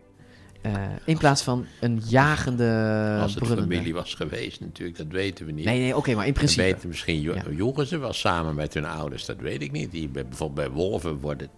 Eh, 0.63 0.73
in 1.05 1.19
plaats 1.19 1.43
van 1.43 1.67
een 1.81 2.03
jagende, 2.09 3.19
Als 3.23 3.35
het 3.35 3.45
brullende. 3.45 3.75
familie 3.75 3.95
was 3.95 4.15
geweest 4.15 4.61
natuurlijk, 4.61 4.97
dat 4.99 5.07
weten 5.09 5.47
we 5.47 5.53
niet. 5.53 5.65
Nee, 5.65 5.81
nee, 5.81 5.97
oké, 5.97 6.15
maar 6.15 6.27
in 6.27 6.33
We 6.33 6.39
principe. 6.39 6.63
weten 6.63 6.89
misschien, 6.89 7.21
jo- 7.21 7.35
joegen 7.51 7.87
ze 7.87 7.99
wel 7.99 8.13
samen 8.13 8.55
met 8.55 8.75
hun 8.75 8.85
ouders, 8.85 9.25
dat 9.25 9.37
weet 9.41 9.63
ik 9.63 9.73
niet. 9.73 9.91
Die, 9.91 10.09
bij- 10.09 10.27
bijvoorbeeld 10.27 10.69
bij 10.69 10.77
wolven 10.77 11.19
wordt 11.21 11.41
het, 11.41 11.51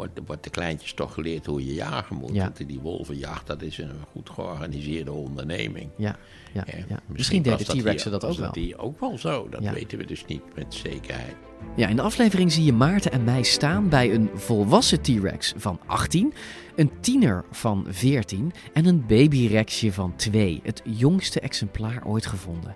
wordt, 0.00 0.20
wordt 0.26 0.44
de 0.44 0.50
kleintjes 0.50 0.92
toch 0.92 1.14
geleerd 1.14 1.46
hoe 1.46 1.66
je 1.66 1.74
jagen 1.74 2.16
moet. 2.16 2.32
Ja. 2.34 2.42
Want 2.42 2.68
die 2.68 2.80
wolvenjacht, 2.80 3.46
dat 3.46 3.62
is 3.62 3.78
een 3.78 3.90
goed 4.12 4.30
georganiseerde 4.30 5.12
onderneming. 5.12 5.90
Ja, 5.96 6.16
ja, 6.52 6.64
ja. 6.88 7.00
Misschien 7.06 7.42
deden 7.42 7.58
was 7.58 7.66
dat 7.66 7.78
T-Rexen 7.78 8.10
hier- 8.10 8.20
dat 8.20 8.30
ook 8.30 8.36
wel. 8.38 8.52
die 8.52 8.76
ook 8.78 9.00
wel 9.00 9.18
zo, 9.18 9.48
dat 9.50 9.62
Ja. 9.62 9.72
weten 9.72 9.98
we 9.98 10.04
dus 10.06 10.24
niet 10.24 10.42
met 10.54 10.74
zekerheid. 10.74 11.34
Ja, 11.76 11.88
in 11.88 11.96
de 11.96 12.02
aflevering 12.02 12.52
zie 12.52 12.64
je 12.64 12.72
Maarten 12.72 13.12
en 13.12 13.24
mij 13.24 13.42
staan 13.42 13.88
bij 13.88 14.14
een 14.14 14.30
volwassen 14.34 15.00
T-Rex 15.02 15.52
van 15.56 15.80
18, 15.86 16.32
een 16.76 16.90
tiener 17.00 17.44
van 17.50 17.86
14 17.88 18.52
en 18.72 18.86
een 18.86 19.06
babyrexje 19.06 19.92
van 19.92 20.16
2, 20.16 20.60
het 20.62 20.82
jongste 20.84 21.40
exemplaar 21.40 22.02
ooit 22.06 22.26
gevonden. 22.26 22.74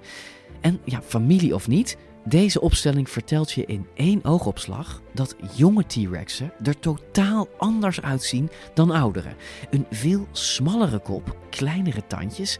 En 0.60 0.80
ja, 0.84 1.02
familie 1.02 1.54
of 1.54 1.68
niet, 1.68 1.96
deze 2.24 2.60
opstelling 2.60 3.10
vertelt 3.10 3.52
je 3.52 3.64
in 3.66 3.86
één 3.94 4.24
oogopslag 4.24 5.02
dat 5.12 5.36
jonge 5.54 5.86
T-Rexen 5.86 6.52
er 6.62 6.78
totaal 6.78 7.48
anders 7.56 8.00
uitzien 8.00 8.50
dan 8.74 8.90
oudere. 8.90 9.34
Een 9.70 9.86
veel 9.90 10.26
smallere 10.32 10.98
kop, 10.98 11.36
kleinere 11.50 12.06
tandjes. 12.06 12.58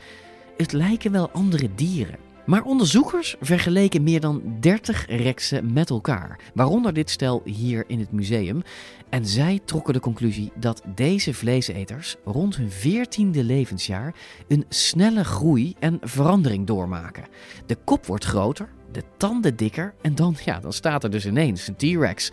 Het 0.57 0.73
lijken 0.73 1.13
wel 1.13 1.31
andere 1.31 1.75
dieren. 1.75 2.24
Maar 2.47 2.63
onderzoekers 2.63 3.37
vergeleken 3.41 4.03
meer 4.03 4.21
dan 4.21 4.43
30 4.61 5.07
rexen 5.07 5.73
met 5.73 5.91
elkaar, 5.91 6.41
waaronder 6.55 6.93
dit 6.93 7.11
stel 7.11 7.43
hier 7.45 7.85
in 7.87 7.99
het 7.99 8.13
museum. 8.13 8.63
En 9.09 9.27
zij 9.27 9.61
trokken 9.65 9.95
de 9.95 10.01
conclusie 10.01 10.53
dat 10.55 10.83
deze 10.95 11.35
vleeseters 11.35 12.17
rond 12.25 12.57
hun 12.57 12.71
14e 12.71 13.45
levensjaar 13.45 14.15
een 14.49 14.65
snelle 14.69 15.25
groei 15.25 15.75
en 15.79 15.99
verandering 16.03 16.67
doormaken. 16.67 17.25
De 17.67 17.77
kop 17.85 18.07
wordt 18.07 18.25
groter, 18.25 18.69
de 18.93 19.03
tanden 19.17 19.57
dikker 19.57 19.95
en 20.03 20.15
dan, 20.15 20.37
ja, 20.45 20.61
dan 20.61 20.73
staat 20.73 21.05
er 21.05 21.11
dus 21.11 21.27
ineens 21.27 21.69
een 21.69 21.77
T-Rex. 21.77 22.33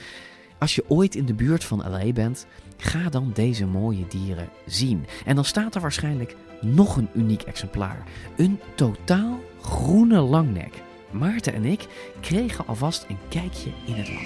Als 0.60 0.76
je 0.76 0.84
ooit 0.88 1.16
in 1.16 1.26
de 1.26 1.34
buurt 1.34 1.64
van 1.64 1.90
LA 1.90 2.12
bent, 2.14 2.46
ga 2.78 3.10
dan 3.10 3.32
deze 3.34 3.66
mooie 3.66 4.08
dieren 4.08 4.50
zien. 4.66 5.06
En 5.26 5.36
dan 5.36 5.46
staat 5.46 5.76
er 5.76 5.82
waarschijnlijk 5.82 6.36
nog 6.62 6.98
een 6.98 7.10
uniek 7.14 7.42
exemplaar. 7.42 8.04
Een 8.38 8.60
totaal 8.76 9.40
groene 9.62 10.20
langnek. 10.20 10.82
Maarten 11.12 11.54
en 11.54 11.66
ik 11.66 11.88
kregen 12.20 12.68
alvast 12.68 13.06
een 13.10 13.18
kijkje 13.30 13.70
in 13.86 13.94
het 13.94 14.10
lab. 14.10 14.22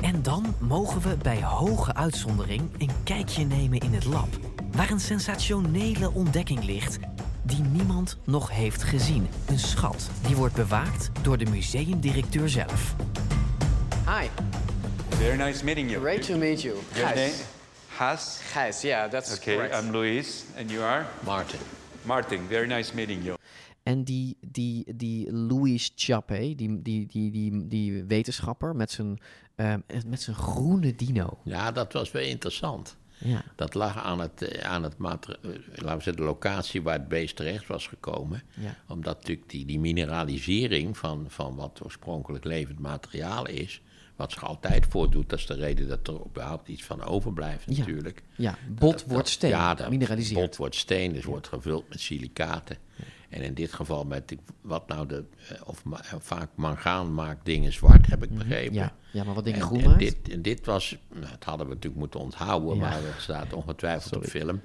En 0.00 0.22
dan 0.22 0.54
mogen 0.60 1.00
we 1.00 1.16
bij 1.22 1.42
hoge 1.42 1.94
uitzondering 1.94 2.62
een 2.78 2.90
kijkje 3.04 3.44
nemen 3.44 3.78
in 3.78 3.94
het 3.94 4.04
lab, 4.04 4.28
waar 4.72 4.90
een 4.90 5.00
sensationele 5.00 6.10
ontdekking 6.12 6.64
ligt 6.64 6.98
die 7.42 7.60
niemand 7.60 8.16
nog 8.24 8.50
heeft 8.50 8.82
gezien. 8.82 9.28
Een 9.46 9.58
schat 9.58 10.10
die 10.26 10.36
wordt 10.36 10.54
bewaakt 10.54 11.10
door 11.22 11.38
de 11.38 11.50
museumdirecteur 11.50 12.48
zelf. 12.48 12.94
Hi. 14.06 14.26
Very 15.08 15.36
nice 15.36 15.64
meeting 15.64 15.90
you. 15.90 16.02
Great 16.02 16.26
to 16.26 16.36
meet 16.36 16.62
you. 16.62 16.76
Your 16.94 17.08
Gijs. 17.08 17.30
name? 17.30 17.42
Has? 17.96 18.40
Gijs, 18.52 18.80
yeah, 18.80 19.10
that's 19.10 19.34
Okay, 19.36 19.54
correct. 19.54 19.82
I'm 19.84 19.90
Luis. 19.90 20.44
And 20.58 20.70
you 20.70 20.82
are? 20.84 21.04
Martin. 21.24 21.58
Martin, 22.04 22.40
very 22.48 22.66
nice 22.66 22.94
meeting 22.94 23.24
you. 23.24 23.36
En 23.82 24.04
die, 24.04 24.36
die, 24.40 24.96
die 24.96 25.32
Louis 25.32 25.92
Chappe, 25.94 26.54
die, 26.54 26.82
die, 26.82 27.06
die, 27.06 27.30
die, 27.30 27.68
die 27.68 28.04
wetenschapper 28.04 28.76
met 28.76 28.90
zijn, 28.90 29.20
ehm, 29.54 29.80
met 30.06 30.22
zijn 30.22 30.36
groene 30.36 30.94
dino. 30.94 31.38
Ja, 31.44 31.72
dat 31.72 31.92
was 31.92 32.12
wel 32.12 32.22
interessant. 32.22 32.96
Ja. 33.18 33.44
Dat 33.56 33.74
lag 33.74 34.04
aan, 34.04 34.20
het, 34.20 34.42
eh, 34.42 34.70
aan 34.70 34.82
het 34.82 34.94
eh, 34.94 35.00
laten 35.00 35.40
we 35.42 35.88
zeggen, 35.88 36.16
de 36.16 36.22
locatie 36.22 36.82
waar 36.82 36.98
het 36.98 37.08
beest 37.08 37.36
terecht 37.36 37.66
was 37.66 37.86
gekomen. 37.86 38.42
Ja. 38.54 38.76
Omdat 38.88 39.16
natuurlijk 39.16 39.50
die, 39.50 39.64
die 39.64 39.80
mineralisering 39.80 40.98
van, 40.98 41.26
van 41.28 41.56
wat 41.56 41.80
oorspronkelijk 41.84 42.44
levend 42.44 42.78
materiaal 42.78 43.46
is, 43.46 43.80
wat 44.16 44.32
zich 44.32 44.44
altijd 44.44 44.86
voordoet, 44.88 45.28
dat 45.28 45.38
is 45.38 45.46
de 45.46 45.54
reden 45.54 45.88
dat 45.88 46.08
er 46.08 46.14
überhaupt 46.26 46.68
iets 46.68 46.84
van 46.84 47.02
overblijft 47.04 47.64
Ja. 47.68 47.78
natuurlijk. 47.78 48.22
Ja, 48.36 48.58
bot 48.68 48.92
Dat- 48.92 49.04
wordt 49.06 49.28
steen, 49.28 49.50
Ja, 49.50 49.74
dat 49.74 50.32
bot 50.34 50.56
wordt 50.56 50.74
steen, 50.74 51.12
dus 51.12 51.24
wordt 51.24 51.48
gevuld 51.48 51.88
met 51.88 52.00
silicaten. 52.00 52.76
En 53.28 53.42
in 53.42 53.54
dit 53.54 53.72
geval 53.72 54.04
met, 54.04 54.34
wat 54.60 54.88
nou 54.88 55.06
de, 55.06 55.24
eh, 55.48 55.60
of 55.64 55.84
ma- 55.84 56.02
eh, 56.04 56.12
vaak 56.18 56.48
mangaan 56.54 57.14
maakt 57.14 57.44
dingen 57.44 57.72
zwart, 57.72 58.06
heb 58.06 58.22
ik 58.22 58.30
begrepen. 58.34 58.72
Mhm. 58.72 58.82
Ja, 58.82 58.92
ja, 59.10 59.24
maar 59.24 59.34
wat 59.34 59.44
dingen 59.44 59.60
En- 59.60 59.66
groen 59.66 59.80
en 59.80 59.86
maakt? 59.88 59.98
Dit, 59.98 60.16
en 60.30 60.42
dit 60.42 60.66
was, 60.66 60.96
nou, 61.12 61.26
dat 61.30 61.44
hadden 61.44 61.66
we 61.66 61.72
natuurlijk 61.74 62.00
moeten 62.00 62.20
onthouden, 62.20 62.76
maar 62.78 62.92
het 62.92 63.02
staat 63.18 63.52
ongetwijfeld 63.52 64.16
op 64.16 64.24
film. 64.24 64.60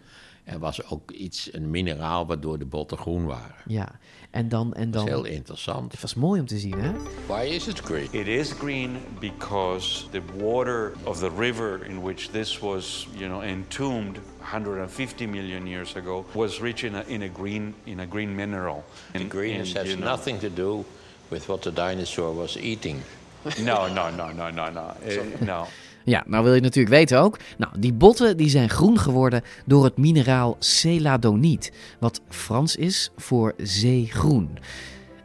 Er 0.51 0.59
was 0.59 0.89
ook 0.89 1.11
iets, 1.11 1.49
een 1.53 1.69
mineraal 1.69 2.25
waardoor 2.25 2.59
de 2.59 2.65
botten 2.65 2.97
groen 2.97 3.25
waren. 3.25 3.55
Ja, 3.67 3.87
en 4.31 4.49
dan... 4.49 4.73
En 4.73 4.91
Dat 4.91 4.93
dan 4.93 5.03
is 5.03 5.09
heel 5.09 5.35
interessant. 5.35 5.91
Het 5.91 6.01
was 6.01 6.13
mooi 6.15 6.39
om 6.39 6.45
te 6.45 6.57
zien, 6.59 6.79
hè? 6.79 6.91
Why 7.27 7.41
is 7.43 7.67
it 7.67 7.79
green? 7.79 8.07
It 8.11 8.27
is 8.27 8.51
green 8.51 8.97
because 9.19 10.09
the 10.09 10.21
water 10.37 10.93
of 11.03 11.19
the 11.19 11.29
river 11.37 11.85
in 11.85 12.01
which 12.01 12.27
this 12.31 12.59
was, 12.59 13.07
you 13.15 13.27
know, 13.27 13.41
entombed 13.43 14.17
150 14.39 15.27
million 15.27 15.67
years 15.67 15.95
ago 15.95 16.25
was 16.33 16.59
rich 16.59 16.83
in 16.83 16.95
a, 16.95 17.03
in 17.07 17.21
a 17.21 17.29
green 17.33 17.73
in 17.83 17.99
a 17.99 18.05
green 18.09 18.35
mineral. 18.35 18.83
The 19.11 19.19
And- 19.19 19.31
greenness 19.31 19.67
and, 19.69 19.77
has 19.77 19.87
you 19.87 19.97
know- 19.97 20.09
nothing 20.11 20.39
to 20.39 20.49
do 20.53 20.85
with 21.27 21.45
what 21.47 21.61
the 21.61 21.71
dinosaur 21.73 22.33
was 22.35 22.57
eating. 22.57 23.01
No, 23.63 23.87
no, 23.87 24.09
no, 24.09 24.31
no, 24.31 24.49
no, 24.49 24.69
no. 24.69 24.93
No. 25.45 25.65
Ja, 26.09 26.23
nou 26.27 26.43
wil 26.43 26.53
je 26.53 26.61
natuurlijk 26.61 26.95
weten 26.95 27.19
ook. 27.19 27.39
Nou, 27.57 27.79
die 27.79 27.93
botten 27.93 28.37
die 28.37 28.49
zijn 28.49 28.69
groen 28.69 28.99
geworden 28.99 29.41
door 29.65 29.83
het 29.83 29.97
mineraal 29.97 30.55
celadoniet, 30.59 31.71
wat 31.99 32.21
Frans 32.29 32.75
is 32.75 33.11
voor 33.15 33.53
zeegroen. 33.57 34.57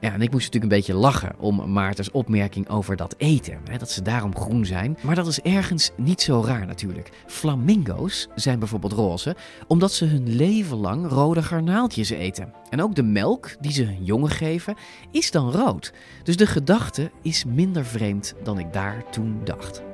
Ja, 0.00 0.12
en 0.12 0.22
ik 0.22 0.30
moest 0.30 0.44
natuurlijk 0.44 0.72
een 0.72 0.78
beetje 0.78 0.94
lachen 0.94 1.34
om 1.38 1.72
Maartens 1.72 2.10
opmerking 2.10 2.68
over 2.68 2.96
dat 2.96 3.14
eten, 3.18 3.58
hè, 3.70 3.78
dat 3.78 3.90
ze 3.90 4.02
daarom 4.02 4.36
groen 4.36 4.66
zijn. 4.66 4.98
Maar 5.02 5.14
dat 5.14 5.26
is 5.26 5.40
ergens 5.40 5.90
niet 5.96 6.20
zo 6.20 6.42
raar 6.46 6.66
natuurlijk. 6.66 7.10
Flamingo's 7.26 8.28
zijn 8.34 8.58
bijvoorbeeld 8.58 8.92
roze, 8.92 9.36
omdat 9.66 9.92
ze 9.92 10.04
hun 10.04 10.36
leven 10.36 10.76
lang 10.76 11.08
rode 11.08 11.42
garnaaltjes 11.42 12.10
eten. 12.10 12.52
En 12.70 12.82
ook 12.82 12.94
de 12.94 13.02
melk 13.02 13.56
die 13.60 13.72
ze 13.72 13.84
hun 13.84 14.04
jongen 14.04 14.30
geven, 14.30 14.74
is 15.10 15.30
dan 15.30 15.50
rood. 15.50 15.92
Dus 16.22 16.36
de 16.36 16.46
gedachte 16.46 17.10
is 17.22 17.44
minder 17.44 17.84
vreemd 17.84 18.34
dan 18.42 18.58
ik 18.58 18.72
daar 18.72 19.10
toen 19.10 19.40
dacht. 19.44 19.93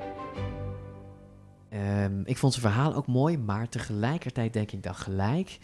Ehm, 1.70 2.20
ik 2.24 2.36
vond 2.36 2.52
zijn 2.54 2.72
verhaal 2.72 2.94
ook 2.94 3.06
mooi, 3.06 3.38
maar 3.38 3.68
tegelijkertijd 3.68 4.52
denk 4.52 4.72
ik 4.72 4.82
dan 4.82 4.94
gelijk. 4.94 5.58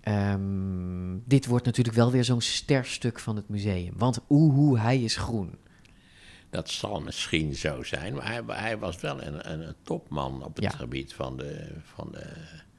ehm, 0.00 1.18
dit 1.24 1.46
wordt 1.46 1.64
natuurlijk 1.64 1.96
wel 1.96 2.10
weer 2.10 2.24
zo'n 2.24 2.40
sterstuk 2.40 3.18
van 3.18 3.36
het 3.36 3.48
museum. 3.48 3.92
Want 3.96 4.20
oehoe, 4.30 4.78
hij 4.78 5.02
is 5.02 5.16
groen. 5.16 5.58
Dat 6.50 6.70
zal 6.70 7.00
misschien 7.00 7.54
zo 7.54 7.82
zijn, 7.82 8.14
maar 8.14 8.26
hij, 8.26 8.42
hij 8.46 8.78
was 8.78 9.00
wel 9.00 9.22
een, 9.22 9.52
een, 9.52 9.66
een 9.68 9.74
topman 9.82 10.44
op 10.44 10.54
het 10.56 10.64
Ja. 10.64 10.70
gebied 10.70 11.14
van 11.14 11.36
de, 11.36 11.68
van 11.94 12.08
de 12.12 12.26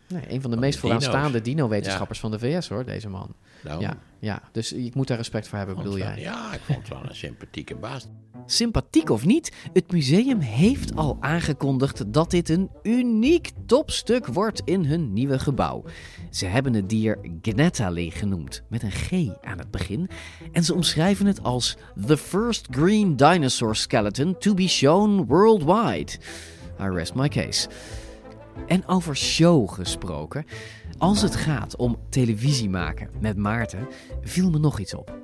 Nee, 0.07 0.21
een 0.21 0.41
van 0.41 0.49
de 0.49 0.49
Van 0.49 0.59
meest 0.59 0.73
de 0.73 0.79
vooraanstaande 0.79 1.41
dino-wetenschappers 1.41 2.19
van 2.19 2.31
de 2.31 2.39
VS, 2.39 2.69
hoor, 2.69 2.85
deze 2.85 3.09
man. 3.09 3.35
Nou. 3.63 3.81
Ja, 3.81 3.97
ja, 4.19 4.41
dus 4.51 4.73
ik 4.73 4.95
moet 4.95 5.07
daar 5.07 5.17
respect 5.17 5.47
voor 5.47 5.57
hebben, 5.57 5.75
vond 5.75 5.87
bedoel 5.87 6.03
wel- 6.05 6.13
jij? 6.13 6.23
Ja, 6.23 6.53
ik 6.53 6.59
vond 6.63 6.79
het 6.79 6.87
wel 6.89 7.01
een 7.09 7.15
sympathieke 7.15 7.75
baas. 7.75 8.07
Sympathiek 8.45 9.09
of 9.09 9.25
niet, 9.25 9.51
het 9.73 9.91
museum 9.91 10.39
heeft 10.39 10.95
al 10.95 11.17
aangekondigd 11.19 12.13
dat 12.13 12.31
dit 12.31 12.49
een 12.49 12.69
uniek 12.83 13.51
topstuk 13.65 14.25
wordt 14.25 14.61
in 14.65 14.85
hun 14.85 15.13
nieuwe 15.13 15.39
gebouw. 15.39 15.83
Ze 16.29 16.45
hebben 16.45 16.73
het 16.73 16.89
dier 16.89 17.17
Gnetale 17.41 18.11
genoemd, 18.11 18.63
met 18.69 18.83
een 18.83 18.91
G 18.91 19.11
aan 19.41 19.57
het 19.57 19.71
begin. 19.71 20.09
En 20.51 20.63
ze 20.63 20.73
omschrijven 20.73 21.25
het 21.25 21.43
als 21.43 21.77
the 22.05 22.17
first 22.17 22.67
green 22.71 23.15
dinosaur 23.15 23.75
skeleton 23.75 24.37
to 24.37 24.53
be 24.53 24.67
shown 24.67 25.25
worldwide. 25.25 26.11
I 26.79 26.87
rest 26.89 27.15
my 27.15 27.27
case. 27.27 27.67
En 28.67 28.87
over 28.87 29.15
show 29.17 29.69
gesproken. 29.69 30.45
Als 30.97 31.21
het 31.21 31.35
gaat 31.35 31.75
om 31.75 31.97
televisie 32.09 32.69
maken 32.69 33.09
met 33.19 33.37
Maarten, 33.37 33.87
viel 34.21 34.49
me 34.49 34.59
nog 34.59 34.79
iets 34.79 34.93
op. 34.93 35.17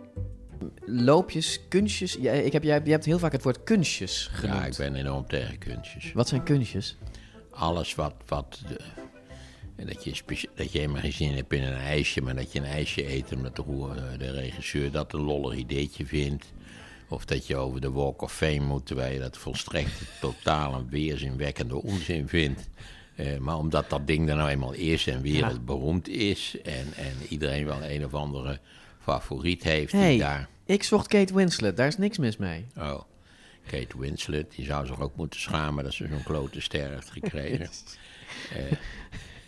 Loopjes, 0.86 1.60
kunstjes. 1.70 2.18
Ja, 2.20 2.32
ik 2.32 2.54
heb, 2.54 2.64
jij, 2.64 2.82
jij 2.84 2.92
hebt 2.92 3.06
heel 3.06 3.20
vaak 3.20 3.32
het 3.32 3.44
woord 3.44 3.64
kunstjes 3.64 4.30
genoemd. 4.32 4.60
Ja, 4.60 4.66
ik 4.66 4.78
ben 4.78 4.96
enorm 4.96 5.28
tegen 5.28 5.58
kunstjes. 5.58 6.12
Wat 6.12 6.28
zijn 6.28 6.44
kunstjes? 6.44 6.98
Alles 7.50 7.96
wat, 7.96 8.14
wat 8.26 8.62
de, 8.68 8.80
en 9.76 9.88
dat, 9.88 10.04
je 10.04 10.16
specia- 10.16 10.50
dat 10.56 10.72
je 10.72 10.80
helemaal 10.80 11.02
geen 11.02 11.14
zin 11.14 11.36
hebt 11.36 11.54
in 11.54 11.64
een 11.64 11.74
ijsje, 11.74 12.22
maar 12.22 12.36
dat 12.36 12.52
je 12.52 12.60
een 12.60 12.66
ijsje 12.66 13.14
eet 13.14 13.34
omdat 13.36 13.56
de, 13.56 13.62
roer- 13.62 14.18
de 14.18 14.32
regisseur 14.32 14.92
dat 14.92 15.14
een 15.14 15.22
lollig 15.22 15.58
ideetje 15.58 16.06
vindt. 16.06 16.46
Of 17.10 17.26
dat 17.26 17.48
je 17.48 17.56
over 17.56 17.82
de 17.82 17.92
Walk 17.92 18.22
of 18.22 18.34
Fame 18.34 18.60
moet, 18.60 18.86
terwijl 18.86 19.14
je 19.14 19.20
dat 19.20 19.38
volstrekt 19.38 20.02
totaal 20.22 20.74
een 20.74 20.90
weerzinwekkende 20.90 21.82
onzin 21.82 22.28
vindt. 22.28 22.70
Eh, 23.16 23.38
maar 23.38 23.57
omdat 23.57 23.89
dat 23.89 24.07
ding 24.07 24.30
er 24.30 24.36
nou 24.36 24.49
eenmaal 24.49 24.74
is 24.74 25.07
en 25.07 25.22
wereldberoemd 25.22 26.07
is 26.07 26.57
en, 26.64 26.88
en 26.95 27.14
iedereen 27.30 27.66
wel 27.66 27.84
een 27.84 28.05
of 28.05 28.14
andere 28.14 28.59
favoriet 28.99 29.64
heeft 29.64 29.91
die 29.91 30.20
daar... 30.20 30.47
ik 30.66 30.84
zocht 30.84 31.07
Kate 31.07 31.34
Winslet, 31.34 31.78
daar 31.78 31.88
is 31.88 31.97
niks 31.97 32.18
mis 32.18 32.38
mee. 32.38 32.66
Oh, 32.78 33.01
Kate 33.68 33.99
Winslet, 33.99 34.51
die 34.55 34.66
zou 34.66 34.86
zich 34.86 34.99
ook 35.01 35.16
moeten 35.16 35.39
schamen 35.39 35.84
dat 35.84 35.93
ze 35.93 36.07
zo'n 36.07 36.24
klote 36.24 36.61
ster 36.61 36.89
heeft 36.93 37.11
gekregen. 37.11 37.70
Eh, 38.53 38.78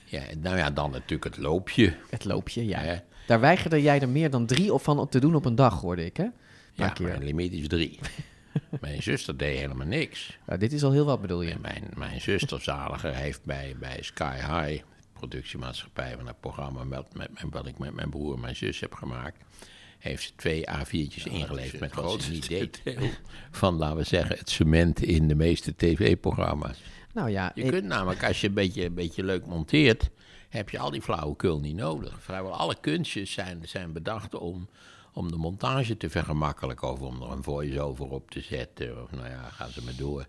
ja, 0.06 0.22
nou 0.42 0.58
ja, 0.58 0.72
dan 0.72 0.92
natuurlijk 0.92 1.24
het 1.36 1.38
loopje. 1.44 1.94
Het 2.10 2.26
loopje, 2.26 2.66
ja. 2.66 2.80
Hè? 2.80 2.96
Daar 3.28 3.40
weigerde 3.40 3.82
jij 3.82 4.00
er 4.02 4.10
meer 4.10 4.30
dan 4.30 4.46
drie 4.46 4.72
van 4.74 5.10
te 5.10 5.20
doen 5.20 5.36
op 5.36 5.46
een 5.46 5.56
dag, 5.56 5.82
hoorde 5.82 6.06
ik, 6.06 6.18
hè? 6.18 6.24
Paar 6.24 6.88
Ja, 6.88 6.90
keer. 6.90 7.08
mijn 7.08 7.24
limiet 7.24 7.54
is 7.54 7.68
drie. 7.68 8.00
mijn 8.82 9.04
zuster 9.04 9.38
deed 9.38 9.58
helemaal 9.60 9.88
niks. 9.88 10.38
Nou, 10.46 10.60
dit 10.60 10.74
is 10.74 10.84
al 10.84 10.92
heel 10.92 11.06
wat, 11.06 11.22
bedoel 11.22 11.42
je? 11.42 11.52
En 11.52 11.62
mijn, 11.62 11.90
mijn 11.96 12.22
zuster 12.22 12.62
zaliger 12.62 13.16
heeft 13.16 13.44
bij, 13.44 13.76
bij 13.80 13.98
Sky 14.02 14.36
High, 14.36 14.84
productiemaatschappij 15.14 16.16
van 16.18 16.28
het 16.28 16.40
programma 16.40 16.84
met, 16.84 17.14
met, 17.14 17.30
met, 17.34 17.54
wat 17.54 17.66
ik 17.68 17.78
met 17.78 17.94
mijn 17.94 18.10
broer 18.10 18.34
en 18.34 18.40
mijn 18.40 18.56
zus 18.56 18.80
heb 18.80 18.94
gemaakt, 18.94 19.38
heeft 20.00 20.24
ze 20.24 20.32
twee 20.36 20.64
A4'tjes 20.70 21.24
ingeleverd 21.24 21.80
met 21.80 21.94
wat 21.96 22.22
ze 22.22 22.32
niet 22.32 22.48
deed. 22.48 22.82
Van, 23.52 23.76
laten 23.76 23.98
we 23.98 24.04
zeggen, 24.04 24.38
het 24.38 24.50
cement 24.50 25.04
in 25.04 25.28
de 25.28 25.36
meeste 25.36 25.76
tv-programma's. 25.76 26.82
Nou 27.14 27.30
ja, 27.30 27.52
Je 27.56 27.64
ik- 27.64 27.72
kunt 27.72 27.86
namelijk, 27.86 28.24
als 28.24 28.42
je 28.42 28.48
een 28.48 28.54
beetje, 28.54 28.86
een 28.86 28.94
beetje 28.94 29.24
leuk 29.24 29.46
monteert, 29.46 30.10
heb 30.50 30.70
je 30.70 30.80
al 30.80 30.92
die 30.92 31.02
flauwekul 31.02 31.60
niet 31.60 31.76
nodig. 31.76 32.18
Vrijwel 32.24 32.54
alle 32.54 32.76
kunstjes 32.82 33.32
zijn, 33.32 33.62
zijn 33.66 33.94
bedacht 33.94 34.36
om, 34.36 34.70
om 35.16 35.32
de 35.32 35.38
montage 35.38 35.98
te 35.98 36.10
vergemakkelijken. 36.10 36.92
Of 36.92 37.02
om 37.02 37.22
er 37.22 37.32
een 37.32 37.44
voice-over 37.44 38.10
op 38.10 38.32
te 38.32 38.42
zetten. 38.42 39.04
Of 39.04 39.12
nou 39.12 39.30
ja, 39.30 39.50
gaan 39.50 39.70
ze 39.70 39.84
maar 39.84 39.96
door. 39.98 40.26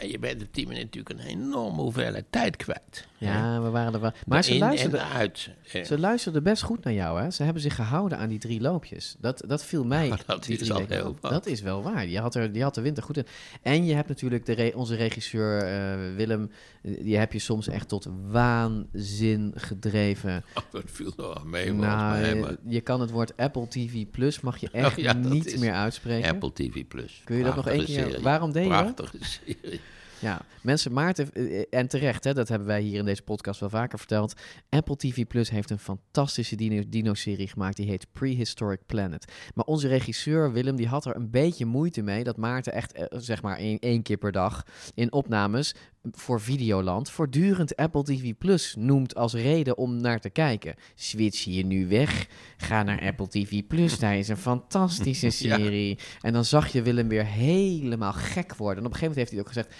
Ja, 0.00 0.06
je 0.08 0.18
bent 0.18 0.44
die 0.50 0.66
manier 0.66 0.82
natuurlijk 0.82 1.18
een 1.20 1.26
enorme 1.26 1.80
hoeveelheid 1.82 2.24
tijd 2.30 2.56
kwijt. 2.56 3.06
Ja, 3.18 3.62
we 3.62 3.70
waren 3.70 3.94
er 3.94 4.00
wel. 4.00 4.12
Maar 4.26 4.44
ze 4.44 4.52
in 4.52 4.58
luisterden, 4.58 5.00
en 5.00 5.06
uit. 5.08 5.50
Eh, 5.72 5.84
ze 5.84 5.98
luisterden 5.98 6.42
best 6.42 6.62
goed 6.62 6.84
naar 6.84 6.92
jou, 6.92 7.20
hè? 7.22 7.30
Ze 7.30 7.42
hebben 7.42 7.62
zich 7.62 7.74
gehouden 7.74 8.18
aan 8.18 8.28
die 8.28 8.38
drie 8.38 8.60
loopjes. 8.60 9.16
Dat, 9.18 9.44
dat 9.46 9.64
viel 9.64 9.84
mij. 9.84 10.12
dat 10.26 10.48
is 10.48 10.70
al 10.70 10.82
heel 10.88 11.16
wat. 11.20 11.30
Dat 11.30 11.46
is 11.46 11.60
wel 11.60 11.82
waar. 11.82 12.06
Die 12.06 12.18
had, 12.18 12.34
er, 12.34 12.52
die 12.52 12.62
had 12.62 12.74
de 12.74 12.80
winter 12.80 13.02
goed 13.02 13.16
in. 13.16 13.26
En 13.62 13.84
je 13.84 13.94
hebt 13.94 14.08
natuurlijk 14.08 14.46
de 14.46 14.52
re- 14.52 14.72
onze 14.74 14.94
regisseur 14.94 15.62
eh, 15.62 16.14
Willem. 16.16 16.50
eh, 16.82 16.92
Die 17.04 17.16
heb 17.16 17.32
je 17.32 17.38
soms 17.38 17.68
echt 17.68 17.88
tot 17.88 18.08
waanzin 18.30 19.52
gedreven. 19.54 20.44
Oh, 20.54 20.62
dat 20.70 20.82
viel 20.86 21.12
nog 21.16 21.34
wel 21.34 21.44
mee 21.44 21.72
Nou, 21.72 22.20
mij. 22.20 22.28
je- 22.34 22.40
maar- 22.40 22.56
je 22.68 22.80
kan 22.80 23.00
het 23.00 23.10
woord 23.10 23.36
Apple 23.36 23.68
TV 23.68 24.04
Plus 24.10 24.40
mag 24.40 24.56
je 24.56 24.68
echt 24.72 24.96
Oh 24.98 25.04
ja, 25.04 25.14
dat 25.14 25.32
niet 25.32 25.58
meer 25.60 25.72
uitspreken. 25.72 26.30
Apple 26.30 26.52
TV 26.52 26.84
Plus. 26.88 27.20
Kun 27.24 27.36
je 27.36 27.44
dat 27.44 27.56
nog 27.56 27.68
één 27.68 27.84
keer? 27.84 27.94
serie. 28.04 28.22
Waarom 28.22 28.52
deed 28.52 28.64
je 28.64 28.70
dat? 28.70 28.94
Prachtige 28.94 29.24
serie. 29.46 29.80
Ja, 30.18 30.40
mensen, 30.62 30.92
Maarten, 30.92 31.32
eh, 31.32 31.62
en 31.70 31.88
terecht, 31.88 32.24
hè, 32.24 32.34
dat 32.34 32.48
hebben 32.48 32.68
wij 32.68 32.80
hier 32.82 32.98
in 32.98 33.04
deze 33.04 33.22
podcast 33.22 33.60
wel 33.60 33.68
vaker 33.68 33.98
verteld. 33.98 34.34
Apple 34.68 34.96
TV 34.96 35.26
Plus 35.26 35.50
heeft 35.50 35.70
een 35.70 35.78
fantastische 35.78 36.56
dino- 36.56 36.82
dino-serie 36.88 37.48
gemaakt, 37.48 37.76
die 37.76 37.88
heet 37.88 38.06
Prehistoric 38.12 38.80
Planet. 38.86 39.32
Maar 39.54 39.64
onze 39.64 39.88
regisseur 39.88 40.52
Willem, 40.52 40.76
die 40.76 40.88
had 40.88 41.04
er 41.04 41.16
een 41.16 41.30
beetje 41.30 41.66
moeite 41.66 42.02
mee 42.02 42.24
dat 42.24 42.36
Maarten 42.36 42.72
echt, 42.72 42.92
eh, 42.92 43.04
zeg 43.10 43.42
maar, 43.42 43.58
één 43.58 44.02
keer 44.02 44.16
per 44.16 44.32
dag 44.32 44.62
in 44.94 45.12
opnames 45.12 45.74
voor 46.12 46.40
Videoland 46.40 47.10
voortdurend 47.10 47.76
Apple 47.76 48.02
TV 48.02 48.32
Plus 48.38 48.74
noemt 48.78 49.14
als 49.14 49.34
reden 49.34 49.76
om 49.78 50.00
naar 50.00 50.20
te 50.20 50.30
kijken. 50.30 50.74
Switch 50.94 51.44
je 51.44 51.64
nu 51.66 51.88
weg, 51.88 52.26
ga 52.56 52.82
naar 52.82 53.00
Apple 53.02 53.28
TV 53.28 53.62
Plus, 53.68 53.98
daar 53.98 54.16
is 54.16 54.28
een 54.28 54.36
fantastische 54.36 55.26
Ja. 55.48 55.56
serie. 55.56 55.98
En 56.20 56.32
dan 56.32 56.44
zag 56.44 56.68
je 56.68 56.82
Willem 56.82 57.08
weer 57.08 57.26
helemaal 57.26 58.12
gek 58.12 58.54
worden. 58.56 58.78
En 58.82 58.86
op 58.88 58.92
een 58.92 58.98
gegeven 58.98 59.16
moment 59.16 59.16
heeft 59.16 59.30
hij 59.30 59.40
ook 59.40 59.46
gezegd, 59.46 59.74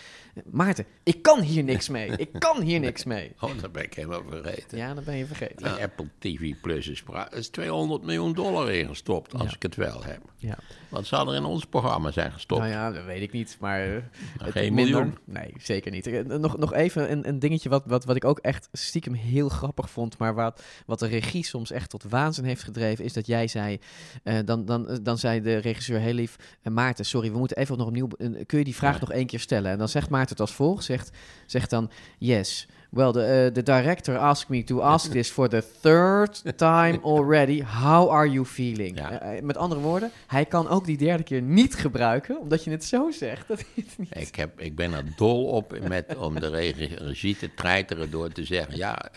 Maarten, 0.51 0.85
ik 1.03 1.23
kan 1.23 1.41
hier 1.41 1.63
niks 1.65 1.89
mee. 1.89 2.11
Ik 2.17 2.29
kan 2.39 2.63
hier 2.63 2.81
niks 2.81 3.05
mee. 3.15 3.33
Oh, 3.41 3.51
dat 3.61 3.73
ben 3.73 3.83
ik 3.85 3.95
helemaal 3.95 4.23
vergeten. 4.29 4.79
Ja, 4.79 4.95
dat 4.95 5.05
ben 5.05 5.17
je 5.17 5.27
vergeten. 5.27 5.81
Apple 5.81 6.09
TV 6.19 6.55
Plus 6.63 6.89
is, 6.89 7.03
is 7.31 7.49
200 7.49 8.03
miljoen 8.03 8.33
dollar 8.33 8.73
ingestopt, 8.73 9.33
als 9.35 9.43
Ja. 9.49 9.55
ik 9.57 9.63
het 9.63 9.75
wel 9.77 10.05
heb. 10.05 10.21
Ja. 10.37 10.59
Wat 10.89 11.07
zou 11.07 11.29
er 11.29 11.35
in 11.35 11.45
ons 11.45 11.65
programma 11.67 12.11
zijn 12.11 12.33
gestopt? 12.33 12.61
Nou 12.61 12.73
ja, 12.73 12.91
dat 12.93 13.05
weet 13.05 13.23
ik 13.23 13.33
niet, 13.33 13.57
maar... 13.61 13.87
eh, 13.97 14.03
geen 14.39 14.75
minder. 14.75 14.95
miljoen. 14.95 15.19
Nee, 15.25 15.53
zeker 15.59 15.91
niet. 15.91 16.07
Eh, 16.19 16.39
Nog, 16.39 16.59
nog 16.59 16.75
even 16.75 17.13
een, 17.13 17.29
een 17.29 17.39
dingetje 17.39 17.69
wat, 17.69 17.83
wat, 17.87 18.05
wat 18.05 18.17
ik 18.17 18.25
ook 18.25 18.39
echt 18.39 18.69
stiekem 18.73 19.13
heel 19.15 19.49
grappig 19.49 19.91
vond, 19.91 20.19
maar 20.19 20.35
wat, 20.35 20.63
wat 20.87 20.99
de 20.99 21.07
regie 21.07 21.45
soms 21.45 21.71
echt 21.71 21.91
tot 21.91 22.03
waanzin 22.09 22.45
heeft 22.45 22.63
gedreven, 22.63 23.05
is 23.05 23.13
dat 23.13 23.27
jij 23.27 23.47
zei, 23.49 23.79
eh, 24.23 24.39
dan, 24.45 24.65
dan, 24.65 24.99
dan 25.03 25.19
zei 25.19 25.41
de 25.41 25.57
regisseur 25.57 25.99
heel 26.01 26.13
lief, 26.15 26.37
eh, 26.63 26.73
Maarten, 26.73 27.05
sorry, 27.05 27.33
we 27.33 27.39
moeten 27.39 27.57
even 27.57 27.79
nog 27.79 27.87
opnieuw, 27.87 28.09
eh, 28.19 28.29
kun 28.47 28.59
je 28.59 28.65
die 28.65 28.75
vraag 28.75 28.95
Ja. 28.95 29.01
nog 29.01 29.11
één 29.13 29.27
keer 29.27 29.41
stellen? 29.41 29.71
En 29.71 29.79
dan 29.79 29.89
zegt 29.89 30.11
Maarten 30.11 30.31
het 30.31 30.41
als 30.41 30.55
volgt, 30.55 30.85
zegt, 30.85 31.11
zegt 31.47 31.71
dan, 31.71 31.91
yes, 32.19 32.69
well, 32.95 33.13
the, 33.13 33.25
eh, 33.25 33.53
the 33.53 33.63
director 33.63 34.17
asked 34.17 34.49
me 34.49 34.65
to 34.65 34.81
ask 34.81 35.11
this 35.11 35.31
for 35.31 35.49
the 35.49 35.63
third 35.81 36.57
time 36.57 37.01
already. 37.03 37.63
How 37.63 38.11
are 38.11 38.31
you 38.31 38.45
feeling? 38.45 38.99
Eh, 38.99 39.37
eh, 39.37 39.43
met 39.43 39.57
andere 39.57 39.81
woorden, 39.81 40.11
hij 40.27 40.45
kan 40.45 40.69
ook 40.69 40.85
die 40.85 40.97
derde 40.97 41.23
keer 41.23 41.43
niet 41.43 41.75
gebruiken, 41.75 42.39
omdat 42.39 42.65
je 42.65 42.71
het 42.71 42.85
zo 42.85 43.11
zegt. 43.11 43.49
Dat 43.49 43.59
het 43.59 43.69
niet... 43.75 43.97
Ik, 44.11 44.35
heb, 44.35 44.61
ik 44.61 44.77
ben 44.77 44.93
er 44.93 45.05
dol 45.17 45.47
op 45.47 45.79
met, 45.89 46.17
om 46.17 46.41
de 46.41 46.49
regie, 46.49 47.37
te 47.37 47.55
treiteren 47.55 48.11
door 48.11 48.33
te 48.33 48.45
zeggen... 48.45 48.77
ja, 48.77 49.11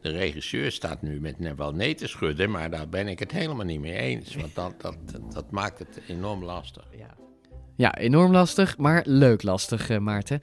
de, 0.00 0.10
regisseur 0.10 0.72
staat 0.72 1.02
nu 1.02 1.20
met 1.20 1.38
net 1.38 1.56
wel 1.56 1.72
nee 1.72 1.94
te 1.94 2.06
schudden... 2.06 2.50
maar 2.50 2.70
daar 2.70 2.88
ben 2.88 3.08
ik 3.08 3.18
het 3.18 3.32
helemaal 3.32 3.64
niet 3.64 3.80
mee 3.80 3.96
eens. 3.96 4.34
Want 4.34 4.54
dat, 4.54 4.80
dat, 4.80 4.96
dat, 5.32 5.50
maakt 5.50 5.78
het 5.78 6.00
enorm 6.08 6.44
lastig. 6.44 6.84
Ja, 7.76 7.96
enorm 7.96 8.32
lastig, 8.32 8.78
maar 8.78 9.02
leuk 9.06 9.42
lastig, 9.42 9.98
Maarten. 9.98 10.40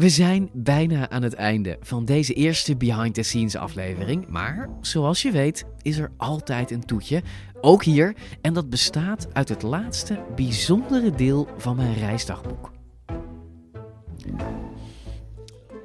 We 0.00 0.08
zijn 0.08 0.50
bijna 0.52 1.10
aan 1.10 1.22
het 1.22 1.34
einde 1.34 1.76
van 1.80 2.04
deze 2.04 2.34
eerste 2.34 2.76
behind 2.76 3.14
the 3.14 3.22
scenes 3.22 3.56
aflevering. 3.56 4.28
Maar 4.28 4.68
zoals 4.80 5.22
je 5.22 5.30
weet 5.30 5.64
is 5.82 5.98
er 5.98 6.10
altijd 6.16 6.70
een 6.70 6.84
toetje. 6.84 7.22
Ook 7.60 7.84
hier. 7.84 8.14
En 8.40 8.54
dat 8.54 8.70
bestaat 8.70 9.26
uit 9.32 9.48
het 9.48 9.62
laatste 9.62 10.24
bijzondere 10.34 11.10
deel 11.10 11.48
van 11.56 11.76
mijn 11.76 11.94
reisdagboek. 11.94 12.70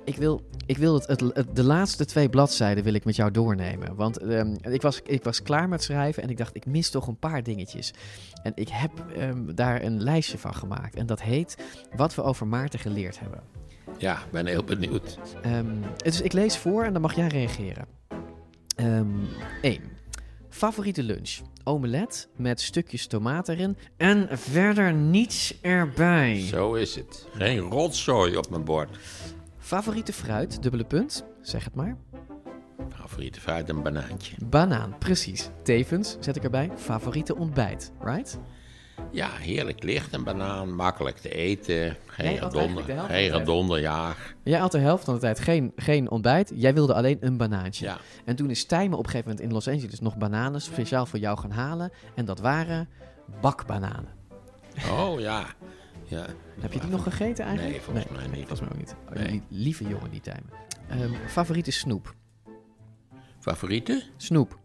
Ik 0.06 0.16
wil, 0.16 0.42
ik 0.66 0.78
wil 0.78 0.94
het, 0.94 1.08
het, 1.08 1.56
de 1.56 1.64
laatste 1.64 2.06
twee 2.06 2.30
bladzijden 2.30 2.84
wil 2.84 2.94
ik 2.94 3.06
met 3.06 3.16
jou 3.16 3.32
doornemen. 3.32 3.96
Want 3.96 4.18
ehm, 4.18 4.56
ik, 4.62 4.82
was, 4.82 5.02
ik 5.06 5.24
was 5.24 5.42
klaar 5.42 5.70
met 5.70 5.84
schrijven 5.84 6.24
en 6.24 6.30
ik 6.30 6.38
dacht, 6.38 6.56
ik 6.56 6.66
mis 6.66 6.90
toch 6.90 7.08
een 7.08 7.20
paar 7.20 7.44
dingetjes. 7.44 7.94
En 8.44 8.52
ik 8.56 8.70
heb 8.70 8.92
ehm, 9.16 9.56
daar 9.56 9.84
een 9.84 10.04
lijstje 10.04 10.38
van 10.38 10.56
gemaakt. 10.56 10.96
En 10.96 11.06
dat 11.06 11.22
heet 11.22 11.58
Wat 11.96 12.16
we 12.16 12.24
over 12.24 12.48
Maarten 12.48 12.80
geleerd 12.80 13.20
hebben. 13.20 13.65
Ja, 13.98 14.14
ik 14.14 14.32
ben 14.32 14.46
heel 14.46 14.64
benieuwd. 14.64 15.18
Ehm, 15.42 15.66
dus 15.98 16.22
ik 16.22 16.34
lees 16.34 16.58
voor 16.58 16.84
en 16.84 16.94
dan 16.94 17.02
mag 17.02 17.16
jij 17.16 17.28
reageren. 17.28 17.86
1. 19.62 19.82
Favoriete 20.50 21.04
lunch? 21.04 21.40
Omelet 21.64 22.28
met 22.36 22.62
stukjes 22.62 23.08
tomaat 23.08 23.50
erin 23.50 23.78
en 23.98 24.28
verder 24.32 24.94
niets 24.94 25.58
erbij. 25.62 26.40
Zo 26.40 26.74
is 26.74 26.96
het. 26.96 27.28
Geen 27.34 27.60
rotzooi 27.60 28.38
op 28.38 28.50
mijn 28.50 28.64
bord. 28.64 28.98
Favoriete 29.58 30.14
fruit? 30.14 30.62
Dubbele 30.62 30.84
punt. 30.84 31.26
Zeg 31.42 31.64
het 31.64 31.76
maar. 31.76 31.98
Favoriete 32.90 33.42
fruit, 33.42 33.70
een 33.70 33.82
banaantje. 33.84 34.36
Banaan, 34.46 34.96
precies. 34.98 35.50
Tevens 35.64 36.18
zet 36.20 36.36
ik 36.36 36.44
erbij 36.44 36.70
favoriete 36.76 37.36
ontbijt, 37.36 37.92
right? 38.00 38.40
Ja, 39.12 39.30
heerlijk 39.30 39.84
licht, 39.84 40.14
een 40.14 40.24
banaan, 40.24 40.74
makkelijk 40.76 41.18
te 41.18 41.30
eten. 41.30 41.96
Geen 42.06 42.40
redonder, 43.32 43.80
ja. 43.80 44.14
Jij 44.44 44.60
had 44.60 44.72
de 44.72 44.78
helft 44.80 45.04
van 45.04 45.14
de 45.14 45.20
tijd 45.20 45.40
geen, 45.40 45.72
geen 45.76 46.10
ontbijt. 46.10 46.52
Jij 46.56 46.74
wilde 46.74 46.94
alleen 46.94 47.18
een 47.20 47.38
banaantje. 47.38 47.86
Ja. 47.86 47.98
En 48.26 48.36
toen 48.36 48.50
is 48.50 48.66
Tijmen 48.66 48.98
op 48.98 49.04
een 49.04 49.10
gegeven 49.10 49.30
moment 49.30 49.48
in 49.48 49.54
Los 49.54 49.68
Angeles 49.68 50.00
nog 50.00 50.18
bananen 50.18 50.62
speciaal 50.62 51.06
voor 51.06 51.20
jou 51.20 51.38
gaan 51.40 51.52
halen. 51.52 51.92
En 52.16 52.26
dat 52.26 52.40
waren 52.40 52.90
bakbananen. 53.42 54.14
Oh 54.92 55.20
ja. 55.20 55.46
ja. 56.04 56.26
Heb 56.60 56.74
je 56.74 56.80
die 56.80 56.90
nog 56.90 57.04
gegeten 57.04 57.46
eigenlijk? 57.46 57.76
Nee, 57.76 57.84
volgens 57.86 58.06
mij 58.10 58.28
niet. 58.28 58.48
Volgens 58.48 58.60
mij 58.60 58.70
ook 58.70 58.78
niet. 58.78 58.96
Oh, 59.10 59.16
Nee. 59.16 59.28
die 59.28 59.44
lieve 59.50 59.88
jongen, 59.88 60.12
die 60.12 60.22
Tijmen. 60.22 60.50
Ehm, 60.90 61.14
favoriete 61.28 61.72
snoep? 61.72 62.14
Favoriete? 63.40 64.04
Snoep. 64.18 64.60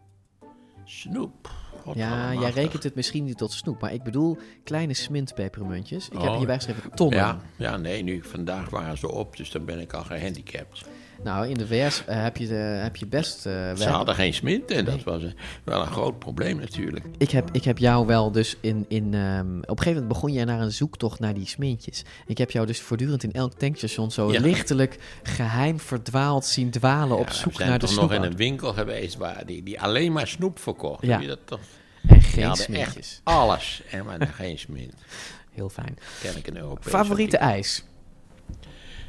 Snoep. 0.84 1.50
Ja, 1.94 2.34
jij 2.34 2.50
rekent 2.50 2.82
het 2.82 2.94
misschien 2.94 3.24
niet 3.24 3.38
tot 3.38 3.52
snoep, 3.52 3.80
maar 3.80 3.92
ik 3.92 4.02
bedoel 4.02 4.38
kleine 4.64 4.94
smintpepermuntjes. 4.94 6.06
Ik 6.08 6.12
heb 6.20 6.22
Oh. 6.30 6.36
hierbij 6.36 6.54
geschreven 6.56 6.90
tonnen. 6.94 7.18
Ja, 7.18 7.40
ja, 7.56 7.76
nee, 7.76 8.02
nu, 8.02 8.22
vandaag 8.24 8.70
waren 8.70 8.98
ze 8.98 9.10
op, 9.12 9.36
dus 9.36 9.50
dan 9.50 9.64
ben 9.64 9.80
ik 9.80 9.92
al 9.92 10.04
gehandicapt. 10.04 10.84
Nou, 11.24 11.48
in 11.48 11.54
de 11.54 11.66
VS 11.66 12.04
eh, 12.04 12.22
heb, 12.22 12.36
je 12.36 12.46
de, 12.46 12.54
heb 12.54 12.96
je 12.96 13.06
best... 13.06 13.46
eh, 13.46 13.74
Ze 13.76 13.88
hadden 13.88 14.14
geen 14.14 14.34
smint 14.34 14.70
en 14.70 14.84
dat 14.84 15.02
was 15.02 15.22
een- 15.22 15.34
wel 15.64 15.80
een 15.80 15.86
groot 15.86 16.18
probleem 16.18 16.58
natuurlijk. 16.58 17.04
Ik 17.18 17.30
heb, 17.30 17.48
ik 17.52 17.64
heb 17.64 17.78
jou 17.78 18.06
wel 18.06 18.30
dus 18.32 18.56
in... 18.60 18.84
in 18.88 19.14
ehm, 19.14 19.56
op 19.58 19.68
een 19.70 19.78
gegeven 19.78 19.92
moment 19.92 20.08
begon 20.08 20.32
jij 20.32 20.44
naar 20.44 20.60
een 20.60 20.72
zoektocht 20.72 21.18
naar 21.20 21.34
die 21.34 21.46
smintjes. 21.46 22.02
Ik 22.26 22.38
heb 22.38 22.50
jou 22.50 22.66
dus 22.66 22.80
voortdurend 22.80 23.22
in 23.22 23.32
elk 23.32 23.52
tankstation 23.54 24.10
zo 24.10 24.32
Ja. 24.32 24.40
lichtelijk 24.40 24.98
geheim 25.22 25.80
verdwaald 25.80 26.44
zien 26.44 26.70
dwalen 26.70 27.18
op 27.18 27.30
zoek 27.30 27.54
zijn 27.54 27.68
naar 27.68 27.78
de 27.78 27.86
toch 27.86 27.94
nog 28.00 28.12
in 28.12 28.22
een 28.22 28.36
winkel 28.36 28.72
geweest 28.72 29.16
waar 29.16 29.46
die, 29.46 29.62
die 29.62 29.80
alleen 29.80 30.12
maar 30.12 30.26
snoep 30.26 30.58
verkocht. 30.58 31.02
Ja. 31.02 31.10
Heb 31.12 31.20
je 31.20 31.26
dat 31.26 31.38
toch? 31.44 31.60
En 32.06 32.22
geen 32.22 32.54
smintjes. 32.56 33.20
alles 33.24 33.82
en 33.90 34.04
maar 34.04 34.26
geen 34.34 34.58
smint. 34.58 34.94
Heel 35.54 35.68
fijn. 35.68 35.98
Ken 36.22 36.36
ik 36.36 36.46
een. 36.46 36.76
Favoriete 36.80 37.36
ijs? 37.36 37.84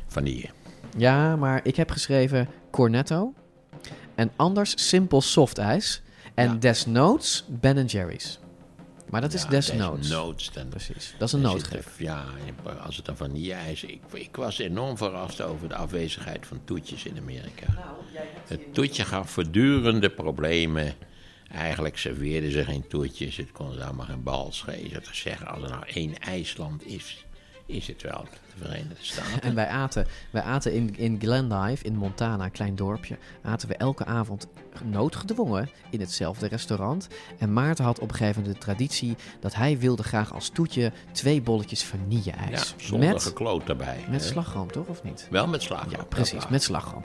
Vanille. 0.07 0.49
Ja, 0.97 1.35
maar 1.35 1.59
ik 1.63 1.75
heb 1.75 1.91
geschreven 1.91 2.47
Cornetto. 2.71 3.33
En 4.15 4.31
anders 4.35 4.87
simpel 4.87 5.21
soft 5.21 5.57
ijs. 5.57 6.01
En 6.33 6.59
desnoods 6.59 7.45
Ben 7.47 7.85
Jerry's. 7.85 8.39
Maar 9.09 9.21
dat 9.21 9.33
is 9.33 9.43
Ja, 9.43 9.49
desnoods. 9.49 9.99
desnoods 10.07 10.51
dan. 10.51 10.67
Precies, 10.67 11.15
dat 11.17 11.27
is 11.27 11.33
een 11.33 11.41
noodgreep. 11.41 11.87
Ja, 11.97 12.23
als 12.85 12.95
het 12.97 13.05
dan 13.05 13.17
vanille-ijs... 13.17 13.83
Ik, 13.83 14.01
ik 14.13 14.35
was 14.35 14.59
enorm 14.59 14.97
verrast 14.97 15.41
over 15.41 15.69
de 15.69 15.75
afwezigheid 15.75 16.47
van 16.47 16.61
toetjes 16.65 17.05
in 17.05 17.17
Amerika. 17.17 17.65
Nou, 17.73 18.25
Het 18.47 18.73
toetje 18.73 19.05
gaf 19.05 19.29
voortdurende 19.29 20.09
problemen 20.09 20.93
Eigenlijk 21.53 21.97
serveerden 21.97 22.51
ze 22.51 22.63
geen 22.63 22.87
toertjes, 22.87 23.37
het 23.37 23.51
kon 23.51 23.73
ze 23.73 23.83
allemaal 23.83 24.05
geen 24.05 24.23
bal 24.23 24.51
schelen. 24.51 25.03
te 25.03 25.15
zeggen, 25.15 25.47
als 25.47 25.63
er 25.63 25.69
nou 25.69 25.83
één 25.87 26.19
IJsland 26.19 26.85
is, 26.85 27.25
is 27.65 27.87
het 27.87 28.01
wel 28.01 28.27
Verenigde 28.61 28.95
Staten. 29.11 29.41
En 29.41 29.55
wij 29.55 29.67
aten, 29.67 30.07
wij 30.31 30.41
aten 30.41 30.73
in, 30.73 30.97
in 30.97 31.19
Glendive, 31.19 31.85
in 31.85 31.95
Montana, 31.95 32.43
een 32.43 32.51
klein 32.51 32.75
dorpje, 32.75 33.17
aten 33.41 33.67
we 33.67 33.75
elke 33.75 34.05
avond 34.05 34.47
noodgedwongen 34.83 35.69
in 35.89 35.99
hetzelfde 35.99 36.47
restaurant. 36.47 37.07
En 37.37 37.53
Maarten 37.53 37.85
had 37.85 37.99
op 37.99 38.09
een 38.09 38.15
gegeven 38.15 38.41
moment 38.41 38.59
de 38.59 38.65
traditie 38.65 39.15
dat 39.39 39.55
hij 39.55 39.77
wilde 39.77 40.03
graag 40.03 40.33
als 40.33 40.49
toetje 40.49 40.91
twee 41.11 41.41
bolletjes 41.41 41.83
vanille-ijs. 41.83 42.75
Ja, 42.77 42.83
zonder 42.85 43.09
met, 43.09 43.23
gekloot 43.23 43.67
daarbij. 43.67 44.05
Met 44.09 44.23
slagroom, 44.23 44.71
toch? 44.71 44.87
Of 44.87 45.03
niet? 45.03 45.27
Wel 45.29 45.47
met 45.47 45.61
slagroom. 45.61 45.91
Ja, 45.91 46.03
precies, 46.03 46.47
met 46.47 46.63
slagroom. 46.63 47.03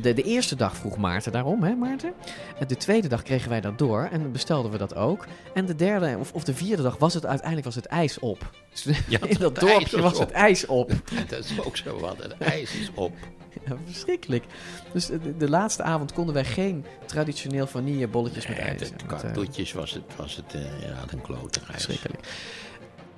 De, 0.00 0.14
de 0.14 0.22
eerste 0.22 0.56
dag 0.56 0.76
vroeg 0.76 0.96
Maarten 0.96 1.32
daarom, 1.32 1.62
hè 1.62 1.74
Maarten? 1.74 2.12
En 2.58 2.66
de 2.66 2.76
tweede 2.76 3.08
dag 3.08 3.22
kregen 3.22 3.50
wij 3.50 3.60
dat 3.60 3.78
door 3.78 4.08
en 4.12 4.32
bestelden 4.32 4.70
we 4.70 4.78
dat 4.78 4.94
ook. 4.94 5.26
En 5.54 5.66
de 5.66 5.74
derde 5.74 6.16
of, 6.18 6.32
of 6.32 6.44
de 6.44 6.54
vierde 6.54 6.82
dag 6.82 6.96
was 6.96 7.14
het 7.14 7.26
uiteindelijk 7.26 7.66
was 7.66 7.74
het 7.74 7.86
ijs 7.86 8.18
op. 8.18 8.50
Dus 8.70 8.98
ja, 9.08 9.18
in 9.28 9.36
dat 9.38 9.54
dorpje 9.54 10.00
was 10.00 10.18
het 10.18 10.30
ijs 10.30 10.66
op. 10.66 10.92
dat 11.28 11.44
is 11.44 11.60
ook 11.60 11.76
zo 11.76 11.98
wat, 11.98 12.22
het 12.22 12.38
ijs 12.38 12.74
is 12.74 12.90
op. 12.94 13.12
Ja, 13.66 13.76
verschrikkelijk. 13.84 14.44
Dus 14.92 15.06
de, 15.06 15.36
de, 15.36 15.48
laatste 15.48 15.82
avond 15.82 16.12
konden 16.12 16.34
wij 16.34 16.44
geen 16.44 16.84
traditioneel 17.06 17.66
vanillebolletjes 17.66 18.46
nee, 18.46 18.56
met 18.56 18.66
ijs. 18.66 18.90
Qua 19.06 19.30
toetjes 19.30 19.72
was 19.72 19.92
het, 19.92 20.02
was 20.16 20.36
het 20.36 20.54
uh, 20.54 20.80
ja, 20.82 21.04
een 21.10 21.20
klote 21.20 21.60
Verschrikkelijk. 21.64 22.26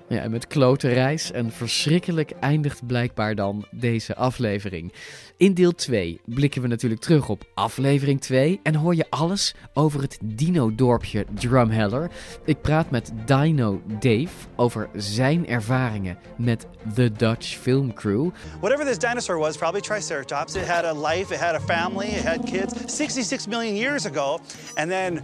Ja, 0.08 0.20
en 0.20 0.30
met 0.30 0.46
klote 0.46 0.88
reis 0.88 1.30
en 1.30 1.52
verschrikkelijk 1.52 2.30
eindigt 2.40 2.86
blijkbaar 2.86 3.34
dan 3.34 3.66
deze 3.70 4.16
aflevering. 4.16 4.92
In 5.36 5.54
deel 5.54 5.74
2 5.74 6.20
blikken 6.24 6.62
we 6.62 6.68
natuurlijk 6.68 7.00
terug 7.00 7.28
op 7.28 7.44
aflevering 7.54 8.20
2 8.20 8.60
en 8.62 8.74
hoor 8.74 8.94
je 8.94 9.06
alles 9.10 9.54
over 9.74 10.02
het 10.02 10.18
dino-dorpje 10.22 11.26
Drumheller. 11.34 12.10
Ik 12.44 12.60
praat 12.60 12.90
met 12.90 13.12
Dino 13.24 13.82
Dave 14.00 14.28
over 14.56 14.88
zijn 14.94 15.46
ervaringen 15.46 16.18
met 16.36 16.66
the 16.94 17.12
Dutch 17.12 17.46
Film 17.46 17.92
Crew. 17.92 18.30
Whatever 18.60 18.86
this 18.86 18.98
dinosaur 18.98 19.38
was, 19.38 19.56
probably 19.56 19.80
Triceratops. 19.80 20.54
It 20.54 20.66
had 20.66 20.84
a 20.84 21.08
life, 21.08 21.34
it 21.34 21.40
had 21.40 21.54
a 21.54 21.60
family, 21.60 22.06
it 22.06 22.24
had 22.24 22.44
kids 22.44 22.74
66 22.86 23.46
million 23.46 23.76
years 23.76 24.06
ago. 24.06 24.38
And 24.74 24.90
then 24.90 25.20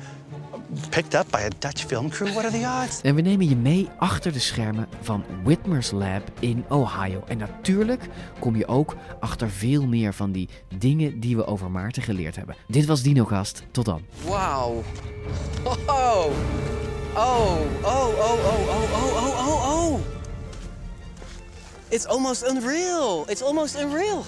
picked 0.90 1.14
up 1.14 1.30
by 1.30 1.40
a 1.40 1.50
Dutch 1.58 1.84
film 1.84 2.10
crew. 2.10 2.32
What 2.32 2.44
are 2.44 2.58
the 2.58 2.82
odds? 2.82 3.00
En 3.00 3.14
we 3.14 3.20
nemen 3.20 3.48
je 3.48 3.56
mee 3.56 3.88
achter 3.98 4.32
de 4.32 4.38
schermen 4.38 4.88
van 5.00 5.24
Whitmer's 5.42 5.90
Lab 5.90 6.22
in 6.40 6.64
Ohio. 6.68 7.22
En 7.26 7.38
natuurlijk 7.38 8.02
kom 8.38 8.56
je 8.56 8.66
ook 8.66 8.96
achter 9.20 9.50
veel 9.50 9.86
meer 9.86 10.14
van 10.14 10.32
die 10.32 10.48
dingen 10.78 11.20
die 11.20 11.36
we 11.36 11.46
over 11.46 11.70
Maarten 11.70 12.02
geleerd 12.02 12.36
hebben. 12.36 12.56
Dit 12.68 12.86
was 12.86 13.02
DinoCast. 13.02 13.62
Tot 13.70 13.84
dan. 13.84 14.02
Wauw. 14.26 14.82
Wow. 15.62 15.74
Oh. 15.86 16.30
Oh, 17.16 17.60
oh, 17.82 18.08
oh, 18.18 18.38
oh, 18.44 18.72
oh, 18.72 19.16
oh, 19.16 19.48
oh, 19.48 19.92
oh. 19.92 20.00
It's 21.88 22.06
almost 22.06 22.42
unreal. 22.42 23.24
It's 23.28 23.42
almost 23.42 23.76
unreal. 23.76 24.24